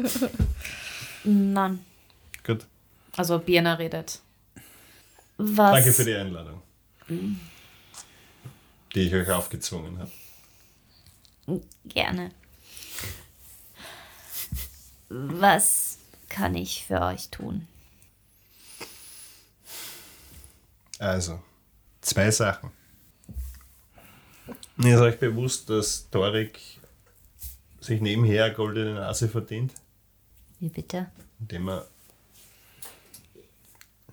Nein. 1.25 1.85
Gut. 2.45 2.67
Also 3.17 3.39
Birna 3.39 3.75
redet. 3.75 4.21
Was? 5.37 5.73
Danke 5.73 5.93
für 5.93 6.05
die 6.05 6.15
Einladung. 6.15 6.62
Die 8.95 9.01
ich 9.01 9.15
euch 9.15 9.31
aufgezwungen 9.31 9.99
habe. 9.99 11.61
Gerne. 11.87 12.31
Was 15.09 15.99
kann 16.29 16.55
ich 16.55 16.85
für 16.87 17.01
euch 17.01 17.29
tun? 17.31 17.69
Also, 20.99 21.43
zwei 22.01 22.31
Sachen. 22.31 22.71
Ist 24.78 25.01
euch 25.01 25.18
bewusst, 25.18 25.70
dass 25.70 26.09
Torik 26.11 26.59
sich 27.80 28.01
nebenher 28.01 28.45
eine 28.47 28.55
goldene 28.55 28.95
Nase 28.95 29.28
verdient, 29.28 29.72
Wie 30.61 30.68
bitte? 30.68 31.11
indem 31.40 31.68
er, 31.68 31.86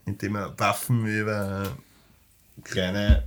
indem 0.06 0.36
er 0.36 0.58
Waffen 0.60 1.06
über 1.06 1.76
kleine, 2.64 3.24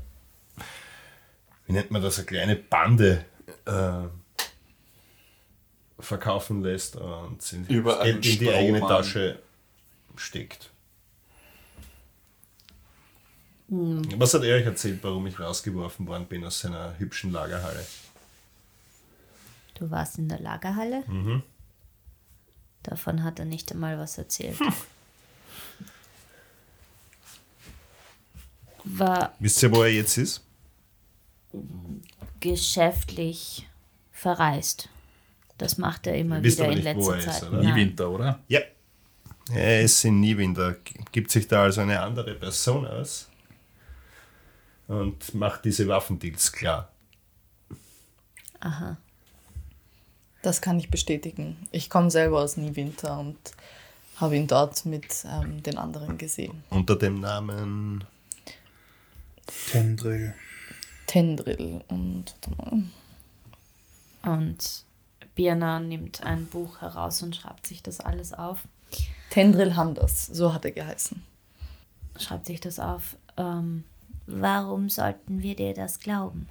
wie 1.66 1.72
nennt 1.72 1.90
man 1.90 2.02
das, 2.02 2.18
eine 2.18 2.26
kleine 2.26 2.56
Bande 2.56 3.24
äh, 3.64 4.08
verkaufen 5.98 6.62
lässt 6.62 6.96
und 6.96 7.40
sie 7.42 7.62
Geld 7.64 8.26
in 8.26 8.38
die 8.38 8.50
eigene. 8.50 8.80
Tasche 8.80 9.38
steckt. 10.16 10.70
Was 13.68 14.34
hat 14.34 14.42
er 14.44 14.56
euch 14.56 14.66
erzählt, 14.66 14.98
warum 15.02 15.26
ich 15.26 15.40
rausgeworfen 15.40 16.06
worden 16.06 16.26
bin 16.26 16.44
aus 16.44 16.60
seiner 16.60 16.98
hübschen 16.98 17.32
Lagerhalle? 17.32 17.84
Du 19.74 19.90
warst 19.90 20.18
in 20.18 20.28
der 20.28 20.38
Lagerhalle? 20.40 21.02
Davon 22.82 23.24
hat 23.24 23.38
er 23.38 23.46
nicht 23.46 23.72
einmal 23.72 23.98
was 23.98 24.18
erzählt. 24.18 24.58
War 28.84 29.32
Wisst 29.38 29.62
ihr, 29.62 29.72
wo 29.74 29.82
er 29.82 29.92
jetzt 29.92 30.18
ist? 30.18 30.42
geschäftlich 32.40 33.66
verreist. 34.12 34.90
Das 35.56 35.78
macht 35.78 36.06
er 36.06 36.14
immer 36.16 36.42
Wisst 36.42 36.58
wieder 36.58 36.68
aber 36.68 36.76
in 36.76 36.84
nicht, 36.84 36.96
wo 36.96 37.10
letzter 37.10 37.30
er 37.30 37.32
ist, 37.34 37.40
Zeit. 37.40 37.48
oder? 37.50 37.62
Nie. 37.62 37.74
Winter, 37.74 38.10
oder? 38.10 38.40
Ja. 38.48 38.60
Er 39.50 39.82
ist 39.82 40.04
in 40.04 40.20
Niewinder, 40.20 40.76
gibt 41.12 41.30
sich 41.30 41.48
da 41.48 41.62
also 41.62 41.80
eine 41.80 42.00
andere 42.00 42.34
Person 42.34 42.86
aus 42.86 43.28
und 44.88 45.34
macht 45.34 45.64
diese 45.64 45.88
Waffendeals 45.88 46.52
klar. 46.52 46.90
Aha. 48.60 48.96
Das 50.42 50.60
kann 50.60 50.78
ich 50.78 50.90
bestätigen. 50.90 51.56
Ich 51.70 51.88
komme 51.88 52.10
selber 52.10 52.42
aus 52.42 52.56
Niewinter 52.56 53.18
und 53.18 53.38
habe 54.16 54.36
ihn 54.36 54.46
dort 54.46 54.84
mit 54.84 55.24
ähm, 55.26 55.62
den 55.62 55.78
anderen 55.78 56.18
gesehen. 56.18 56.62
Unter 56.70 56.96
dem 56.96 57.20
Namen. 57.20 58.04
Tendril. 59.70 60.34
Tendril 61.06 61.82
und. 61.88 62.34
Und 64.22 64.84
Birna 65.34 65.80
nimmt 65.80 66.22
ein 66.22 66.46
Buch 66.46 66.80
heraus 66.80 67.22
und 67.22 67.36
schreibt 67.36 67.66
sich 67.66 67.82
das 67.82 68.00
alles 68.00 68.32
auf. 68.32 68.60
Tendril 69.30 69.76
Handers, 69.76 70.26
so 70.26 70.52
hat 70.52 70.64
er 70.64 70.70
geheißen. 70.70 71.22
Schreibt 72.18 72.46
sich 72.46 72.60
das 72.60 72.78
auf. 72.78 73.16
Ähm, 73.36 73.84
warum 74.26 74.88
sollten 74.88 75.42
wir 75.42 75.56
dir 75.56 75.74
das 75.74 75.98
glauben? 75.98 76.48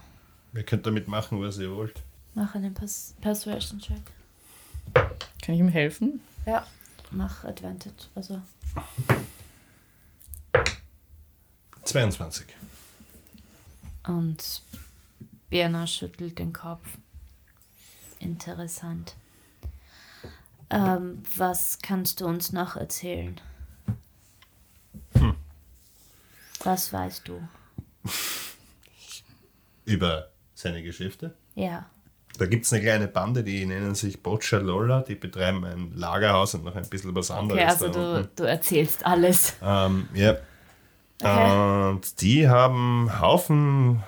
Ihr 0.53 0.63
könnt 0.63 0.85
damit 0.85 1.07
machen, 1.07 1.41
was 1.41 1.57
ihr 1.57 1.71
wollt. 1.71 2.03
Mach 2.35 2.55
einen 2.55 2.73
Pers 2.73 3.15
Persuasion 3.21 3.79
Check. 3.79 4.01
Kann 4.93 5.55
ich 5.55 5.59
ihm 5.59 5.69
helfen? 5.69 6.21
Ja. 6.45 6.65
Mach 7.11 7.43
Advantage. 7.43 8.07
Also 8.15 8.41
22. 11.83 12.47
Und 14.07 14.61
Birna 15.49 15.85
schüttelt 15.87 16.39
den 16.39 16.53
Kopf. 16.53 16.97
Interessant. 18.19 19.15
Ähm, 20.69 21.21
was 21.37 21.79
kannst 21.81 22.21
du 22.21 22.25
uns 22.25 22.51
noch 22.51 22.75
erzählen? 22.75 23.39
Was 26.63 26.93
weißt 26.93 27.27
du? 27.27 27.47
Über 29.85 30.29
seine 30.53 30.83
Geschäfte. 30.83 31.33
Ja. 31.55 31.89
Da 32.37 32.45
gibt 32.47 32.65
es 32.65 32.73
eine 32.73 32.81
kleine 32.81 33.07
Bande, 33.07 33.43
die 33.43 33.65
nennen 33.65 33.93
sich 33.93 34.23
Boccia 34.23 34.57
Lolla, 34.57 35.01
die 35.01 35.15
betreiben 35.15 35.63
ein 35.65 35.91
Lagerhaus 35.93 36.55
und 36.55 36.63
noch 36.63 36.75
ein 36.75 36.89
bisschen 36.89 37.13
was 37.13 37.29
anderes. 37.29 37.61
Okay, 37.61 37.69
also 37.69 37.89
du, 37.89 38.29
du 38.35 38.43
erzählst 38.43 39.05
alles. 39.05 39.55
Ähm, 39.61 40.07
ja. 40.13 40.37
Okay. 41.21 41.89
Und 41.89 42.21
die 42.21 42.49
haben 42.49 43.19
Haufen 43.21 44.03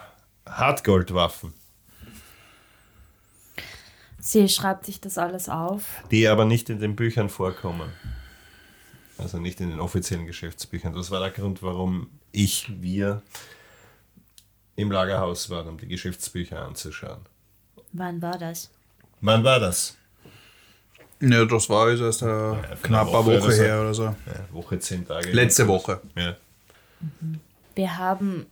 Hartgoldwaffen, 0.48 1.54
Sie 4.26 4.50
schreibt 4.50 4.88
sich 4.88 5.00
das 5.00 5.20
alles 5.20 5.50
auf. 5.50 6.04
die 6.10 6.28
aber 6.28 6.46
nicht 6.46 6.72
in 6.72 6.80
den 6.80 6.96
Büchern 6.96 7.30
vorkommen. 7.30 7.92
Also 9.20 9.38
nicht 9.38 9.62
in 9.62 9.70
den 9.70 9.80
offiziellen 9.80 10.26
Geschäftsbüchern. 10.26 10.94
Das 10.94 11.12
war 11.12 11.20
der 11.20 11.30
Grund, 11.30 11.62
warum 11.62 12.10
ich, 12.32 12.72
wir 12.82 13.22
im 14.76 14.92
Lagerhaus 14.92 15.50
waren, 15.50 15.70
um 15.70 15.78
die 15.78 15.88
Geschäftsbücher 15.88 16.62
anzuschauen. 16.62 17.20
Wann 17.94 18.22
war 18.22 18.38
das? 18.38 18.70
Wann 19.22 19.44
war 19.44 19.60
das? 19.60 19.96
Ja, 21.22 21.46
das 21.46 21.70
war 21.70 21.90
jetzt 21.90 22.02
erst 22.02 22.22
äh, 22.22 22.26
vor 22.26 22.60
knapp 22.82 23.08
eine 23.08 23.14
Woche 23.18 23.26
Woche 23.26 23.38
oder 23.38 23.52
so. 23.52 23.64
her 23.64 23.82
oder 23.82 23.94
so. 23.94 24.04
Ja, 24.04 24.16
Woche, 24.52 24.80
zehn 24.80 25.08
Tage. 25.08 25.32
Letzte 25.32 25.68
Woche. 25.68 26.02
Ja. 26.16 26.36
Wir 27.74 27.98
haben 27.98 28.46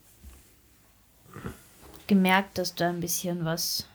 gemerkt, 2.07 2.57
dass 2.57 2.73
da 2.75 2.89
ein 2.89 3.01
bisschen 3.01 3.43
was, 3.43 3.85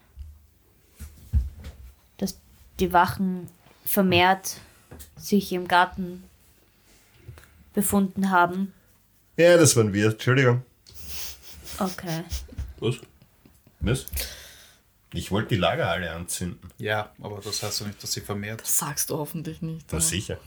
dass 2.18 2.36
die 2.78 2.92
Wachen 2.92 3.48
vermehrt 3.84 4.56
sich 5.16 5.52
im 5.52 5.66
Garten 5.66 6.24
befunden 7.74 8.30
haben. 8.30 8.72
ja, 9.36 9.56
das 9.56 9.76
waren 9.76 9.92
wir. 9.92 10.10
Entschuldigung. 10.10 10.62
Okay. 11.78 12.24
Was? 12.80 12.96
Was? 13.80 14.06
Ich 15.12 15.30
wollte 15.30 15.50
die 15.50 15.56
Lager 15.56 15.90
alle 15.90 16.10
anzünden. 16.12 16.70
Ja, 16.78 17.12
aber 17.20 17.40
das 17.40 17.62
heißt 17.62 17.80
ja 17.80 17.86
nicht, 17.86 18.02
dass 18.02 18.12
sie 18.12 18.20
vermehrt. 18.20 18.60
Das 18.60 18.78
sagst 18.78 19.10
du 19.10 19.16
hoffentlich 19.16 19.62
nicht. 19.62 19.86
Na 19.90 19.96
oder? 19.96 20.04
sicher. 20.04 20.38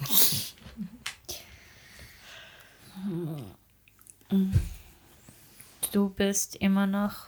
Du 5.91 6.09
bist 6.09 6.55
immer 6.57 6.85
noch. 6.85 7.27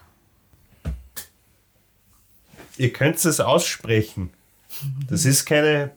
Ihr 2.76 2.92
könnt 2.92 3.24
es 3.24 3.40
aussprechen. 3.40 4.32
Das 5.08 5.24
ist 5.24 5.44
keine. 5.44 5.92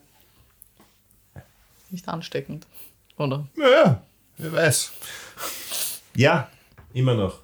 Nicht 1.90 2.08
ansteckend. 2.08 2.66
Oder? 3.16 3.46
Ja, 3.56 4.02
wer 4.36 4.52
weiß. 4.52 4.92
Ja, 6.14 6.50
immer 6.92 7.14
noch. 7.14 7.40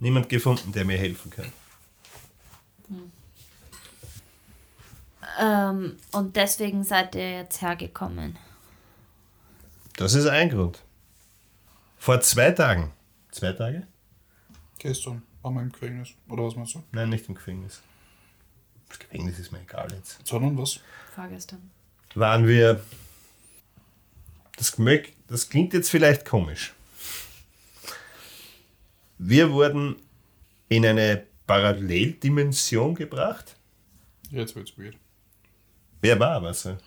Niemand 0.00 0.28
gefunden, 0.28 0.72
der 0.72 0.84
mir 0.84 0.98
helfen 0.98 1.30
kann. 1.30 1.52
Ähm, 5.38 5.96
und 6.12 6.36
deswegen 6.36 6.84
seid 6.84 7.14
ihr 7.14 7.32
jetzt 7.32 7.62
hergekommen. 7.62 8.36
Das 9.96 10.14
ist 10.14 10.26
ein 10.26 10.48
Grund. 10.48 10.82
Vor 11.98 12.20
zwei 12.22 12.50
Tagen. 12.50 12.92
Zwei 13.30 13.52
Tage? 13.52 13.86
Gestern 14.78 15.22
waren 15.42 15.54
wir 15.54 15.62
im 15.62 15.72
Gefängnis. 15.72 16.08
Oder 16.28 16.44
was 16.44 16.56
meinst 16.56 16.74
du? 16.74 16.82
Nein, 16.92 17.10
nicht 17.10 17.28
im 17.28 17.34
Gefängnis. 17.34 17.82
Das 18.88 18.98
Gefängnis 18.98 19.38
ist 19.38 19.52
mir 19.52 19.60
egal 19.60 19.92
jetzt. 19.92 20.26
Sondern 20.26 20.56
was? 20.56 20.80
Vorgestern. 21.14 21.70
Waren 22.14 22.46
wir. 22.46 22.82
Das, 24.56 24.76
das 25.28 25.48
klingt 25.48 25.74
jetzt 25.74 25.90
vielleicht 25.90 26.24
komisch. 26.24 26.74
Wir 29.22 29.52
wurden 29.52 29.96
in 30.70 30.86
eine 30.86 31.26
Paralleldimension 31.46 32.94
gebracht. 32.94 33.54
Jetzt 34.30 34.56
wird's 34.56 34.78
weird. 34.78 34.96
Wer 36.00 36.18
war 36.18 36.30
aber 36.36 36.54
so? 36.54 36.78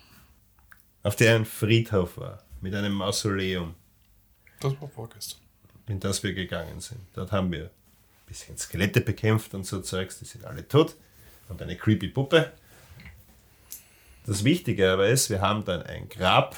Auf 1.04 1.16
der 1.16 1.36
ein 1.36 1.46
Friedhof 1.46 2.18
war, 2.18 2.42
mit 2.60 2.74
einem 2.74 2.94
Mausoleum, 2.94 3.76
Das 4.60 4.74
war 4.82 4.90
vorgestern. 4.90 5.42
in 5.88 6.00
das 6.00 6.24
wir 6.24 6.34
gegangen 6.34 6.80
sind. 6.80 7.02
Dort 7.14 7.32
haben 7.32 7.52
wir 7.52 7.66
ein 7.66 7.70
bisschen 8.26 8.58
Skelette 8.58 9.02
bekämpft 9.02 9.54
und 9.54 9.68
so 9.68 9.82
Zeugs, 9.82 10.18
die 10.18 10.26
sind 10.26 10.44
alle 10.44 10.68
tot. 10.68 10.96
Und 11.50 11.62
eine 11.62 11.78
creepy 11.78 12.08
Puppe. 12.08 12.52
Das 14.26 14.44
Wichtige 14.44 14.92
aber 14.92 15.08
ist, 15.08 15.30
wir 15.30 15.42
haben 15.42 15.66
dann 15.66 15.84
ein 15.84 16.10
Grab 16.10 16.58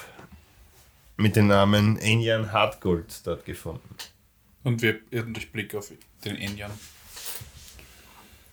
mit 1.18 1.36
dem 1.36 1.48
Namen 1.48 1.98
Enyan 1.98 2.50
Hartgold 2.52 3.26
dort 3.26 3.44
gefunden. 3.44 3.94
Und 4.66 4.82
wir 4.82 4.98
irren 5.12 5.32
durch 5.32 5.52
Blick 5.52 5.76
auf 5.76 5.92
den 6.24 6.36
Enyan. 6.38 6.72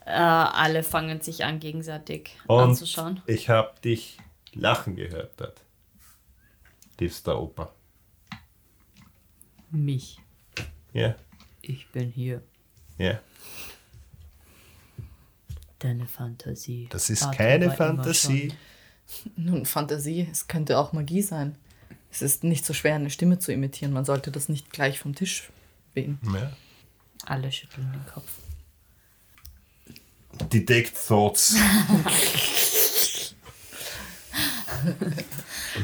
Äh, 0.05 0.11
alle 0.11 0.83
fangen 0.83 1.21
sich 1.21 1.43
an, 1.43 1.59
gegenseitig 1.59 2.37
Und 2.45 2.59
anzuschauen. 2.59 3.23
ich 3.25 3.49
habe 3.49 3.73
dich 3.83 4.19
lachen 4.53 4.95
gehört 4.95 5.31
dort. 5.37 5.59
Liebster 6.99 7.41
Opa. 7.41 7.73
Mich. 9.71 10.19
Ja, 10.93 11.15
Ich 11.63 11.87
bin 11.89 12.11
hier. 12.11 12.43
ja. 12.99 13.19
Deine 15.79 16.05
Fantasie. 16.05 16.87
Das 16.91 17.09
ist 17.09 17.23
Vater 17.23 17.37
keine 17.37 17.71
Fantasie. 17.71 18.53
Nun, 19.35 19.65
Fantasie, 19.65 20.27
es 20.31 20.47
könnte 20.47 20.77
auch 20.77 20.93
Magie 20.93 21.23
sein. 21.23 21.57
Es 22.11 22.21
ist 22.21 22.43
nicht 22.43 22.65
so 22.65 22.73
schwer, 22.75 22.93
eine 22.95 23.09
Stimme 23.09 23.39
zu 23.39 23.51
imitieren. 23.51 23.91
Man 23.93 24.05
sollte 24.05 24.29
das 24.31 24.47
nicht 24.47 24.69
gleich 24.69 24.99
vom 24.99 25.15
Tisch 25.15 25.49
wehen. 25.93 26.19
Ja. 26.33 26.51
Alle 27.25 27.51
schütteln 27.51 27.91
den 27.91 28.05
Kopf. 28.13 28.29
Detect 30.51 30.97
Thoughts. 31.07 31.55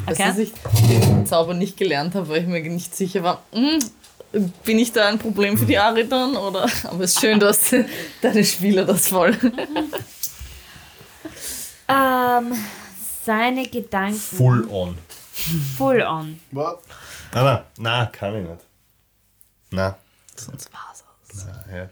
Okay. 0.05 0.23
dass 0.23 0.37
ich 0.37 0.51
den 0.87 1.25
Zauber 1.25 1.53
nicht 1.53 1.77
gelernt 1.77 2.13
habe, 2.15 2.29
weil 2.29 2.41
ich 2.41 2.47
mir 2.47 2.61
nicht 2.61 2.95
sicher 2.95 3.23
war, 3.23 3.43
hm, 3.51 3.79
bin 4.63 4.77
ich 4.77 4.91
da 4.91 5.07
ein 5.07 5.17
Problem 5.17 5.57
für 5.57 5.65
die 5.65 5.77
Aridan? 5.77 6.35
Oder? 6.35 6.69
Aber 6.83 7.03
es 7.03 7.13
ist 7.13 7.21
schön, 7.21 7.39
dass 7.39 7.73
deine 8.21 8.43
Spieler 8.43 8.85
das 8.85 9.07
voll. 9.09 9.35
Ähm, 11.91 12.53
seine 13.25 13.67
Gedanken. 13.67 14.15
Full 14.19 14.67
on. 14.69 14.95
Full 15.75 16.03
on. 16.03 16.39
Was? 16.51 16.75
Na, 17.33 17.43
na, 17.43 17.65
na, 17.79 18.05
kann 18.05 18.35
ich 18.35 18.47
nicht. 18.47 18.61
Na, 19.71 19.97
Sonst 20.35 20.71
war's 20.73 21.03
aus. 21.03 21.45
na 21.45 21.75
ja. 21.77 21.89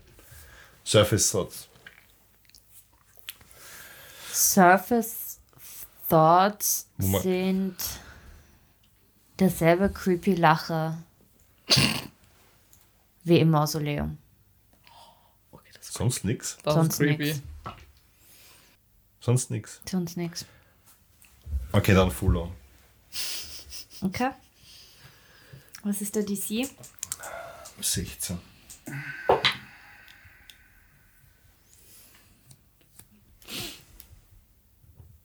Surface 0.86 1.30
Thoughts. 1.32 1.67
Surface 4.32 5.39
Thoughts 6.09 6.88
Wo 6.97 7.07
man- 7.07 7.21
sind 7.21 7.75
derselbe 9.39 9.89
creepy 9.91 10.36
Lacher 10.36 10.97
wie 13.23 13.39
im 13.39 13.49
Mausoleum. 13.51 14.17
Okay, 15.51 15.69
das, 15.75 15.88
Sonst 15.93 16.23
nix. 16.23 16.57
das 16.63 16.73
Sonst 16.73 16.93
ist 16.93 16.99
creepy. 16.99 17.23
nix. 17.25 17.41
Sonst 19.19 19.51
nix. 19.51 19.82
Sonst 19.89 20.15
nichts. 20.17 20.45
Okay, 21.73 21.93
dann 21.93 22.09
full 22.11 22.38
on. 22.38 22.53
Okay. 24.01 24.32
Was 25.84 26.01
ist 26.01 26.15
der 26.15 26.23
DC? 26.23 26.69
16. 27.82 28.38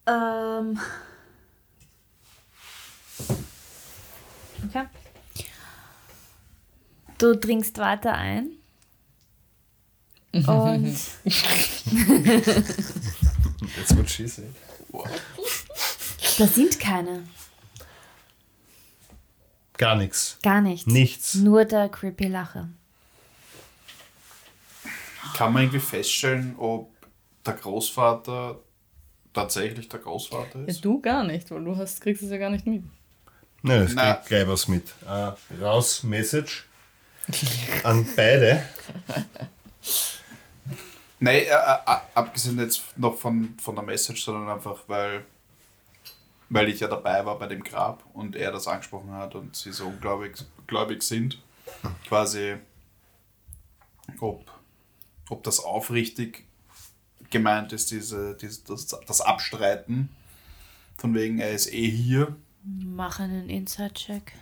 Ähm. 0.07 0.79
Okay. 4.69 4.87
Du 7.19 7.37
dringst 7.37 7.79
weiter 7.79 8.15
ein. 8.15 8.51
Und 10.33 10.45
That's 13.77 13.97
what 13.97 14.09
she 14.09 14.27
said. 14.27 14.55
da 16.39 16.47
sind 16.47 16.81
keine. 16.81 17.25
Gar 19.83 19.97
nichts. 19.97 20.39
Gar 20.45 20.61
nichts. 20.61 20.87
Nichts. 20.87 21.35
Nur 21.35 21.65
der 21.65 21.89
creepy 21.89 22.29
Lacher. 22.29 22.69
Kann 25.37 25.53
man 25.53 25.63
irgendwie 25.65 25.81
feststellen, 25.81 26.55
ob 26.57 26.89
der 27.45 27.55
Großvater 27.55 28.61
tatsächlich 29.33 29.89
der 29.89 29.99
Großvater 29.99 30.61
Ja, 30.61 30.65
ist? 30.67 30.85
du 30.85 31.01
gar 31.01 31.25
nicht, 31.25 31.51
weil 31.51 31.65
du 31.65 31.77
hast, 31.77 32.01
kriegst 32.01 32.23
es 32.23 32.31
ja 32.31 32.37
gar 32.39 32.51
nicht 32.51 32.65
mit. 32.65 32.85
Nein, 33.63 33.83
es 33.83 33.97
geht 33.97 34.27
gleich 34.27 34.47
was 34.47 34.69
mit. 34.69 34.85
Uh, 35.05 35.33
raus, 35.61 36.05
Message. 36.05 36.65
An 37.83 38.07
beide. 38.15 38.63
Nein, 41.19 41.37
äh, 41.37 41.47
äh, 41.47 41.97
abgesehen 42.15 42.57
jetzt 42.61 42.83
noch 42.97 43.17
von, 43.17 43.57
von 43.61 43.75
der 43.75 43.85
Message, 43.85 44.23
sondern 44.25 44.49
einfach, 44.49 44.77
weil, 44.87 45.25
weil 46.53 46.69
ich 46.69 46.81
ja 46.81 46.89
dabei 46.89 47.25
war 47.25 47.39
bei 47.39 47.47
dem 47.47 47.65
Grab 47.65 48.05
und 48.13 48.37
er 48.37 48.53
das 48.53 48.69
angesprochen 48.69 49.13
hat 49.13 49.35
und 49.35 49.57
sie 49.57 49.73
so 49.73 49.87
ungläubig 49.87 50.37
gläubig 50.67 51.03
sind. 51.03 51.39
Quasi, 52.07 52.57
ob, 54.21 54.51
ob 55.31 55.43
das 55.45 55.61
aufrichtig 55.61 56.45
gemeint 57.31 57.73
ist, 57.73 57.91
diese, 57.91 58.37
diese, 58.37 58.63
das, 58.65 58.87
das 58.87 59.21
Abstreiten. 59.23 60.11
Von 60.99 61.15
wegen, 61.15 61.39
er 61.39 61.53
ist 61.53 61.73
eh 61.73 61.89
hier. 61.89 62.37
Mach 62.65 63.19
einen 63.19 63.49
Inside-Check. 63.49 64.33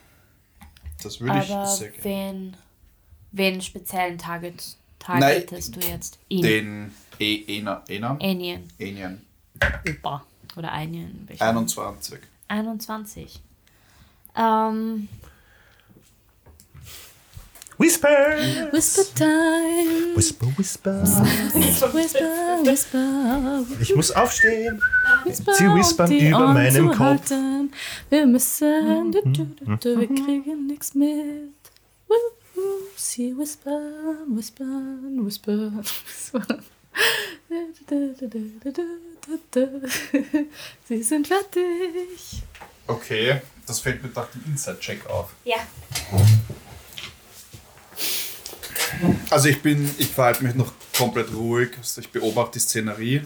Das 1.02 1.20
würde 1.20 1.38
ich 1.38 1.50
Aber 1.50 1.66
sehr 1.66 1.90
gerne. 1.90 2.04
wen, 2.04 2.56
wen 3.30 3.62
speziellen 3.62 4.18
Target 4.18 4.76
targetest 4.98 5.76
du 5.76 5.80
jetzt? 5.80 6.18
Ihn. 6.28 6.42
Den 6.42 6.94
e 7.20 7.58
Ena, 7.58 7.84
Ena, 7.88 8.18
Anien. 8.20 8.68
Enien. 8.78 9.24
Opa. 9.88 10.26
Oder 10.57 10.72
welcher? 11.26 11.44
21. 11.46 12.18
21. 12.48 13.40
Ähm, 14.36 15.09
Whisper! 17.78 18.09
Whisper 18.72 19.05
time, 19.14 20.14
Whisper, 20.14 20.46
whisper. 20.59 21.03
whisper, 21.55 21.94
whisper, 22.62 23.64
Ich 23.80 23.96
muss 23.96 24.11
aufstehen. 24.11 24.78
whisper. 25.24 25.55
Sie 25.55 25.64
whispern 25.64 26.11
die 26.11 26.28
über 26.28 26.40
Ohren 26.40 26.53
meinem 26.55 26.88
Kopf. 26.88 27.01
halten. 27.01 27.72
Wir 28.11 28.26
müssen, 28.26 29.12
du, 29.12 29.22
du, 29.22 29.44
du, 29.46 29.76
du, 29.76 29.98
wir 29.98 30.09
kriegen 30.09 30.66
nichts 30.66 30.94
mit. 30.94 31.55
Sie 32.96 33.34
whispern, 33.38 34.36
whispern, 34.36 35.24
whispern. 35.24 35.82
Sie 40.89 41.03
sind 41.03 41.26
fertig. 41.28 42.43
Okay, 42.87 43.41
das 43.66 43.81
fällt 43.81 44.03
mir 44.03 44.11
nach 44.14 44.28
dem 44.31 44.45
Inside-Check 44.47 45.07
auf. 45.07 45.31
ja. 45.45 45.59
Also 49.31 49.49
ich 49.49 49.62
bin, 49.62 49.89
ich 49.99 50.09
verhalte 50.09 50.45
mich 50.45 50.55
noch 50.55 50.72
komplett 50.97 51.33
ruhig. 51.33 51.70
Also 51.78 52.01
ich 52.03 52.11
beobachte 52.11 52.53
die 52.55 52.59
Szenerie. 52.59 53.22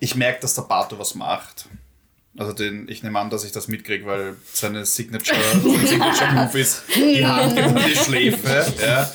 Ich 0.00 0.14
merke, 0.14 0.40
dass 0.40 0.54
der 0.54 0.62
Bato 0.62 0.98
was 0.98 1.14
macht. 1.14 1.66
Also 2.36 2.52
den, 2.52 2.88
ich 2.88 3.04
nehme 3.04 3.20
an, 3.20 3.30
dass 3.30 3.44
ich 3.44 3.52
das 3.52 3.68
mitkriege, 3.68 4.06
weil 4.06 4.34
seine 4.52 4.84
Signature, 4.84 5.38
Signature 5.86 6.32
Move 6.32 6.58
ist 6.58 6.82
die 6.92 7.24
Hand 7.24 7.56
über 7.56 7.80
die 7.80 7.94
Schläfe. 7.94 8.66
Ja. 8.84 9.08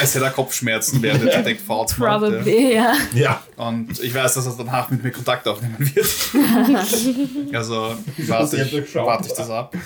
Als 0.00 0.14
hätte 0.14 0.24
er 0.24 0.30
Kopfschmerzen, 0.32 1.00
während 1.00 1.24
er 1.24 1.38
macht. 1.38 1.68
Ja. 1.68 1.84
Probably, 1.84 2.74
ja. 2.74 2.96
Ja. 3.14 3.46
Und 3.56 4.02
ich 4.02 4.12
weiß, 4.12 4.34
dass 4.34 4.46
er 4.46 4.54
danach 4.58 4.90
mit 4.90 5.04
mir 5.04 5.12
Kontakt 5.12 5.46
aufnehmen 5.46 5.78
wird. 5.78 7.54
also 7.54 7.96
warte 8.26 8.62
ich, 8.62 8.94
warte 8.96 9.28
ich 9.28 9.34
das 9.34 9.50
ab. 9.50 9.76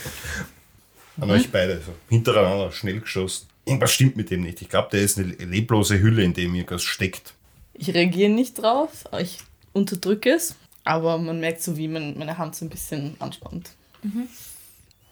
An 1.21 1.31
euch 1.31 1.51
beide. 1.51 1.83
So 1.85 1.93
hintereinander, 2.09 2.73
schnell 2.73 3.01
geschossen. 3.01 3.49
Irgendwas 3.67 3.93
stimmt 3.93 4.17
mit 4.17 4.31
dem 4.31 4.43
nicht. 4.43 4.63
Ich 4.63 4.71
glaube, 4.71 4.89
der 4.93 5.03
ist 5.03 5.19
eine 5.19 5.27
leblose 5.27 6.01
Hülle, 6.01 6.23
in 6.23 6.33
dem 6.33 6.55
irgendwas 6.55 6.85
steckt. 6.85 7.35
Ich 7.75 7.93
reagiere 7.93 8.31
nicht 8.31 8.63
drauf, 8.63 9.05
ich 9.21 9.39
unterdrücke 9.73 10.31
es, 10.31 10.57
aber 10.89 11.19
man 11.19 11.39
merkt 11.39 11.63
so, 11.63 11.77
wie 11.77 11.87
man 11.87 12.17
meine 12.19 12.39
Hand 12.39 12.57
so 12.57 12.65
ein 12.65 12.71
bisschen 12.71 13.15
anspannt. 13.19 13.73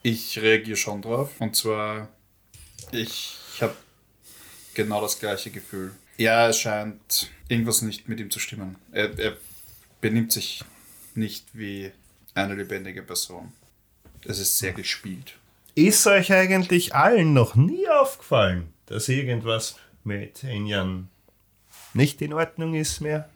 Ich 0.01 0.39
reagiere 0.39 0.75
schon 0.75 1.03
drauf. 1.03 1.29
Und 1.39 1.55
zwar, 1.55 2.09
ich, 2.91 3.37
ich 3.53 3.61
habe 3.61 3.75
genau 4.73 5.01
das 5.01 5.19
gleiche 5.19 5.51
Gefühl. 5.51 5.93
Ja, 6.17 6.49
es 6.49 6.59
scheint 6.59 7.29
irgendwas 7.47 7.83
nicht 7.83 8.09
mit 8.09 8.19
ihm 8.19 8.31
zu 8.31 8.39
stimmen. 8.39 8.75
Er, 8.91 9.17
er 9.19 9.37
benimmt 10.01 10.31
sich 10.31 10.63
nicht 11.13 11.45
wie 11.53 11.91
eine 12.33 12.55
lebendige 12.55 13.03
Person. 13.03 13.53
Es 14.25 14.39
ist 14.39 14.57
sehr 14.57 14.73
gespielt. 14.73 15.35
Ist 15.75 16.07
euch 16.07 16.33
eigentlich 16.33 16.95
allen 16.95 17.33
noch 17.33 17.53
nie 17.53 17.87
aufgefallen, 17.87 18.73
dass 18.87 19.09
irgendwas 19.09 19.75
mit 20.03 20.43
Enyan 20.43 21.09
nicht 21.93 22.19
in 22.23 22.33
Ordnung 22.33 22.73
ist 22.73 22.99
mehr? 22.99 23.29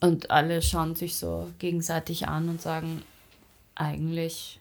Und 0.00 0.30
alle 0.30 0.62
schauen 0.62 0.94
sich 0.94 1.16
so 1.16 1.50
gegenseitig 1.58 2.28
an 2.28 2.48
und 2.48 2.60
sagen, 2.62 3.02
eigentlich 3.74 4.60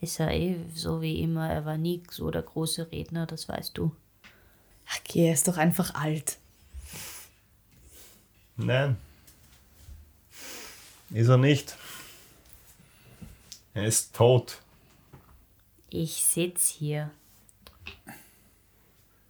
ist 0.00 0.18
er 0.20 0.32
eh 0.32 0.56
so 0.74 1.00
wie 1.00 1.20
immer, 1.20 1.48
er 1.48 1.64
war 1.64 1.78
nie 1.78 2.02
so 2.10 2.30
der 2.30 2.42
große 2.42 2.90
Redner, 2.90 3.26
das 3.26 3.48
weißt 3.48 3.78
du. 3.78 3.92
Ach, 4.88 4.98
okay, 5.00 5.26
er 5.26 5.34
ist 5.34 5.46
doch 5.46 5.56
einfach 5.56 5.94
alt. 5.94 6.38
Nein. 8.56 8.96
Ist 11.10 11.28
er 11.28 11.38
nicht. 11.38 11.76
Er 13.74 13.84
ist 13.84 14.14
tot. 14.14 14.58
Ich 15.88 16.22
sitz 16.24 16.68
hier. 16.68 17.10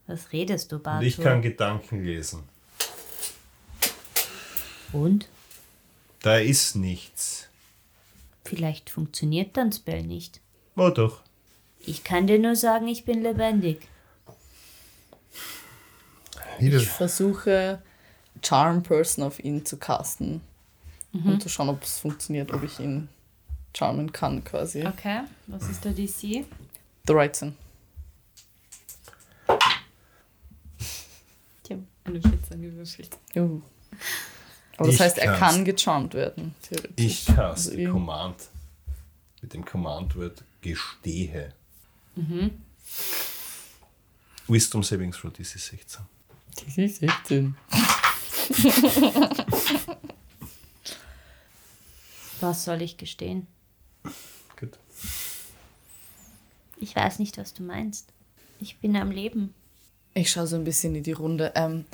Was 0.07 0.33
redest 0.33 0.73
du, 0.73 0.77
Und 0.77 0.83
Bartur? 0.85 1.07
ich 1.07 1.17
kann 1.19 1.43
Gedanken 1.43 2.05
lesen. 2.05 2.43
Und? 4.93 5.29
Da 6.21 6.39
ist 6.39 6.77
nichts. 6.77 7.49
Vielleicht 8.45 8.91
funktioniert 8.91 9.57
dein 9.57 9.73
Spell 9.73 10.03
nicht. 10.03 10.41
Wo 10.75 10.91
doch? 10.91 11.23
Ich 11.81 12.05
kann 12.05 12.27
dir 12.27 12.39
nur 12.39 12.57
sagen, 12.57 12.87
ich 12.89 13.05
bin 13.05 13.23
lebendig. 13.23 13.89
Ich 16.61 16.89
versuche 16.89 17.83
Charm 18.43 18.83
Person 18.83 19.25
auf 19.25 19.43
ihn 19.43 19.65
zu 19.65 19.77
casten, 19.77 20.41
um 21.13 21.41
zu 21.41 21.49
schauen, 21.49 21.71
ob 21.71 21.83
es 21.83 21.99
funktioniert, 21.99 22.53
ob 22.53 22.63
ich 22.63 22.79
ihn 22.79 23.09
charmen 23.77 24.13
kann 24.13 24.45
quasi. 24.45 24.87
Okay, 24.87 25.23
was 25.47 25.69
ist 25.69 25.85
der 25.85 25.93
DC? 25.93 26.45
13. 27.07 27.57
Ich 31.65 31.71
habe 31.71 31.83
eine 32.05 32.21
14 32.21 32.63
gewürfelt. 32.63 33.19
Juhu. 33.35 33.63
Aber 34.77 34.87
das 34.87 34.95
Ich 34.97 35.01
heißt, 35.01 35.19
er 35.19 35.35
kann 35.39 35.65
gecharmt 35.65 36.15
werden. 36.15 36.55
Ich 36.97 37.27
caste 37.27 37.73
Also 37.73 37.91
Command. 37.93 38.37
Mit 39.41 39.55
dem 39.55 39.65
Command-Wort 39.65 40.43
gestehe. 40.61 41.53
Wisdom 44.47 44.83
Savings 44.83 45.17
Throw, 45.19 45.33
DC 45.33 45.45
16. 45.59 46.03
Das 46.65 46.79
ist 46.79 47.01
16. 47.01 47.57
Was 52.41 52.65
soll 52.65 52.83
ich 52.83 52.97
gestehen? 52.97 53.47
Gut. 54.59 54.79
Ich 56.79 56.95
weiß 56.97 57.19
nicht, 57.21 57.39
was 57.39 57.55
du 57.55 57.63
meinst. 57.63 58.09
Ich 58.61 58.79
bin 58.79 58.97
am 58.97 59.11
Leben. 59.11 59.55
Ich 60.15 60.31
schaue 60.31 60.47
so 60.47 60.57
ein 60.57 60.65
bisschen 60.65 60.95
in 60.95 61.03
die 61.05 61.13
Runde. 61.13 61.53
Ähm, 61.55 61.85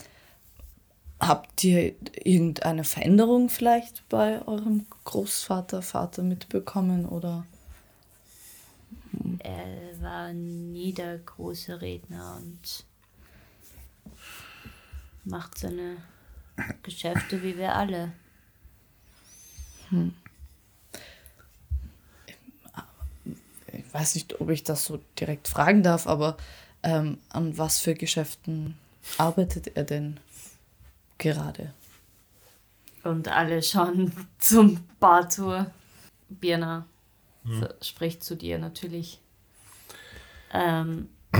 habt 1.21 1.65
ihr 1.65 1.95
irgendeine 2.15 2.85
Veränderung 2.85 3.49
vielleicht 3.49 4.09
bei 4.09 4.47
eurem 4.47 4.87
Großvater, 5.05 5.83
Vater 5.83 6.23
mitbekommen 6.23 7.07
oder? 7.07 7.47
Er 9.41 10.01
war 10.01 10.33
nie 10.33 10.93
der 10.93 11.19
große 11.19 11.81
Redner 11.81 12.37
und 12.37 12.85
macht 15.25 15.59
seine 15.59 15.97
Geschäfte 16.83 17.43
wie 17.43 17.57
wir 17.57 17.75
alle. 17.75 18.13
Ich 23.73 23.95
weiß 23.95 24.15
nicht, 24.15 24.41
ob 24.41 24.51
ich 24.51 24.65
das 24.65 24.85
so 24.85 25.01
direkt 25.19 25.49
fragen 25.49 25.83
darf, 25.83 26.07
aber 26.07 26.37
ähm, 26.83 27.19
an 27.29 27.57
was 27.59 27.79
für 27.79 27.95
Geschäften 27.95 28.77
arbeitet 29.17 29.77
er 29.77 29.85
denn 29.85 30.21
gerade? 31.19 31.73
Und 33.05 33.29
alle 33.29 33.63
schauen 33.63 34.13
zum 34.39 34.81
Bartur. 35.01 35.71
Birna 36.29 36.87
so- 37.45 37.69
spricht 37.81 38.23
zu 38.23 38.37
dir 38.37 38.59
natürlich. 38.59 39.19
Ähm, 40.53 41.09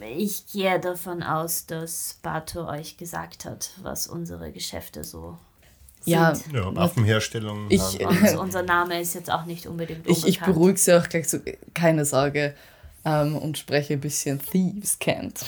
ich 0.00 0.46
gehe 0.48 0.80
davon 0.80 1.22
aus, 1.22 1.66
dass 1.66 2.18
Bartur 2.22 2.66
euch 2.68 2.96
gesagt 2.96 3.44
hat, 3.44 3.70
was 3.82 4.06
unsere 4.08 4.50
Geschäfte 4.52 5.04
so 5.04 5.38
Ja, 6.04 6.34
sind. 6.34 6.54
Ja, 6.54 6.74
Waffenherstellung. 6.74 7.66
Ich- 7.70 7.80
Handel. 8.04 8.06
Und 8.36 8.38
unser 8.46 8.62
Name 8.62 9.00
ist 9.00 9.14
jetzt 9.14 9.30
auch 9.30 9.44
nicht 9.44 9.66
unbedingt 9.66 10.08
Ich, 10.08 10.26
ich 10.26 10.40
beruhige 10.40 10.78
sie 10.78 10.98
auch 10.98 11.08
gleich 11.08 11.28
so, 11.28 11.38
keine 11.74 12.04
Sorge, 12.04 12.54
ähm, 13.04 13.36
und 13.36 13.58
spreche 13.58 13.94
ein 13.94 14.00
bisschen 14.00 14.40
Thieves 14.40 14.98
Can't. 15.00 15.44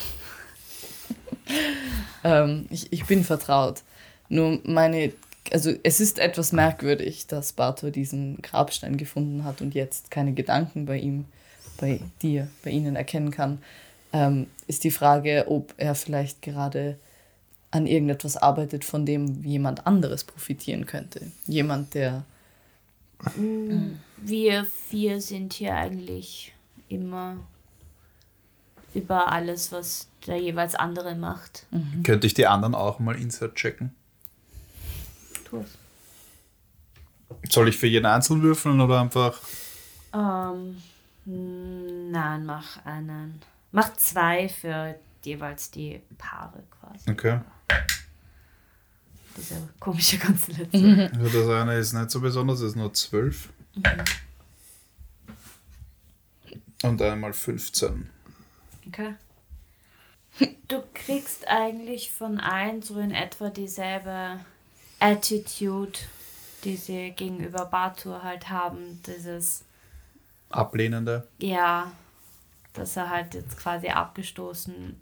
ähm, 2.25 2.66
ich, 2.70 2.93
ich 2.93 3.05
bin 3.07 3.25
vertraut. 3.25 3.83
Nur 4.29 4.61
meine, 4.64 5.12
also 5.53 5.73
es 5.83 6.01
ist 6.01 6.18
etwas 6.18 6.53
merkwürdig, 6.53 7.27
dass 7.27 7.53
Bartor 7.53 7.91
diesen 7.91 8.41
Grabstein 8.43 8.97
gefunden 8.97 9.45
hat 9.45 9.61
und 9.61 9.75
jetzt 9.75 10.11
keine 10.11 10.33
Gedanken 10.33 10.87
bei 10.87 10.99
ihm, 10.99 11.27
bei 11.79 12.01
dir, 12.23 12.49
bei 12.64 12.70
ihnen 12.70 12.97
erkennen 12.97 13.31
kann. 13.31 13.59
Ähm, 14.12 14.47
ist 14.66 14.85
die 14.85 14.91
Frage, 14.91 15.47
ob 15.49 15.75
er 15.77 15.95
vielleicht 15.95 16.43
gerade 16.43 16.99
an 17.70 17.87
irgendetwas 17.87 18.37
arbeitet, 18.37 18.85
von 18.85 19.07
dem 19.07 19.43
jemand 19.45 19.87
anderes 19.87 20.25
profitieren 20.25 20.85
könnte. 20.87 21.33
Jemand, 21.47 21.95
der 21.95 22.25
Wir 24.18 24.64
vier 24.64 25.20
sind 25.20 25.55
hier 25.55 25.75
eigentlich 25.75 26.53
immer 26.89 27.37
über 28.95 29.31
alles, 29.31 29.73
was 29.73 30.09
der 30.27 30.39
jeweils 30.39 30.75
andere 30.75 31.14
macht. 31.14 31.66
Könnte 32.05 32.27
ich 32.27 32.35
die 32.35 32.47
anderen 32.47 32.75
auch 32.75 32.99
mal 32.99 33.16
insert 33.16 33.57
checken? 33.57 33.95
Tu 35.45 35.59
es. 35.59 35.79
Soll 37.51 37.68
ich 37.68 37.77
für 37.77 37.87
jeden 37.87 38.07
einzeln 38.07 38.43
würfeln 38.43 38.81
oder 38.81 39.01
einfach? 39.01 39.41
Ähm, 40.12 40.83
nein, 41.25 42.47
mach 42.47 42.85
einen. 42.85 43.41
Mach 43.73 43.93
zwei 43.95 44.49
für 44.49 44.95
jeweils 45.25 45.70
die 45.70 46.01
Paare 46.18 46.62
quasi. 46.70 47.11
Okay. 47.11 47.41
Diese 49.37 49.68
komische 49.81 50.18
Konstellation. 50.18 51.01
Also 51.01 51.41
das 51.41 51.49
eine 51.49 51.79
ist 51.79 51.93
nicht 51.95 52.11
so 52.11 52.20
besonders, 52.20 52.61
es 52.61 52.70
ist 52.70 52.77
nur 52.77 52.93
12. 52.93 53.49
Und 56.83 57.01
einmal 57.01 57.33
15. 57.33 58.11
Okay. 58.89 59.14
Du 60.68 60.83
kriegst 60.95 61.47
eigentlich 61.49 62.11
von 62.12 62.41
allen 62.41 62.80
so 62.83 62.99
in 62.99 63.11
etwa 63.12 63.51
dieselbe 63.51 64.41
Attitude, 64.99 65.99
die 66.64 66.76
sie 66.76 67.11
gegenüber 67.14 67.66
Bartur 67.66 68.22
halt 68.22 68.49
haben. 68.49 69.01
Dieses, 69.07 69.64
Ablehnende. 70.51 71.26
ja, 71.39 71.93
dass 72.74 72.97
er 72.97 73.11
halt 73.11 73.35
jetzt 73.35 73.59
quasi 73.59 73.89
abgestoßen 73.89 74.97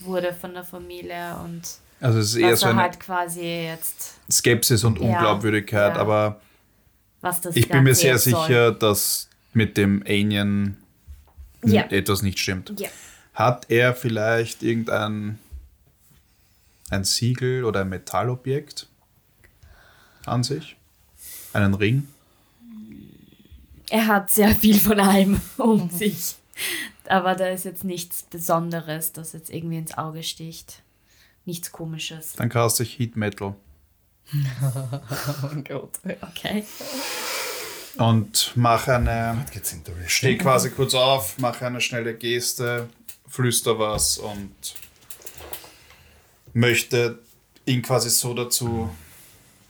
wurde 0.00 0.32
von 0.32 0.54
der 0.54 0.64
Familie 0.64 1.36
und 1.44 1.62
Also 2.00 2.18
es 2.18 2.30
ist 2.30 2.36
eher 2.36 2.56
so 2.56 2.66
eine 2.66 2.82
halt 2.82 2.98
quasi 3.00 3.42
jetzt, 3.42 4.14
Skepsis 4.30 4.82
und 4.84 4.98
Ja. 4.98 5.04
Unglaubwürdigkeit, 5.06 5.94
Ja. 5.94 6.00
aber 6.00 6.40
was 7.20 7.40
das 7.40 7.56
ich 7.56 7.68
bin 7.68 7.82
mir 7.84 7.94
sehr 7.94 8.18
soll. 8.18 8.34
sicher, 8.46 8.72
dass 8.72 9.28
mit 9.52 9.76
dem 9.76 10.02
Alien 10.06 10.76
Ja. 11.64 11.82
etwas 11.90 12.22
nicht 12.22 12.38
stimmt. 12.38 12.72
Ja. 12.78 12.88
Hat 13.34 13.66
er 13.68 13.94
vielleicht 13.94 14.62
irgendein 14.62 15.38
ein 16.90 17.04
Siegel 17.04 17.64
oder 17.64 17.80
ein 17.80 17.88
Metallobjekt 17.88 18.88
an 20.24 20.44
sich? 20.44 20.76
Einen 21.52 21.74
Ring? 21.74 22.08
Er 23.90 24.06
hat 24.06 24.30
sehr 24.30 24.54
viel 24.54 24.78
von 24.78 25.00
allem 25.00 25.40
um 25.58 25.90
sich. 25.90 26.36
Aber 27.06 27.34
da 27.34 27.48
ist 27.48 27.64
jetzt 27.64 27.84
nichts 27.84 28.22
Besonderes, 28.22 29.12
das 29.12 29.32
jetzt 29.32 29.50
irgendwie 29.50 29.78
ins 29.78 29.98
Auge 29.98 30.22
sticht. 30.22 30.82
Nichts 31.44 31.72
Komisches. 31.72 32.34
Dann 32.34 32.48
cast 32.48 32.80
ich 32.80 32.98
Heat 32.98 33.16
Metal. 33.16 33.54
Oh 34.32 35.62
Gott. 35.68 36.00
Okay. 36.22 36.64
Und 37.98 38.52
mache 38.56 38.94
eine. 38.94 39.44
Geht's 39.52 39.72
interesting. 39.72 40.08
Steh 40.08 40.38
quasi 40.38 40.70
kurz 40.70 40.94
auf, 40.94 41.38
mache 41.38 41.66
eine 41.66 41.80
schnelle 41.80 42.14
Geste, 42.14 42.88
flüster 43.28 43.78
was 43.78 44.18
und 44.18 44.52
möchte 46.52 47.18
ihn 47.66 47.82
quasi 47.82 48.10
so 48.10 48.34
dazu 48.34 48.90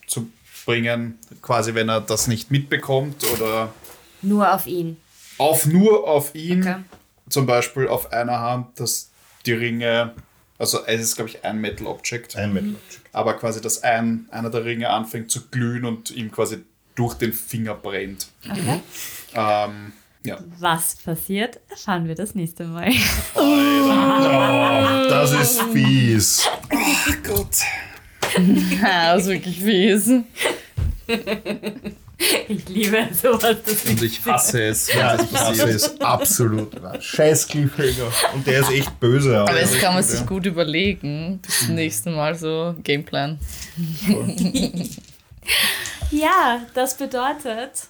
zu 0.06 0.30
bringen, 0.66 1.18
quasi 1.42 1.74
wenn 1.74 1.88
er 1.88 2.00
das 2.00 2.26
nicht 2.26 2.50
mitbekommt 2.50 3.24
oder 3.32 3.72
Nur 4.22 4.52
auf 4.52 4.66
ihn. 4.66 4.96
auf 5.38 5.66
nur 5.66 6.06
auf 6.08 6.34
ihn, 6.34 6.60
Okay. 6.62 6.76
zum 7.28 7.46
Beispiel 7.46 7.88
auf 7.88 8.12
einer 8.12 8.40
Hand, 8.40 8.80
dass 8.80 9.10
die 9.46 9.52
Ringe, 9.52 10.14
also 10.58 10.84
es 10.86 11.00
ist 11.00 11.16
glaube 11.16 11.30
ich 11.30 11.44
ein 11.44 11.60
Metal 11.60 11.86
Object, 11.86 12.36
Ein 12.36 12.52
Metal. 12.54 12.74
aber 13.12 13.34
quasi 13.34 13.60
dass 13.60 13.82
ein, 13.82 14.26
einer 14.30 14.50
der 14.50 14.64
Ringe 14.64 14.90
anfängt 14.90 15.30
zu 15.30 15.48
glühen 15.48 15.84
und 15.84 16.10
ihm 16.10 16.30
quasi 16.30 16.64
durch 16.94 17.14
den 17.14 17.32
Finger 17.32 17.74
brennt. 17.74 18.28
Okay. 18.48 18.80
Ähm, 19.34 19.92
ja. 20.24 20.38
Was 20.58 20.96
passiert, 20.96 21.60
erfahren 21.68 22.06
wir 22.08 22.14
das 22.14 22.34
nächste 22.34 22.64
Mal. 22.64 22.90
Oh, 23.36 25.08
das 25.08 25.32
ist 25.32 25.62
fies. 25.72 26.48
Gut. 27.22 27.56
Ja, 28.82 29.14
das 29.14 29.22
ist 29.24 29.28
wirklich 29.28 29.60
fies. 29.60 30.10
Ich 32.48 32.68
liebe 32.68 33.08
sowas. 33.12 33.56
Das 33.64 33.84
Und 33.84 34.02
ich 34.02 34.24
hasse 34.24 34.62
es, 34.64 34.92
Ja, 34.92 35.16
das 35.16 35.30
ich 35.30 35.38
hasse 35.38 35.68
es 35.68 36.00
absolut. 36.00 36.72
Scheiß 37.00 37.48
Cliffhanger. 37.48 38.10
Und 38.34 38.46
der 38.46 38.60
ist 38.60 38.70
echt 38.70 38.98
böse. 39.00 39.38
Aber 39.38 39.52
das 39.52 39.76
kann 39.78 39.94
man 39.94 40.02
sich 40.02 40.24
gut 40.26 40.46
überlegen. 40.46 41.40
Bis 41.42 41.66
zum 41.66 41.74
nächsten 41.74 42.14
Mal 42.14 42.34
so 42.34 42.74
Gameplan. 42.82 43.38
Ja, 46.10 46.62
das 46.74 46.96
bedeutet, 46.96 47.88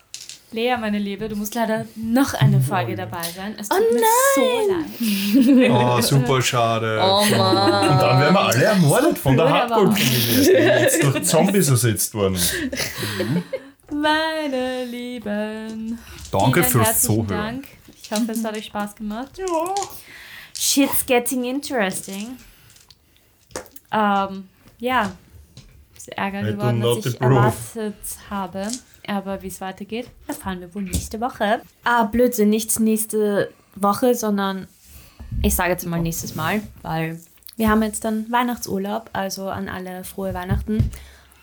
Lea, 0.54 0.76
meine 0.78 0.98
Liebe, 0.98 1.28
du 1.28 1.34
musst 1.34 1.56
leider 1.56 1.84
noch 1.96 2.32
eine 2.34 2.60
Folge 2.60 2.94
dabei 2.94 3.24
sein. 3.34 3.56
Es 3.58 3.68
tut 3.68 3.80
mir 3.92 4.00
so 4.36 4.70
leid. 4.70 5.70
Oh, 5.72 6.00
super 6.00 6.40
schade. 6.40 7.00
Oh 7.02 7.24
Mann. 7.36 7.90
Und 7.90 7.98
dann 7.98 8.20
werden 8.20 8.34
wir 8.34 8.40
alle 8.40 8.64
ermordet 8.64 9.18
von 9.18 9.36
der. 9.36 9.66
Die 9.96 10.52
jetzt 10.52 11.02
durch 11.02 11.24
Zombies 11.24 11.68
ersetzt 11.68 12.14
worden. 12.14 12.38
Meine 13.90 14.84
Lieben. 14.84 15.98
Danke 16.30 16.62
fürs 16.62 17.02
Zuhören. 17.02 17.26
Dank. 17.26 17.64
Ich 18.00 18.12
hoffe, 18.12 18.30
es 18.30 18.44
hat 18.44 18.56
euch 18.56 18.66
Spaß 18.66 18.94
gemacht. 18.94 19.36
Ja. 19.36 19.46
Shit's 20.56 21.04
getting 21.04 21.46
interesting. 21.46 22.36
Ähm, 23.90 24.48
ja. 24.78 25.10
Ist 25.96 26.10
Ärger 26.10 26.42
geworden, 26.44 26.84
als 26.84 27.06
ich 27.06 27.20
erwartet 27.20 27.96
habe. 28.30 28.68
Aber 29.06 29.42
wie 29.42 29.48
es 29.48 29.60
weitergeht, 29.60 30.08
erfahren 30.26 30.60
wir 30.60 30.74
wohl 30.74 30.82
nächste 30.82 31.20
Woche. 31.20 31.60
Ah, 31.84 32.04
Blödsinn, 32.04 32.50
nicht 32.50 32.78
nächste 32.80 33.50
Woche, 33.74 34.14
sondern 34.14 34.68
ich 35.42 35.54
sage 35.54 35.70
jetzt 35.70 35.86
mal 35.86 36.00
nächstes 36.00 36.34
Mal, 36.34 36.62
weil 36.82 37.20
wir 37.56 37.68
haben 37.68 37.82
jetzt 37.82 38.04
dann 38.04 38.30
Weihnachtsurlaub, 38.30 39.10
also 39.12 39.48
an 39.48 39.68
alle 39.68 40.04
frohe 40.04 40.34
Weihnachten. 40.34 40.90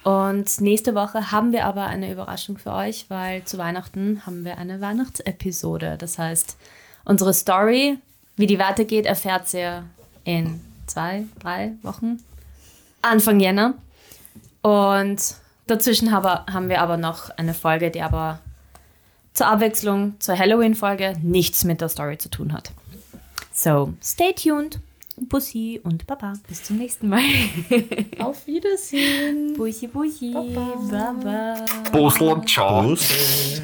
Und 0.04 0.60
nächste 0.62 0.96
Woche 0.96 1.32
haben 1.32 1.52
wir 1.52 1.66
aber 1.66 1.86
eine 1.86 2.12
Überraschung 2.12 2.58
für 2.58 2.74
euch, 2.74 3.06
weil 3.10 3.44
zu 3.44 3.58
Weihnachten 3.58 4.26
haben 4.26 4.44
wir 4.44 4.58
eine 4.58 4.82
Weihnachtsepisode. 4.82 5.96
Das 5.98 6.18
heißt, 6.18 6.58
unsere 7.06 7.34
Story, 7.34 7.98
wie 8.36 8.48
die 8.48 8.58
weitergeht, 8.60 9.06
erfährt 9.06 9.54
ihr 9.54 9.84
in 10.24 10.60
zwei, 10.88 11.26
drei 11.40 11.74
Wochen. 11.84 12.24
Anfang 13.04 13.40
Jänner. 13.40 13.76
Und 14.64 15.36
dazwischen 15.72 16.12
habe, 16.12 16.46
haben 16.52 16.70
wir 16.70 16.82
aber 16.82 16.98
noch 16.98 17.30
eine 17.32 17.54
Folge, 17.54 17.90
die 17.92 18.02
aber 18.02 18.40
zur 19.34 19.48
Abwechslung 19.48 20.20
zur 20.20 20.38
Halloween-Folge 20.38 21.16
nichts 21.22 21.64
mit 21.64 21.82
der 21.82 21.90
Story 21.90 22.18
zu 22.18 22.30
tun 22.30 22.54
hat. 22.54 22.72
So, 23.54 23.94
stay 24.04 24.34
tuned. 24.34 24.80
Bussi 25.18 25.80
und 25.84 26.08
Baba. 26.08 26.34
Bis 26.48 26.64
zum 26.64 26.78
nächsten 26.78 27.08
Mal. 27.10 27.22
Auf 28.20 28.48
Wiedersehen. 28.48 29.54
Bussi, 29.56 29.88
Bussi. 29.88 30.32
Baba. 30.34 31.66
Busel 31.92 32.30
und 32.30 32.50
ciao. 32.50 32.82
Prost. 32.84 33.62